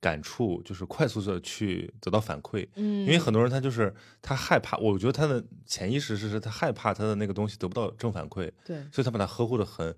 [0.00, 9.94] 感触，就是快速的去得到反馈，嗯，因为很多人他就是他害怕，我觉得他的潜意识是是他害怕他的那个东西得不到正反馈，对所以他把它呵护的很，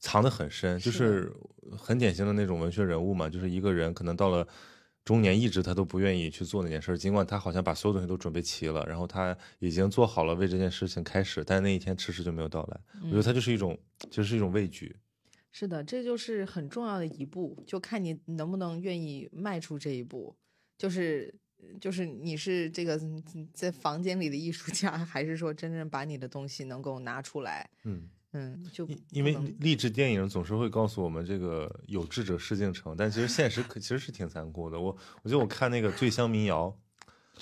[0.00, 1.32] 藏得很深，就是是
[1.76, 4.46] 很典型的那种文学人物嘛，就是一个人可能到了
[5.04, 12.80] 中年，一直他都不愿意去做那件事，尽管他好像把所有东西都准备齐了，然后他已经做好了为这件事情开始，但是那一天迟迟就没有到来。
[13.02, 13.78] 我觉得他就是一种，
[14.10, 14.96] 就是一种畏惧。
[15.52, 20.36] 是的，这就是很重要的一步，就看你能不能愿意迈出这一步。
[20.78, 21.34] 就是
[21.80, 27.68] 就是你是这个嗯在房间里的艺术家，还是说真正把你的东西能够拿出来？
[27.84, 34.78] 嗯，嗯，就因因为励志电影总是会告诉我们这个有志者事竟成，但其实现实可其实是挺残酷的。
[34.78, 36.66] 我我觉得我看那个《醉乡民谣》，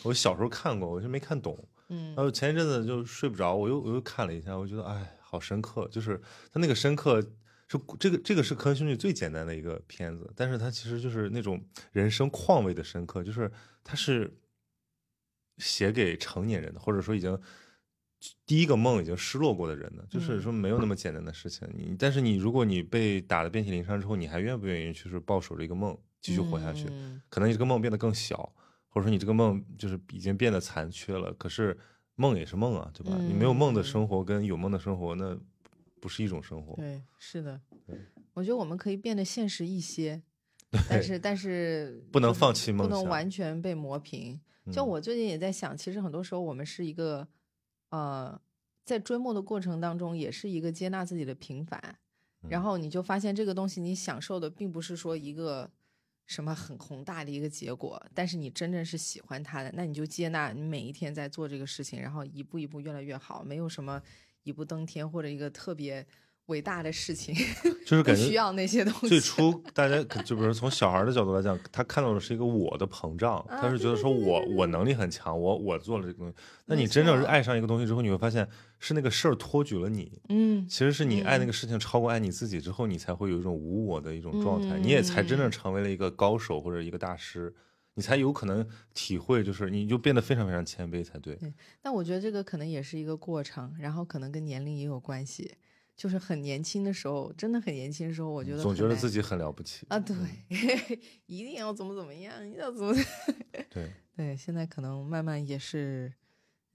[0.02, 1.69] 我小时候看过，我就没看懂。
[1.90, 6.20] 嗯然后前一阵子就睡不着，我又我又看了一下，我觉得哎，好深刻，就是
[6.52, 11.62] 他那个深刻是这个这个是科恩兄弟最简单的一个片子，但是他其实就是那种
[11.93, 13.51] 人生况味的深刻，就是
[13.85, 14.39] 他是
[15.59, 17.39] 写给成年人的，或者说已经
[18.47, 21.69] 第一个梦已经失落过的人呢，就是说没有那么简单的事情。
[21.74, 26.86] 你但是你如果你被打得遍体鳞伤之后，你还愿不愿意去是抱守着一个梦继续活下去？
[26.90, 28.36] 嗯可能你这个梦变得更小，
[28.89, 31.32] 或者说你这个梦就是已经变得残缺了。
[31.35, 31.78] 可是
[32.16, 33.16] 梦也是梦啊，对吧？
[33.20, 35.39] 你没有梦的生活跟有梦的生活，那
[36.01, 36.74] 不是一种生活。
[36.74, 37.61] 对，是的，
[38.35, 40.20] 我觉得我们可以变得现实一些，
[40.89, 44.40] 但是但是 不能放弃梦不能完全被磨平。
[44.73, 47.27] 就嗯我最近也在想，其实很多时候我们是一个
[47.90, 48.40] 呃
[48.85, 51.98] 在追梦的过程当中，也是一个接纳自己的平凡，
[52.48, 55.70] 然后你就发现这个东西你享受的并不是说一个
[56.27, 64.02] 什么很宏大的一个结果，但是你真正是喜欢它的，那你就接纳你每一天在做这个事情，然后一步一步越来越好，没有什么
[64.43, 66.06] 一步登天或者一个特别
[66.49, 67.35] 伟大的事情，
[67.87, 69.09] 就是 感觉需要那些东西。
[69.09, 76.35] 最初大家就比如从小孩的角度来讲，他看到的是一个我的膨胀，啊他是觉得说我我能力很强，我我做了这个东西。
[76.66, 78.47] 那你真正是爱上一个东西之后，你会发现
[78.79, 87.55] 是那个事儿托举了你，嗯，其实是你爱那个事情超过爱你自己之后，你才会有一种无我的一种状态，嗯你也才真正成为了一个高手或者一个大师，
[87.95, 91.39] 你才有可能体会，就是你就变得非常非常谦卑才对。
[91.83, 95.55] 但我觉得这个可能也是一个过程，然后可能跟年龄也有关系。
[95.99, 100.15] 就是很年轻的时候，真的很年轻的时候，我觉得总觉得自己很了不起啊，对，
[101.27, 102.95] 一定要怎么怎么样，一定要怎么
[103.69, 104.37] 对，对。
[104.37, 106.12] 现在可能慢慢也是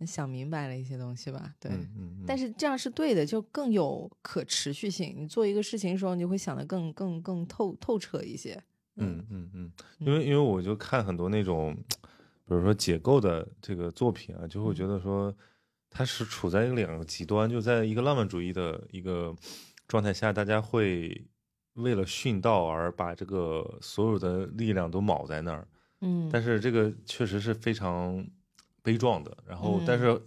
[0.06, 1.72] 想明白了一些东西吧，对。
[1.72, 2.24] 嗯嗯嗯。
[2.28, 5.16] 但是这样是对的，就更有可持续性。
[5.18, 8.62] 你做一个事情的时候，你就会想得更更更透透彻一些。
[8.98, 11.74] 嗯嗯嗯，因为因为我就看很多那种，
[12.46, 15.34] 比如说解构的这个作品啊，就会觉得说，
[15.94, 19.34] 它是处在两个极端，就在一个浪漫主义的一个
[19.88, 21.24] 状态下，大家会
[21.76, 25.68] 为了殉道而把这个所有的力量都铆在那儿，
[26.02, 28.26] 嗯，但是这个确实是非常
[28.82, 29.38] 悲壮的。
[29.48, 30.20] 然后，嗯但是、呃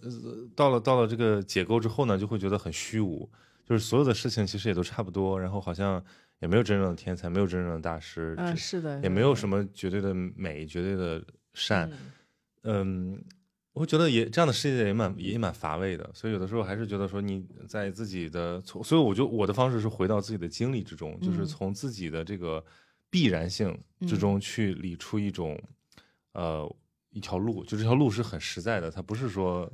[0.55, 3.29] 到了到了这个解构之后呢，就会觉得很虚无，
[3.65, 6.03] 就是所有的事情其实也都差不多，然后好像
[6.39, 11.25] 也没有真正的天才，没有真正的大师，嗯，只是的，也没有什么绝对的美、绝对的
[11.55, 11.91] 善。
[11.91, 11.99] 嗯
[12.69, 13.25] 嗯，
[13.77, 21.47] 我会觉得也这样的世界也蛮也蛮乏味的，所以有的时候还是觉得说你在自己的从，所以我就我的方式是回到自己的经历之中，就是嗯。
[21.47, 22.65] 从自己的这个
[23.11, 23.79] 必然性
[24.09, 25.61] 之中去理出一种、
[26.33, 26.67] 呃
[27.11, 29.71] 一条路，就这条路是很实在的，它不是说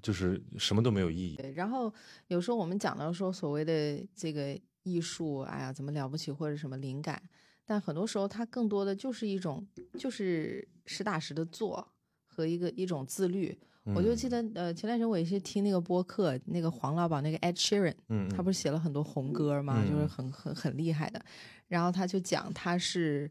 [0.00, 1.34] 就是什么都没有意义。
[1.34, 1.92] 对，然后
[2.28, 7.20] 有时候我们讲到说所谓的这个艺术，哎呀，怎么了不起或者什么灵感，
[7.64, 9.66] 但很多时候它更多的就是一种
[9.98, 11.92] 就是实打实的做
[12.38, 13.58] 和一个一种自律。
[13.94, 19.82] 我就记得呃前段时间我也是听那个播客，那个黄老板那个 Ed Sheeran，嗯，他不是写了很多红歌吗？
[19.82, 21.24] 就是嗯很很很厉害的。
[21.68, 23.30] 然后他就讲他是，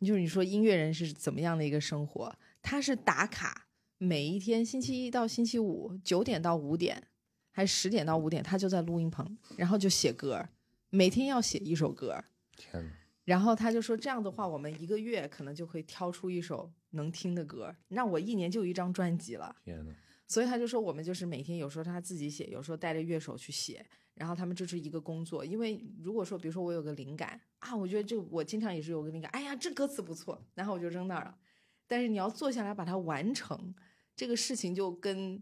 [0.00, 2.32] 就是你说音乐人是怎么样的一个生活？
[2.60, 3.66] 他是打卡，
[3.96, 7.02] 每一天星期一到星期五九点到五点，
[7.50, 10.46] 还是十点到五点，他就在录音棚，然后就写歌，
[10.90, 12.22] 每天要写一首歌。
[12.56, 12.90] 天哪，
[13.24, 19.54] 然后他就说这样的话，我们一个月可能就会挑出一首能听的歌，那我一年就有一张专辑了。
[19.64, 19.92] 天哪，
[20.26, 23.84] 所以他就说，我们就是每天有时候他自己写，有时候带着乐手去写，
[24.14, 25.44] 然后他们这是一个工作。
[25.44, 31.38] 因为如果说，比如说我有个灵感啊，我觉得这我经常也是有个灵感，哎呀，这歌词不错，然后我就扔那儿了。
[31.86, 33.74] 但是你要坐下来把它完成，
[34.16, 35.40] 这个事情就跟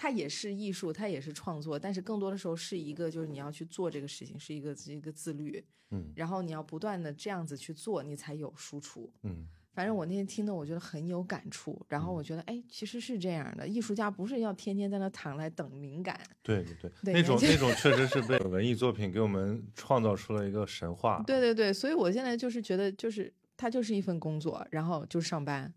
[0.00, 9.12] 它也是艺术，它也是创作，但是更多的时候是一个就是你要去做这个事情，是一个一个自律，嗯然后你要不断的这样子去做，你才有输出。
[9.24, 11.80] 嗯反正我那天听的，我觉得很有感触。
[11.88, 16.18] 然后我觉得，哎，其实是这样的，艺术家不是要天天在那躺来等灵感。
[16.42, 21.22] 对对对， 对那种那种确实是被文艺作品给我们创造出了一个神话。
[21.26, 25.72] 对对对，所以我现在就是觉得，就是它就是一份工作，然后就上班，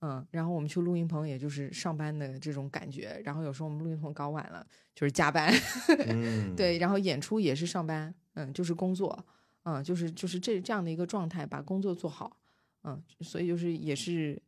[0.00, 3.20] 嗯，然后我们去录音棚，也就是上班的这种感觉。
[3.24, 5.50] 然后有时候我们录音棚搞晚了，就是加班，
[6.08, 9.26] 嗯，对，然后演出也是上班，嗯，就是工作，
[9.64, 12.38] 嗯，就是就是这这样的一个状态，把工作做好，
[12.84, 14.40] 嗯，所以就是也是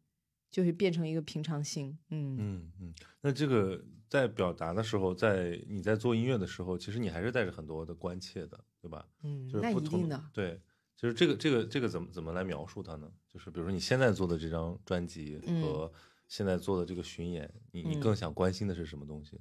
[0.50, 9.06] 就是变成一个平常心，嗯嗯嗯，那这个在表达的时候，在你在做音乐的时候，其实你还是带着很多的关切的，对吧？
[9.22, 10.60] 嗯，就是那不同一定的，对，
[10.98, 13.08] 就是这个这个这个怎么怎么来描述它呢？
[13.28, 15.92] 就是比如说你现在做的这张专辑嗯和
[16.26, 19.40] 现在做的这个巡演，你你嗯更想关心的是什么东西？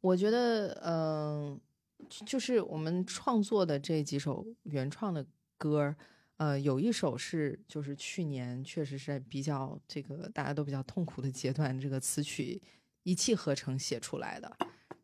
[0.00, 1.60] 我觉得，嗯、
[2.08, 5.26] 就就是我们创作的这几首原创的
[5.58, 5.96] 歌儿，
[6.36, 12.62] 呃，有一首是就是去年确实是比较这个大家都比较痛苦的阶段，这个词曲
[13.02, 14.56] 一气呵成写出来的。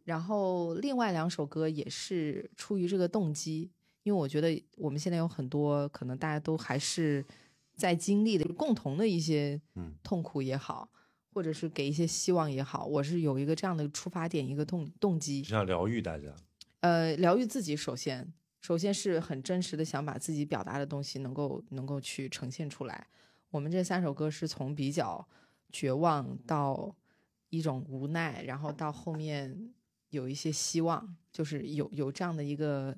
[0.04, 3.70] 然后另外两首歌也是出于这个动机，
[4.02, 7.24] 因为我觉得我们现在有很多可能大家都还是
[7.74, 10.90] 在经历的共同的一些嗯痛苦也好，
[11.32, 15.50] 或者是给一些希望也好，我是有一个这样的出发点，一个动动机就。
[15.50, 16.34] 想疗愈大家。
[16.80, 23.06] 呃，疗愈自己，首先，首先是很真实的想把自己表达的东西能够能够去呈现出来。
[23.50, 25.26] 我们这三首歌是从比较
[25.70, 26.94] 绝望到
[27.50, 29.72] 一种无奈，然后到后面
[30.08, 32.96] 有一些希望，就是有有这样的一个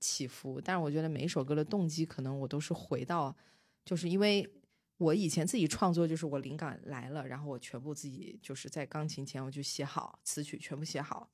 [0.00, 0.60] 起伏。
[0.60, 3.36] 但是我觉得每一首歌的动机，可能我都是回到，
[3.84, 4.48] 就是因为
[4.96, 11.30] 我以前自己创作，就是我灵感来了，然后我全部自己就是在钢琴前我就写好词曲，全部写好。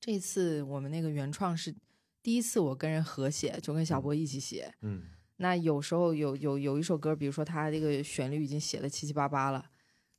[0.00, 1.74] 这次我们那个原创是
[2.22, 4.74] 第一次我跟人合写，就跟小波一起写。
[4.82, 5.02] 嗯
[5.38, 9.68] 那有时候有有有一首歌，比如说他这个旋律已经写的七七八八了，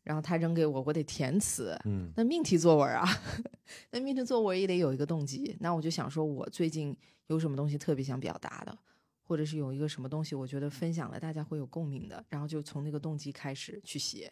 [0.06, 1.78] 然后他扔给我，我得填词。
[1.84, 3.04] 嗯那命题作文啊，
[3.92, 5.58] 那命题作文也得有一个动机。
[5.60, 6.96] 那我就想说，我最近
[7.28, 8.78] 有什么东西特别想表达的，
[9.24, 14.32] 或者是有一个什么东西，我觉得分享了大家会有共鸣的，然后就从那个动机开始去写。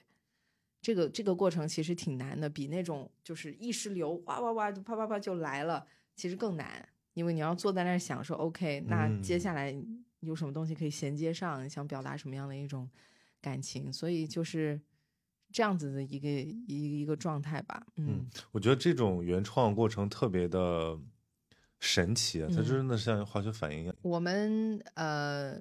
[0.80, 5.86] 这个这个过程其实挺难的，比那种就是意识流哇哇哇就啪啪啪就来了，
[6.16, 9.76] 其实更难，因为你要坐在那儿想说，OK，那嗯接下来
[10.20, 12.88] 有什么东西可以衔接上，你想表达什么样的一种
[13.41, 14.80] 感情，所以就是
[15.54, 21.00] 这样子的一个一个一个状态吧，嗯我觉得这种原创过程特别的
[21.80, 23.96] 神奇啊，它嗯真的像化学反应一样。
[24.02, 25.56] 我们呃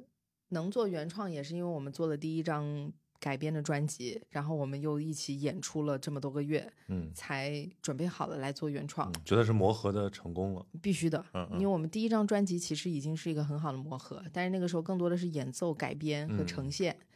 [0.48, 2.90] 能做原创，也是因为我们做了第一张
[3.20, 9.12] 改编的专辑，然后我们又一起演出了这么多个月，嗯才准备好了来做原创。
[9.12, 10.66] 嗯，觉得是磨合的成功了。
[10.80, 16.96] 必须的，嗯嗯因为我们第一张专辑其实已经是一个很好的磨合，但是那个时候更多的是演奏、改编和嗯呈现。
[16.98, 17.06] 嗯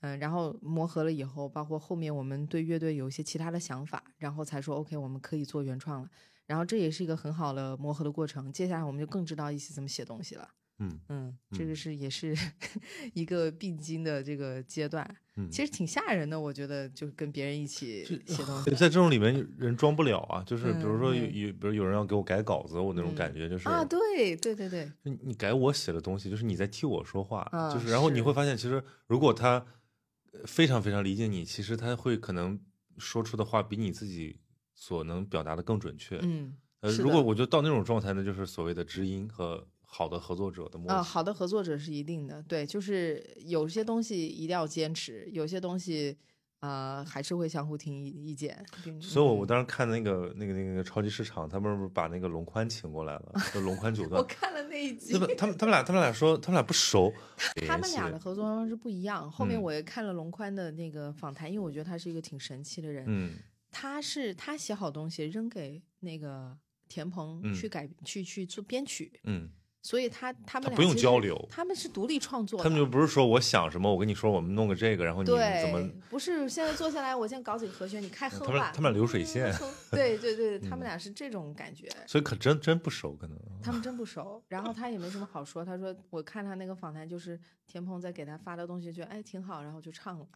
[0.00, 6.08] 嗯然后磨合了以后，包括后面我们对乐队有一些其他的想法，然后才说 OK，我们可以做原创了。
[6.46, 8.52] 然后这也是一个很好的磨合的过程。
[8.52, 10.48] 接下来我们就更知道一起怎么写东西了。
[10.82, 12.34] 嗯嗯，这嗯个是也是
[13.12, 15.06] 一个必经的这个阶段，
[15.36, 16.40] 嗯，其实挺吓人的。
[16.40, 29.64] 我觉得就跟别人一起写东西在这种里面人装不了啊，就是比如说有嗯有，比如有人要给我改稿子，我那种嗯感觉就是啊，对对对对，你改我写的东西，就是你在替我说话，啊就是然后你会发现，其实如果他呃
[30.46, 32.60] 非常非常理解你，其实他会可能
[32.98, 34.40] 说出的话比你自己
[34.74, 36.18] 所能表达的更准确。
[36.22, 36.56] 嗯。
[36.80, 40.94] 呃，如果我觉得到那种状态呢，就是所谓的知音和好的合作者的默契。
[40.94, 46.16] 啊，好的合作者是一定的，对，就是有些东西一定要坚持，有些东西
[46.60, 48.64] 呃还是会相互听意意见。
[49.00, 54.26] 所以我，我嗯当时看那个那个那个超级市场，他们不是把那个龙宽请过来了，就龙宽九段 我。
[54.26, 57.12] 看了那一集他，们他们他们俩他们俩说他们俩不熟，
[57.66, 59.30] 他们俩的合作方式不一样。
[59.30, 63.04] 后面嗯我也看了龙宽的那个访谈，因为我觉得他是一个挺神奇的人。
[63.08, 63.34] 嗯
[63.72, 66.58] 他是他写好东西扔给那个
[66.88, 69.48] 田鹏嗯去改、去去做编曲，嗯，
[69.82, 72.64] 所以他他们他不用交流他们是独立创作的。
[72.64, 78.46] 他们就不是说我想什么，我跟你说，我们弄个这个，然后你，怎么不是现在坐下来，我现在搞几个和弦，你开哼吧。
[78.46, 83.38] 他们他们俩流水线嗯，对对对， 他嗯们俩是这种感觉，所以可真真不熟，可能。
[83.62, 84.42] 他们真不熟。
[84.48, 90.26] 然后他也没什么好说，他说我看他那个访谈，就是田鹏在给他发的东西，觉得哎挺好，然后就唱了，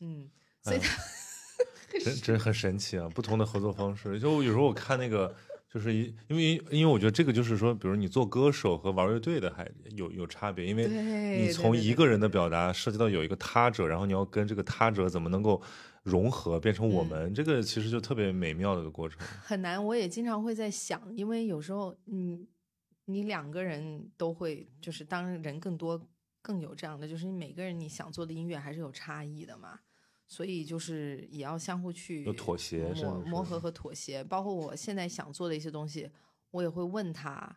[0.00, 0.28] 嗯，
[0.62, 3.08] 所以嗯他 真真很神奇啊！
[3.14, 5.34] 不同的合作方式，就有时候我看那个，
[5.72, 10.88] 就是一因为因为我觉得这个就是说，比如你做歌手和玩乐队的还有有差别，因为
[11.38, 15.62] 你从一个人的表达涉及到有一个他者，然后你要跟这个他者怎么能够
[16.02, 19.20] 融合变成我们，这个其实就特别美妙的一个过程。
[19.44, 19.84] 很难。
[19.84, 22.48] 我也经常会在想，因为有时候你
[23.04, 26.04] 你两个人都会，就是当人更多
[26.42, 29.78] 更有这样的，就是你每个人你想做的音乐还是有差异的嘛。
[30.30, 34.22] 所以就是也要相互去有妥协磨磨合和妥协。
[34.22, 36.08] 包括我现在想做的一些东西，
[36.52, 37.56] 我也会问他，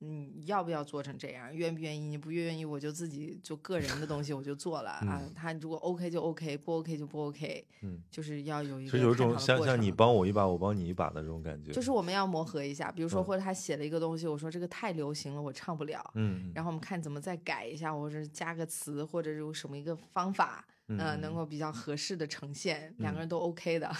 [0.00, 2.08] 嗯，要不要做成这样，愿不愿意？
[2.08, 5.22] 你不愿意，我就自己就个人的东西我就做了、 啊。
[5.32, 7.64] 他如果 OK 就 OK，不 OK 就不 OK。
[7.82, 11.70] 嗯，就是要有一个其实有一种像像你帮我一把，我帮你一把的这种感觉。
[11.70, 23.90] 就是我们要磨合一下，比如说嗯或者他写了一个东西，我说这个太流行了，我唱不了，嗯，然后我们看怎么再改一下，或者是加个词，或者有什么一个方法，嗯呃，能够比较合适的呈现，两个人都 OK 的。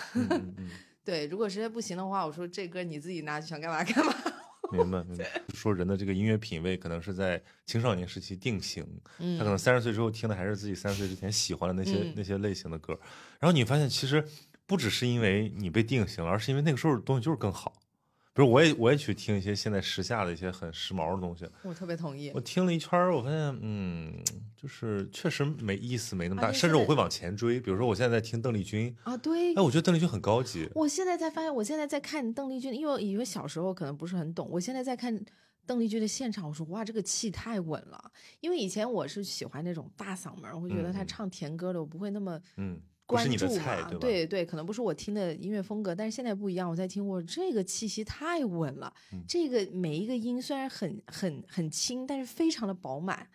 [1.05, 4.13] 对，如果实在不行的话，我说这歌你自己拿去想干嘛干嘛。
[4.71, 5.25] 明白明白。
[5.55, 8.87] 说人的这个音乐品味可能是在青少年时期定型，
[9.19, 12.93] 嗯他可能三十岁之后听的还是自己三十岁之前喜欢的那些、嗯那些类型的歌，
[13.41, 14.23] 然后你发现其实
[14.67, 17.73] 不只是因为你被定型了，而是因为那个时候的东西就是更好。
[18.39, 22.41] 比如我也我也去听一些现在时下的一些很时髦的东西，我特别同意我。
[22.41, 24.15] 听了一圈儿，我发现嗯，
[24.55, 27.61] 就是确实没意思没那么大，甚至我会往前追。
[27.61, 30.71] 比如说我现在在听邓丽君，啊，对哎，，我觉得邓丽君很高级。
[30.77, 35.21] 我现在才发现，我现在在看邓丽君，因为因为小时候可能不是很懂，我现在在看
[35.67, 38.13] 邓丽君的现场，我说哇，这个气太稳了。
[38.39, 43.99] 因为以前我是喜欢那种大嗓门，我会觉得她唱甜歌的，我不会那么嗯，不是关你的注嘛，菜对吧？
[44.01, 53.27] 对对，可能不是我听的音乐风格，但是现在不一样，我在听，我这个气息太稳了，嗯这个每一个音虽然很很很轻，但是非常的饱满。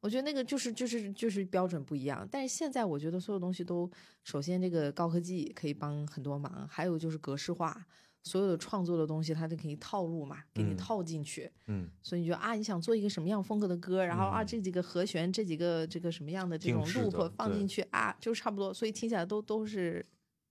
[0.00, 3.90] 我觉得那个就是就是就是标准不一样，但是现在我觉得所有东西都，
[4.24, 7.86] 首先这个高科技可以帮很多忙，还有就是格式化，
[8.22, 10.76] 所有的创作的东西它就可以套路嘛，给你嗯。
[10.76, 14.46] 套进去，嗯，所以你就啊，你想做一个什么样风格的歌，然后啊嗯。
[14.46, 20.04] 这几个和弦，这几个这个什么样的这种 loop 放进去啊，就差不多，所以听起来都都是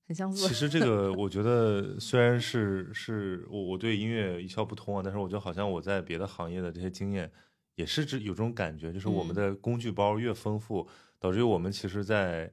[0.07, 0.47] 很相似。
[0.47, 7.31] 其实这个我觉得虽然是是我我对音乐一窍不通啊，但是我觉得好像我在别的行业的这些经验
[7.75, 9.37] 也是这有这种感觉，就是我们嗯。
[9.37, 10.87] 的工具包越丰富，
[11.19, 12.51] 导致于我们其实在，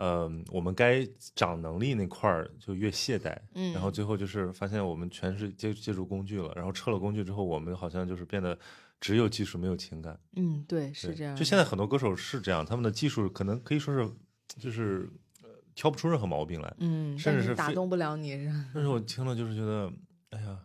[0.00, 1.06] 呃，我们该
[1.36, 8.58] 长能力那块儿就越懈怠，嗯然后最后就是发现我们全是借借助工具了，然后撤了工具之后，我们好像就是变得
[8.98, 10.18] 只有技术没有情感。
[10.36, 11.36] 嗯，对，是这样。
[11.36, 14.10] 就现在很多歌手是这样，他们的技术可能可以说是
[14.58, 15.06] 就是
[15.42, 16.74] 呃挑不出任何毛病来。
[16.78, 18.36] 嗯，甚至是打动不了你，
[18.72, 19.92] 但是我听了就是觉得，
[20.30, 20.58] 哎呀，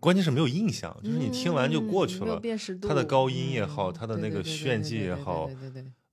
[0.00, 2.40] 关键是没有印象，就是你听完就过去了。
[2.80, 5.48] 他的高音也好嗯他的那个炫技也好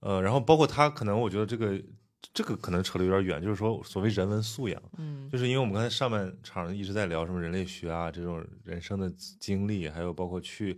[0.01, 1.81] 呃，然后包括他可能我觉得这个
[2.33, 10.77] 这个可能扯得有点远，就是说所谓人文素养，嗯就是因为我们刚才上半场一直在聊什么人类学啊，这种人生的经历，还有包括去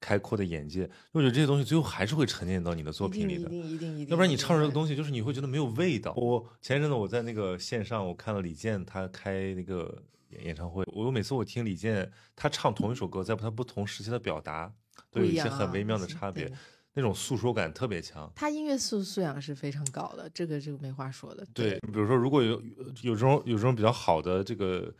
[0.00, 3.50] 开阔的眼界，我觉得这些东西最后还是会沉淀到你的作品里的一。
[3.50, 6.12] 定一定一定一定，要不然你唱这个西，东西，就是你会觉得没有味道。
[6.14, 14.72] 我前一阵子我在那个线上，我看了李健他开那个演演唱会，我每次我听李健他唱同一首歌，在他不同时期的表达，
[15.10, 16.54] 都有一些很微妙的差别对，
[16.94, 18.30] 那种诉说感特别强。
[18.34, 21.46] 他音乐素素养是非常高的，这个这个没话说的。
[21.54, 22.60] 对，比如说如果有
[23.02, 24.92] 有这种有这种比较好的这个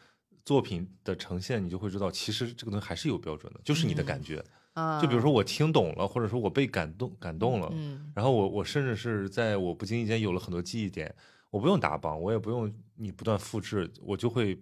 [0.44, 4.42] 作品的呈现，你就会知道，其实这个东西还是有标准的，就是你的感觉。
[4.74, 11.14] 啊，就比如说我听懂了，或者说我被感动感动了，嗯然后我我甚至是在我不经意间有了很多记忆点，
[11.50, 14.58] 我不用打榜，我也不用你不断复制，我就会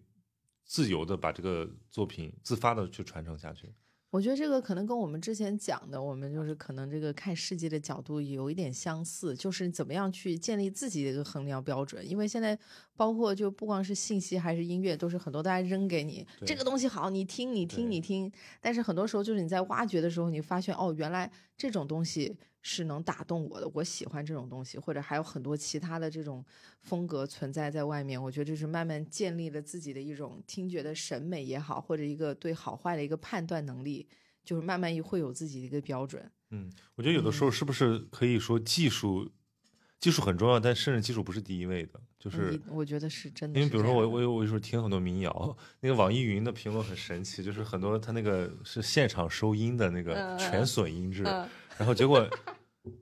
[0.64, 3.72] 自由的把这个作品自发的去传承下去。
[4.10, 12.08] 我觉得这个可能跟我们之前讲的，我们就是可能这个看世界的角度有一点相似，就是怎么样去建立自己的一个衡量标准。
[12.08, 12.58] 因为现在
[12.96, 18.30] 包括就不光是信息还是音乐，都是很多大家扔给你，这个东西好，你听你听你听。
[18.60, 26.44] 但是很多时候就是你在挖掘的时候，你发现哦，原来这种东西是能打动我的，我喜欢这种东西，或者还有很多其他的这种
[26.82, 28.22] 风格存在在外面。
[28.22, 34.06] 我觉得这是慢慢建立了自己的一种听觉的审美也好，或者一个对好坏的一个判断能力，
[34.44, 36.30] 就是慢慢会有自己的一个标准。
[36.50, 39.30] 嗯，我觉得有的时候是不是可以说技术，
[39.98, 51.48] 技术很重要，但甚至技术不是第一位的，就是嗯我觉得是真的因为比如说我我有我有时候听很多民谣，那个网易云的评论很神奇，就是很多他那个是现场收音的那个全损音质，嗯。
[51.78, 52.28] 然后结果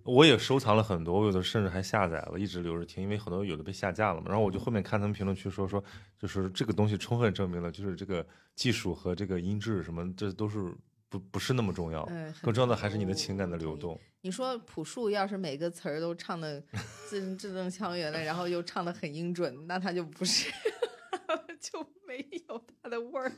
[0.05, 4.27] 我也收藏了很多，我有的甚至还下载了，一直留着听，因为很多有的被下架了嘛。
[4.29, 5.83] 然后我就后面看他们评论区说说，
[6.17, 8.25] 就是这个东西充分证明了，就是这个
[8.55, 10.73] 技术和这个音质什么，这都是
[11.09, 13.99] 不不是那么重要，嗯更重要的还是你的情感的流动。
[14.21, 16.61] 你说朴树要是每个词儿都唱的
[17.07, 20.51] 字字正腔圆的，然后又唱的很音准，那他就不是，
[21.61, 23.33] 就没有他的味儿。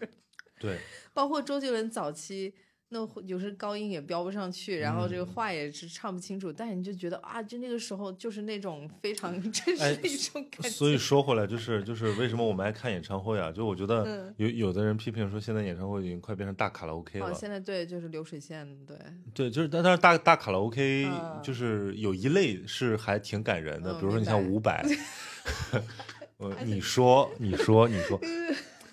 [0.58, 0.78] 对，
[1.12, 2.54] 包括周杰伦早期，
[2.92, 10.68] 那有时高音也飙不上去，然后这个话也是唱不清楚，但是你就觉得啊，就那个时候就是那种非常 真实哎的一种感觉。
[10.68, 13.52] 所以说回来就是就是为什么我们爱看演唱会啊？
[13.52, 17.26] 就我觉得嗯有有的人批评说现在演唱会已经快变成大卡拉 OK 了。
[17.26, 18.96] 哦，现在对就是流水线，对，
[19.32, 24.84] 对，就是但但是大大卡拉 OK 嗯就是有一类是还挺感人的，嗯比如说你像伍佰
[26.38, 28.18] 呃，你说你说你说，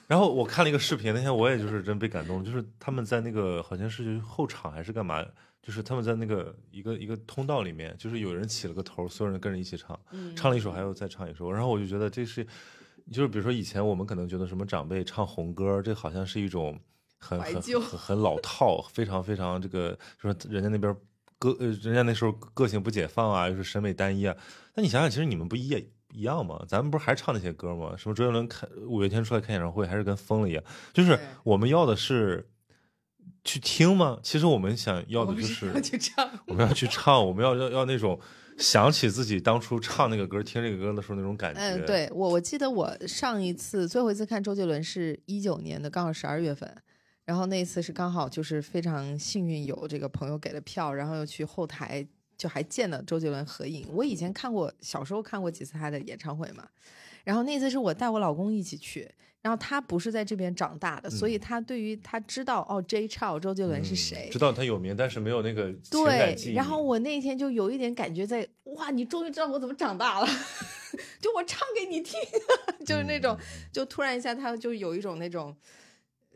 [0.07, 5.21] 然后我看了一个视频，那天我也就是真被感动，就是他们在那个好像是后场还是干嘛，
[5.61, 12.41] 就是他们在那个一个一个通道里面，就是有人起了个头，所有人跟着一起唱，嗯唱了一首还要再唱一首，然后我就觉得这是，
[13.11, 16.79] 就是比如说以前我们可能觉得什么长辈唱红歌，这好像是一种
[17.19, 20.95] 很很很很老套，非常非常这个，就说人家那边
[21.37, 24.33] 个呃，人家那时候个性不解放啊，又是审美单一啊。
[24.73, 25.67] 那你想想，其实你们不一
[26.13, 26.63] 一样嘛？
[26.67, 27.95] 咱们不是还唱那些歌吗？
[27.97, 30.63] 什么周杰伦开五月天出来开演唱会，还是跟疯了一样。
[30.93, 32.49] 就是我们要的是
[33.43, 34.19] 去听吗？
[34.23, 36.29] 其实我们想要的就是我们要去唱。
[36.47, 38.19] 我们要去唱，我们要要要那种
[38.57, 41.61] 想起自己当初唱那个歌、听这个歌的时候那种感觉。
[41.61, 46.73] 嗯，对我我记得我上一次最后一次看周杰伦是一九年的，刚好十二月份。
[47.25, 53.87] 然后那一次是刚好就是非常幸运有这个朋友给了票，然后又去后台就还见了周杰伦合影。
[53.91, 56.67] 我以前看过，小时候看过几次他的演唱会嘛。
[57.23, 59.09] 然后那次是我带我老公一起去，
[59.41, 63.05] 然后他不是在这边长大的，所以他对于他知道哦，J.
[63.05, 70.27] Chou 周杰伦是嗯谁，知道他有名，但是没有那个对然后我那天就有一点感觉在，哇，你终于知道我怎么长大了，
[71.19, 72.17] 就我唱给你听，
[72.87, 73.37] 就是那嗯种，
[73.73, 75.53] 就突然一下，他就有一种那种，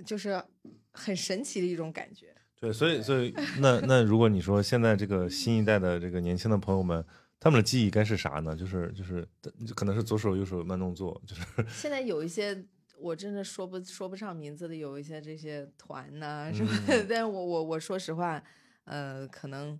[0.05, 0.43] 就是
[0.91, 2.30] 很神奇的一种感觉。
[2.61, 7.03] 对，所以所以那那如果你说现在这个新一代的这个年轻的朋友们，
[7.39, 8.55] 他们的记忆该是啥呢？
[8.55, 9.27] 就是就是
[9.75, 12.63] 可能是左手右手慢动作，就是 现在有一些
[12.99, 18.41] 我真的说不说不上名字的，有一些这些团呐、什么的， 但是我我我说实话，
[18.85, 19.77] 呃，可能。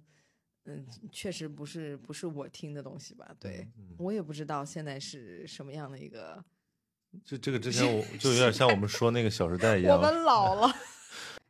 [0.66, 3.36] 嗯，确实不是不是我听的东西吧？
[3.40, 3.68] 对、
[3.98, 6.38] 我也不知道现在是什么样的一个
[7.26, 10.72] 就这个之前 我就有点像我们说那个《小时代》一样，我们老了。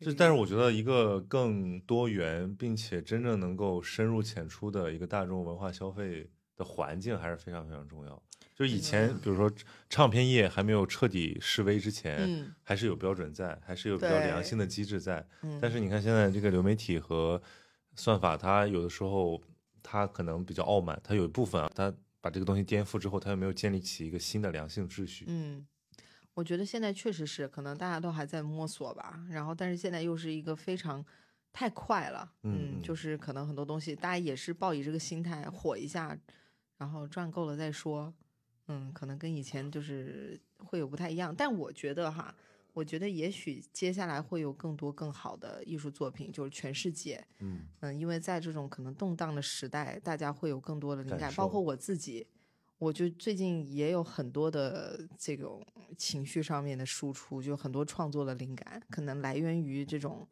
[0.02, 8.22] 就但是我觉得一个更多元并且真正能够深入浅出的一个大众文化消费的环境还是非常非常重要。
[8.56, 9.52] 就以前比如说
[9.90, 15.26] 唱片业还没有彻底示威之前，嗯还是有标准在，还是有比较良性的机制在。
[15.44, 17.42] 嗯但是你看现在这个流媒体和
[17.96, 19.42] 算法，它有的时候
[19.82, 25.26] 它可能比较傲慢，它有一部分啊，它把这个东西颠覆之后，它又没有建立起一个新的良性秩序。
[25.28, 25.66] 嗯，
[26.34, 29.24] 我觉得现在确实是，可能大家都还在摸索吧。
[29.30, 31.06] 然后，但是现在又是一个非常
[31.52, 36.18] 太快了，嗯嗯就是可能很多东西大家也是抱以这个心态火一下，
[36.78, 38.14] 然后赚够了再说。
[38.68, 42.34] 嗯，可能跟以前就是会有不太一样，但我觉得哈，
[42.72, 52.26] 我觉得也许接下来会有更多更好的艺术作品，就是全世界，嗯嗯，因为在这种可能动荡的时代，大家会有更多的灵感感，包括我自己，
[52.82, 55.64] 我就最近也有很多的这种
[56.00, 60.28] 情绪上面的输出，就很多创作的灵感，可能来源于这种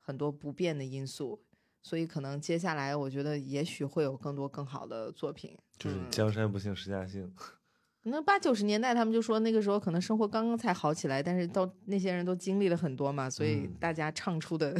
[0.00, 1.38] 很多不变的因素，
[1.82, 5.54] 所以可能接下来我觉得也许会有更多更好的作品。
[5.76, 7.30] 就是嗯江山不幸石家兴。
[8.02, 14.72] 可能八九十年代他们就说那个时候可能生活刚刚才好起来，但是到那些人都经历了很多嘛，所以嗯大家唱出的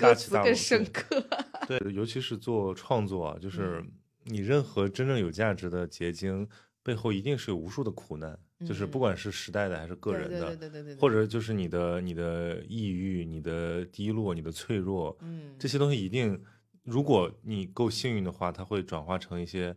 [0.00, 1.24] 歌词更深刻。
[1.68, 3.92] 对，尤其是做创作啊，就是嗯
[4.26, 6.46] 你任何真正有价值的结晶
[6.82, 16.42] 背后，一定是有无数的苦难，就是不嗯管是时代的还是个对对人的，对对对对，或者就是你的你的抑郁、你的低落、你的脆弱，嗯这些东西一定，
[16.84, 19.74] 如果你够幸运的话，它会转化成一些。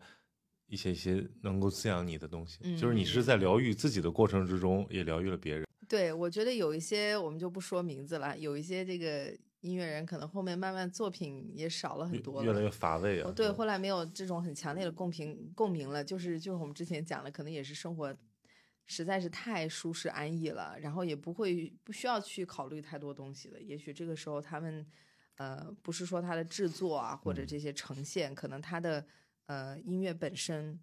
[0.71, 5.65] 一些一些能够滋养你的东西，就是你是在嗯疗愈自己的过程之中，也疗愈了别人。
[5.88, 12.45] 对，我觉得有一些我们就不说名字了，有一些这个音乐人可能后面慢慢作品也少了很多了。
[12.45, 13.30] 越来越乏味啊！
[13.30, 18.15] 哦，对，后来没有这种很强烈的共频共鸣了，就是就是我们之前讲的，可能也是生活
[18.86, 23.61] 实在是太舒适安逸了，然后也不会不需要去考虑太多东西了。
[23.61, 24.86] 也许这个时候他们
[25.36, 29.06] 呃，不是说他的制作啊或者嗯这些呈现，可能他的
[29.45, 30.80] 呃音乐本身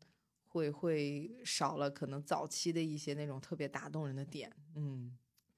[0.49, 4.51] 会会少了可能早期的一些那种特别打动人的点。
[4.75, 5.17] 嗯，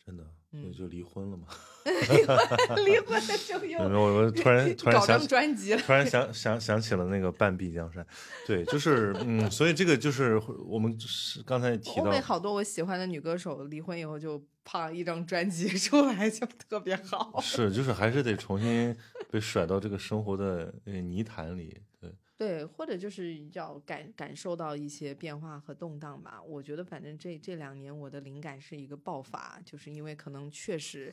[0.09, 1.47] 真的，嗯就就离婚了嘛。
[1.85, 5.81] 离婚了就没又有，我我突然 突然想起，专辑了。
[5.83, 8.07] 突然想想想起了那个半壁江山，
[8.47, 17.39] 对，就是嗯，所以这个就是我们是刚才提到欧美，好多我喜欢的女歌手离婚以后就啪一张专辑 出来就特别好。
[17.43, 18.97] 是就是还是得重新
[19.31, 26.41] 被甩到这个生活的呃泥潭里，对，对，或者就是要感感受到一些变化和动荡吧。
[26.41, 31.13] 我觉得反正这这两年我的灵感是一个爆发，就是因为可能确实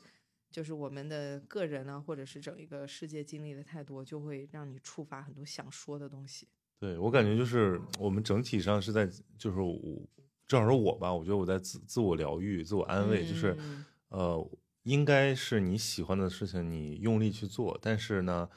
[0.51, 6.47] 就是我们的个人啊，或者是整一个世界经历的太多，就会让你触发很多想说的东西。
[6.79, 9.75] 对我感觉就是我们整体上是在就是我
[10.45, 14.51] 至少是我吧，我觉得我在自自我疗愈、自我安慰，就是嗯呃，
[14.83, 18.47] 应该是你喜欢的事情，你用力去做，但是呢。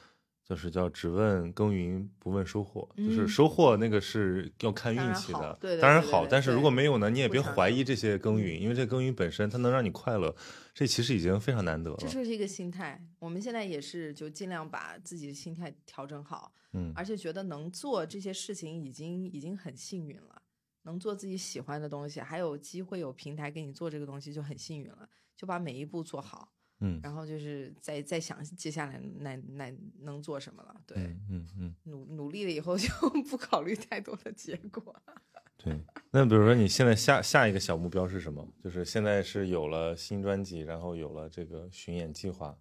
[0.49, 6.25] 就是叫只问耕耘不问收获，就是嗯收获那个是要看运气的，当然好。
[6.25, 10.35] 但是如果没有呢，你也别怀疑这些耕耘，因为这耕耘本身它能让你快乐，
[10.73, 11.97] 这其实已经非常难得了。
[11.99, 12.99] 这就是一个心态。
[13.19, 20.41] 我们现在也是就尽量把自己的心态调整好，嗯，而且觉得能做这些事情已经已经很幸运了，
[20.81, 25.07] 能做自己喜欢的东西，还有机会有平台给你做这个东西就很幸运了，
[25.37, 32.87] 就把每一步做好，嗯然后就是再再想接下来那那能做什么了，对，嗯嗯嗯，努努力了以后就
[33.29, 34.95] 不考虑太多的结果。
[35.57, 35.77] 对。
[36.11, 38.47] 那比如说你现在下下一个小目标是什么？
[38.63, 42.57] 就是现在是有了新专辑，然后有了这个巡演计划，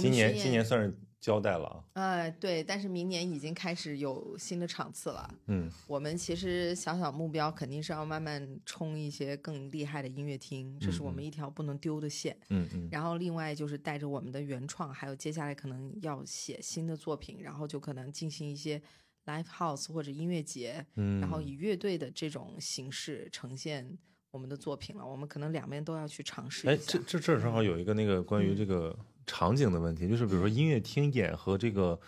[0.00, 1.84] 今年今年算是交代了啊。
[1.94, 5.34] 哎，对，但是明年已经开始有新的场次了。
[5.46, 12.36] 嗯我们其实小小目标肯定是要慢慢冲一些更厉害的音乐厅，这是我们一条不能丢的线。
[12.50, 18.80] 嗯嗯然后另外就是带着我们的原创，还有接下来可能要写新的作品，然后就可能进行一些
[19.26, 23.96] live house 或者音乐节，嗯，然后以乐队的这种形式呈现
[24.30, 25.06] 我们的作品了。
[25.06, 26.98] 我们可能两边都要去尝试哎一，下这。
[27.06, 31.98] 这这正好有一个那个关于嗯这个场景的问题，就是比如说音乐厅演和这个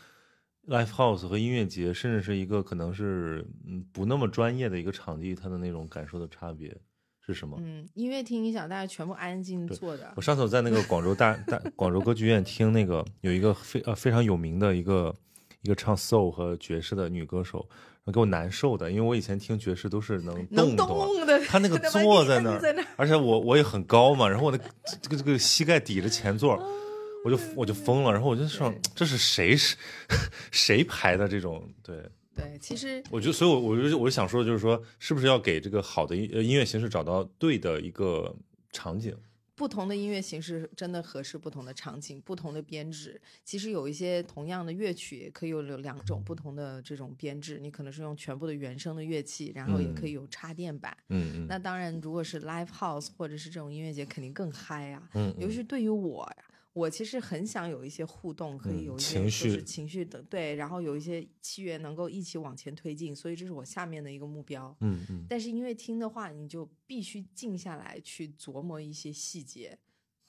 [0.68, 6.76] live house 和音乐节，甚至是一个可能是嗯不那么专业的一个场地，它的那种感受的差别
[7.24, 7.56] 是什么？
[7.60, 15.14] 嗯，音乐厅你想大家全部安安静静坐着我，上次我在那个广州大大广州歌剧院听那个有一个非呃非常有名的一个
[15.62, 17.68] 一个唱 soul 和爵士的女歌手，
[18.12, 24.58] 给我难受的，因为我以前听爵士都是能能动动啊，动的，他那个 坐在那儿，而且我我也很高嘛，然后我的
[25.02, 26.56] 这个这个膝盖抵着前座，
[27.26, 29.76] 我就我就疯了，然后我就想这是谁是
[30.52, 38.32] 谁排的这种对，对，其实我觉得，所以我，我就我就想说，就是说，是不是要给这个好的音呃音乐形式找到对的一个
[38.70, 39.12] 场景？
[39.56, 43.18] 不同的音乐形式真的合适不同的场景、不同的编制。
[43.42, 47.58] 其实有一些同样的乐曲，也可以有两种不同的这种编制。
[47.58, 50.94] 你可能是用全部的原声的乐器，然后也可以有插电版。
[51.08, 55.02] 嗯嗯那当然，如果是 live house 或者是这种音乐节，肯定更嗨啊。
[55.14, 56.44] 嗯尤其是对于我呀，
[56.76, 64.76] 我其实很想有一些互动，可以嗯有一些情就是绪情绪的对，然后有一些契约能够一起往前推进，所以这是我下面的一个目标。
[64.80, 69.78] 嗯嗯但是音乐厅的话，你就必须静下来去琢磨一些细节，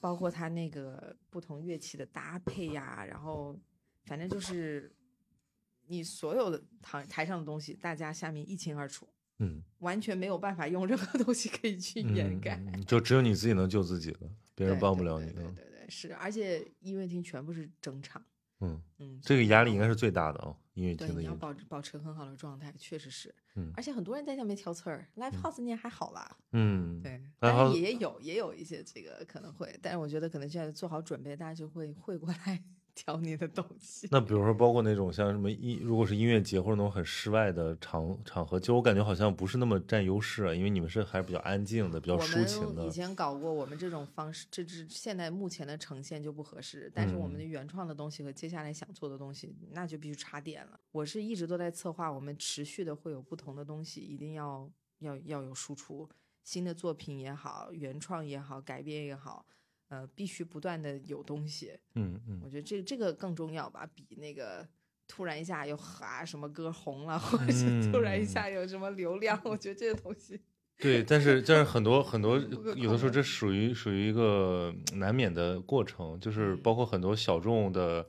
[0.00, 3.54] 包括它那个不同乐器的搭配呀，然后
[4.06, 4.90] 反正就是
[5.86, 9.06] 你所有的台台上的东西，大家下面一清二楚，
[9.40, 12.56] 嗯，完全没有办法用任何东西可以去掩盖。
[12.72, 15.30] 嗯就只有你自己能救自己了， 别人帮不了你。
[15.32, 18.22] 对对，是，而且音乐厅全部是整场，
[18.60, 21.20] 嗯，嗯，这个压力应该是最大的哦，音乐，厅的音乐。
[21.22, 23.34] 你要保保持很好的状态，确实是。
[23.54, 26.36] 嗯而且很多人在下面挑刺儿，live house 你也还好啦。
[26.52, 32.62] 嗯，对然 house- 也有也有一些这个可能会，但是我觉得可能现在做好准备，大家就会会过来
[32.98, 34.08] 挑你的东西。
[34.10, 42.90] 那比如说，包括那种像什么音，如果是音乐节或者那种很室外的场场合，其实我感觉好像不是那么占优势啊，因为你们是还是比较安静的，比较抒情的以。
[42.90, 46.90] 前搞过我们这种方式，这是现在目前的呈现就不合适。
[46.92, 50.80] 但是我们嗯的原创的东西和接下来想做的东西，那就必须插点了。
[50.90, 54.68] 我是一直都在策划，我们持续的会有不同的东西，一定要
[54.98, 56.08] 要要有输出，
[56.42, 59.46] 新的作品也好，原创也好，改编也好，
[59.88, 61.72] 呃，必须不断的有东西。
[61.94, 64.66] 嗯嗯我觉得这这个更重要吧，比那个
[65.06, 70.40] 突然一下又哈什么歌红了，或者是突然一下有什么流量，我觉得这个东西。
[70.80, 72.38] 对，但是但是很多很多
[72.76, 78.06] 有的时候这属于属于一个嗯难免的过程，就是嗯包括很多小众的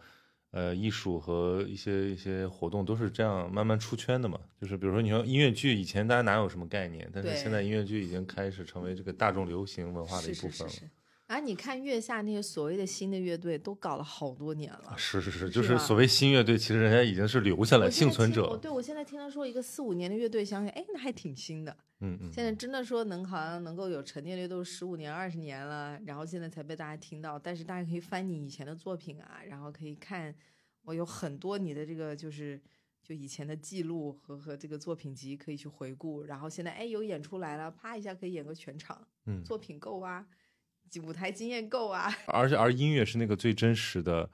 [0.51, 4.39] 呃艺术和一些一些活动都是这样慢慢出圈的嘛。
[4.61, 10.69] 就是比如说你说音乐剧，以前大家哪有什么概念，但是现在音乐剧已经开始成为这个大众流行文化的一部分了。
[10.69, 10.91] 是是是。
[11.29, 14.95] 啊，你看月下那些所谓的新的乐队都搞了好多年了。
[14.97, 18.57] 是是是，就是所谓新乐队，其实人家已经是留下来幸存者。
[18.57, 21.77] 对我现在听他说一个四五年的乐队，想想哎，那还挺新的。
[21.99, 27.37] 嗯嗯，现在真的说能好像能够有沉淀率都十五年、二十年了，然后现在才被大家听到。
[27.37, 30.33] 但是大家可以翻你以前的作品啊，然后可以看
[30.81, 32.59] 我有很多你的这个就是
[33.03, 36.23] 就以前的记录和和这个作品集可以去回顾。
[36.23, 40.25] 然后现在哎有演出来了，啪一下可以演个全场，嗯作品够啊，
[40.99, 44.29] 舞台经验够啊， 而且而音乐是那个最真实的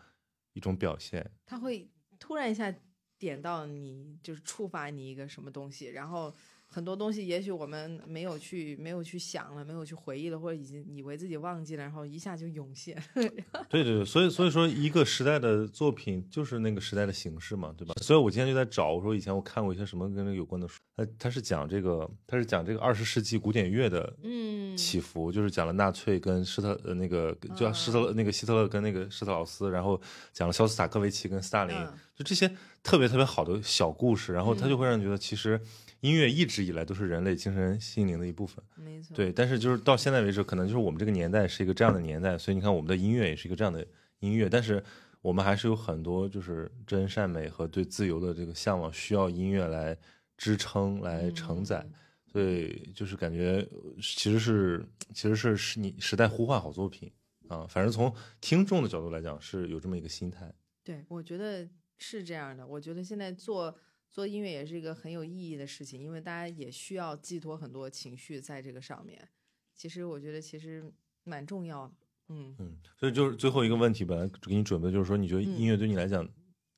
[0.53, 1.32] 一种表现。
[1.45, 2.73] 他会突然一下
[3.18, 6.34] 点到你，就是触发你一个什么东西，然后
[6.76, 13.02] 很多东西也许我们没有去没有去想了，没有去回忆了，或者已经以为自己忘记了，然后一下就涌现。
[13.15, 17.93] 对对对，所以所以说一个时代的作品就是那个时代的形式嘛，对吧？
[18.02, 30.02] 所以我今天就在找，我说以前我看过一些什么跟这个有关的书，他他是讲这个，他是讲这个二十世纪古典乐的嗯，起伏，就是讲了纳粹跟施特呃那个叫施特勒那个希特勒跟那个施特劳斯，然后
[30.34, 32.49] 讲了肖斯塔科维奇跟斯大林，嗯就这些
[32.81, 35.60] 特别特别好的小故事，然后他就会让你觉得其实
[36.02, 38.64] 音乐一直以来都是人类精神心灵的一部分。
[38.76, 43.86] 没错，对，但是就是到现在为止，可能就是我们这个年代是一个这样的年代，所以你看我们的音乐也是一个这样的
[44.20, 44.84] 音乐，但是
[45.22, 49.98] 我们还是有很多就是真善美和对自由的这个向往，需要音乐来
[50.38, 51.86] 支撑、来承载。
[52.32, 57.10] 所以就是感觉呃其实是其实是是你时代呼唤好作品
[57.48, 60.54] 啊，反正从听众的角度来讲是有这么一个心态。
[60.84, 61.66] 对，我觉得
[61.98, 62.68] 是这样的。
[62.68, 63.74] 我觉得现在做
[64.16, 69.28] 做音乐也是一个很有意义的事情，因为大家也需要寄托很多情绪在这个上面。
[69.76, 70.90] 其实我觉得其实
[71.26, 71.94] 蛮重要的。
[72.30, 76.26] 嗯，嗯，所以就是最后一个问题，本来给你准备就是说，你觉得嗯音乐对你来讲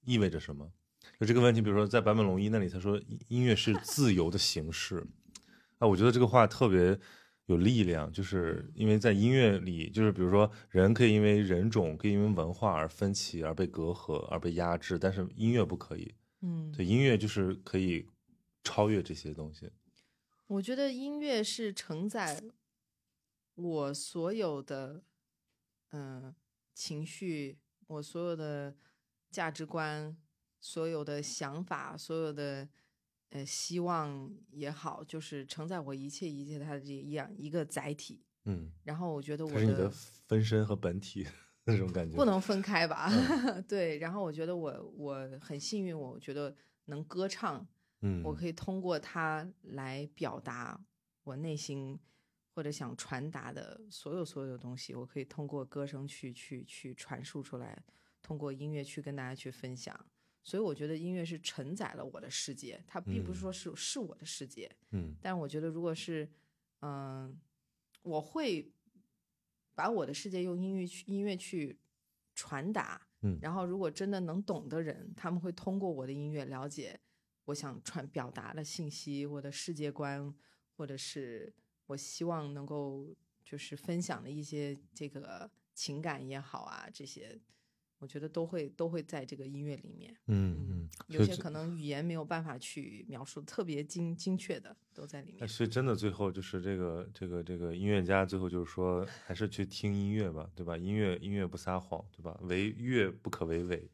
[0.03, 0.67] 意味着什么？
[1.19, 5.05] 就这个问题，比如说在坂本龙一那里，他说音音乐是自由的形式，
[5.77, 6.99] 啊，我觉得这个话特别
[7.45, 16.15] 有力量，就是因为在音乐里，就是比如说人可以因为人种、可以因为文化而分歧、而被隔阂、而被压制，但是音乐不可以。
[16.41, 18.07] 嗯，对，音乐就是可以
[18.63, 19.71] 超越这些东西。
[20.47, 22.41] 我觉得音乐是承载
[23.55, 25.03] 我所有的
[25.89, 26.35] 嗯、呃
[26.73, 27.57] 情绪，
[27.87, 28.77] 我所有的
[29.31, 30.15] 价值观，
[30.59, 32.69] 所有的想法，所有的
[33.31, 38.23] 呃希望也好，就是承载我一切一切它的这一样一个载体。
[38.45, 41.27] 嗯，然后我觉得我它是你的分身和本体
[41.67, 42.15] 那种感觉。
[42.15, 43.09] 不能分开吧？
[43.67, 47.67] 对，然后我觉得我我很幸运，我觉得能歌唱，
[48.01, 50.79] 嗯，我可以通过它来表达
[51.23, 51.99] 我内心
[52.55, 57.77] 或者想传达的所有所有的东西，我可以通过歌声去去去传输出来，
[58.21, 59.93] 通过音乐去跟大家去分享。
[60.43, 64.71] 所以我觉得音乐是承载了我的世界，它并不是说是、是我的世界。
[64.91, 66.25] 嗯但是我觉得，如果是，
[66.79, 67.37] 嗯、
[68.01, 68.71] 我会
[69.77, 71.77] 把我的世界用音乐去音乐去
[72.33, 73.37] 传达，嗯。
[73.39, 76.99] 然后如果真的能懂的人，他们会通过我的音乐了解
[77.45, 80.33] 我想传表达的信息，我的世界观，
[80.75, 81.53] 或者是
[81.85, 87.39] 我希望能够就是分享的一些这个情感也好啊，这些
[87.99, 90.15] 我觉得都会都会在这个音乐里面。
[90.27, 95.37] 嗯嗯，有些可能语言没有办法去描述特别精精确的，都在里面。
[95.39, 100.77] 那所以真的最后就是这个这个这个音乐家最后就是说，还是去听音乐吧，对吧？
[100.77, 102.37] 音乐音乐不撒谎，对吧？
[102.43, 103.89] 唯乐不可为伪。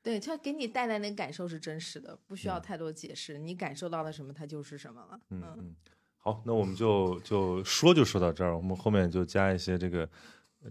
[0.00, 5.20] 对，它给你带来的感受是真实的，不需要嗯太多解释，你感受到了什么，它就是什么了。
[5.30, 5.76] 嗯嗯，
[6.16, 10.08] 好，那我们就就说就说到这儿，我们后面就加一些这个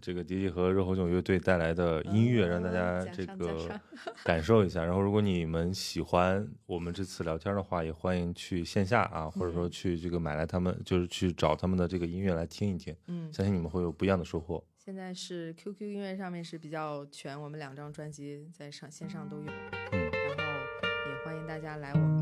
[0.01, 3.79] 这个迪迪和热火囧乐队带来的音乐，让大家这个
[4.23, 4.83] 感受一下。
[4.83, 14.63] 然后，如果你们喜欢我们这次聊天的话，也欢迎去线下啊，或者说去这个买来他们，就是去找他们的这个音乐来听一听，嗯，相信你们会有不一样的收获。
[14.77, 19.51] 现在是 QQ 音乐上面是比较全，我们两张专辑在上线上都有，
[19.91, 20.53] 嗯然后
[21.09, 22.16] 也欢迎大家来我们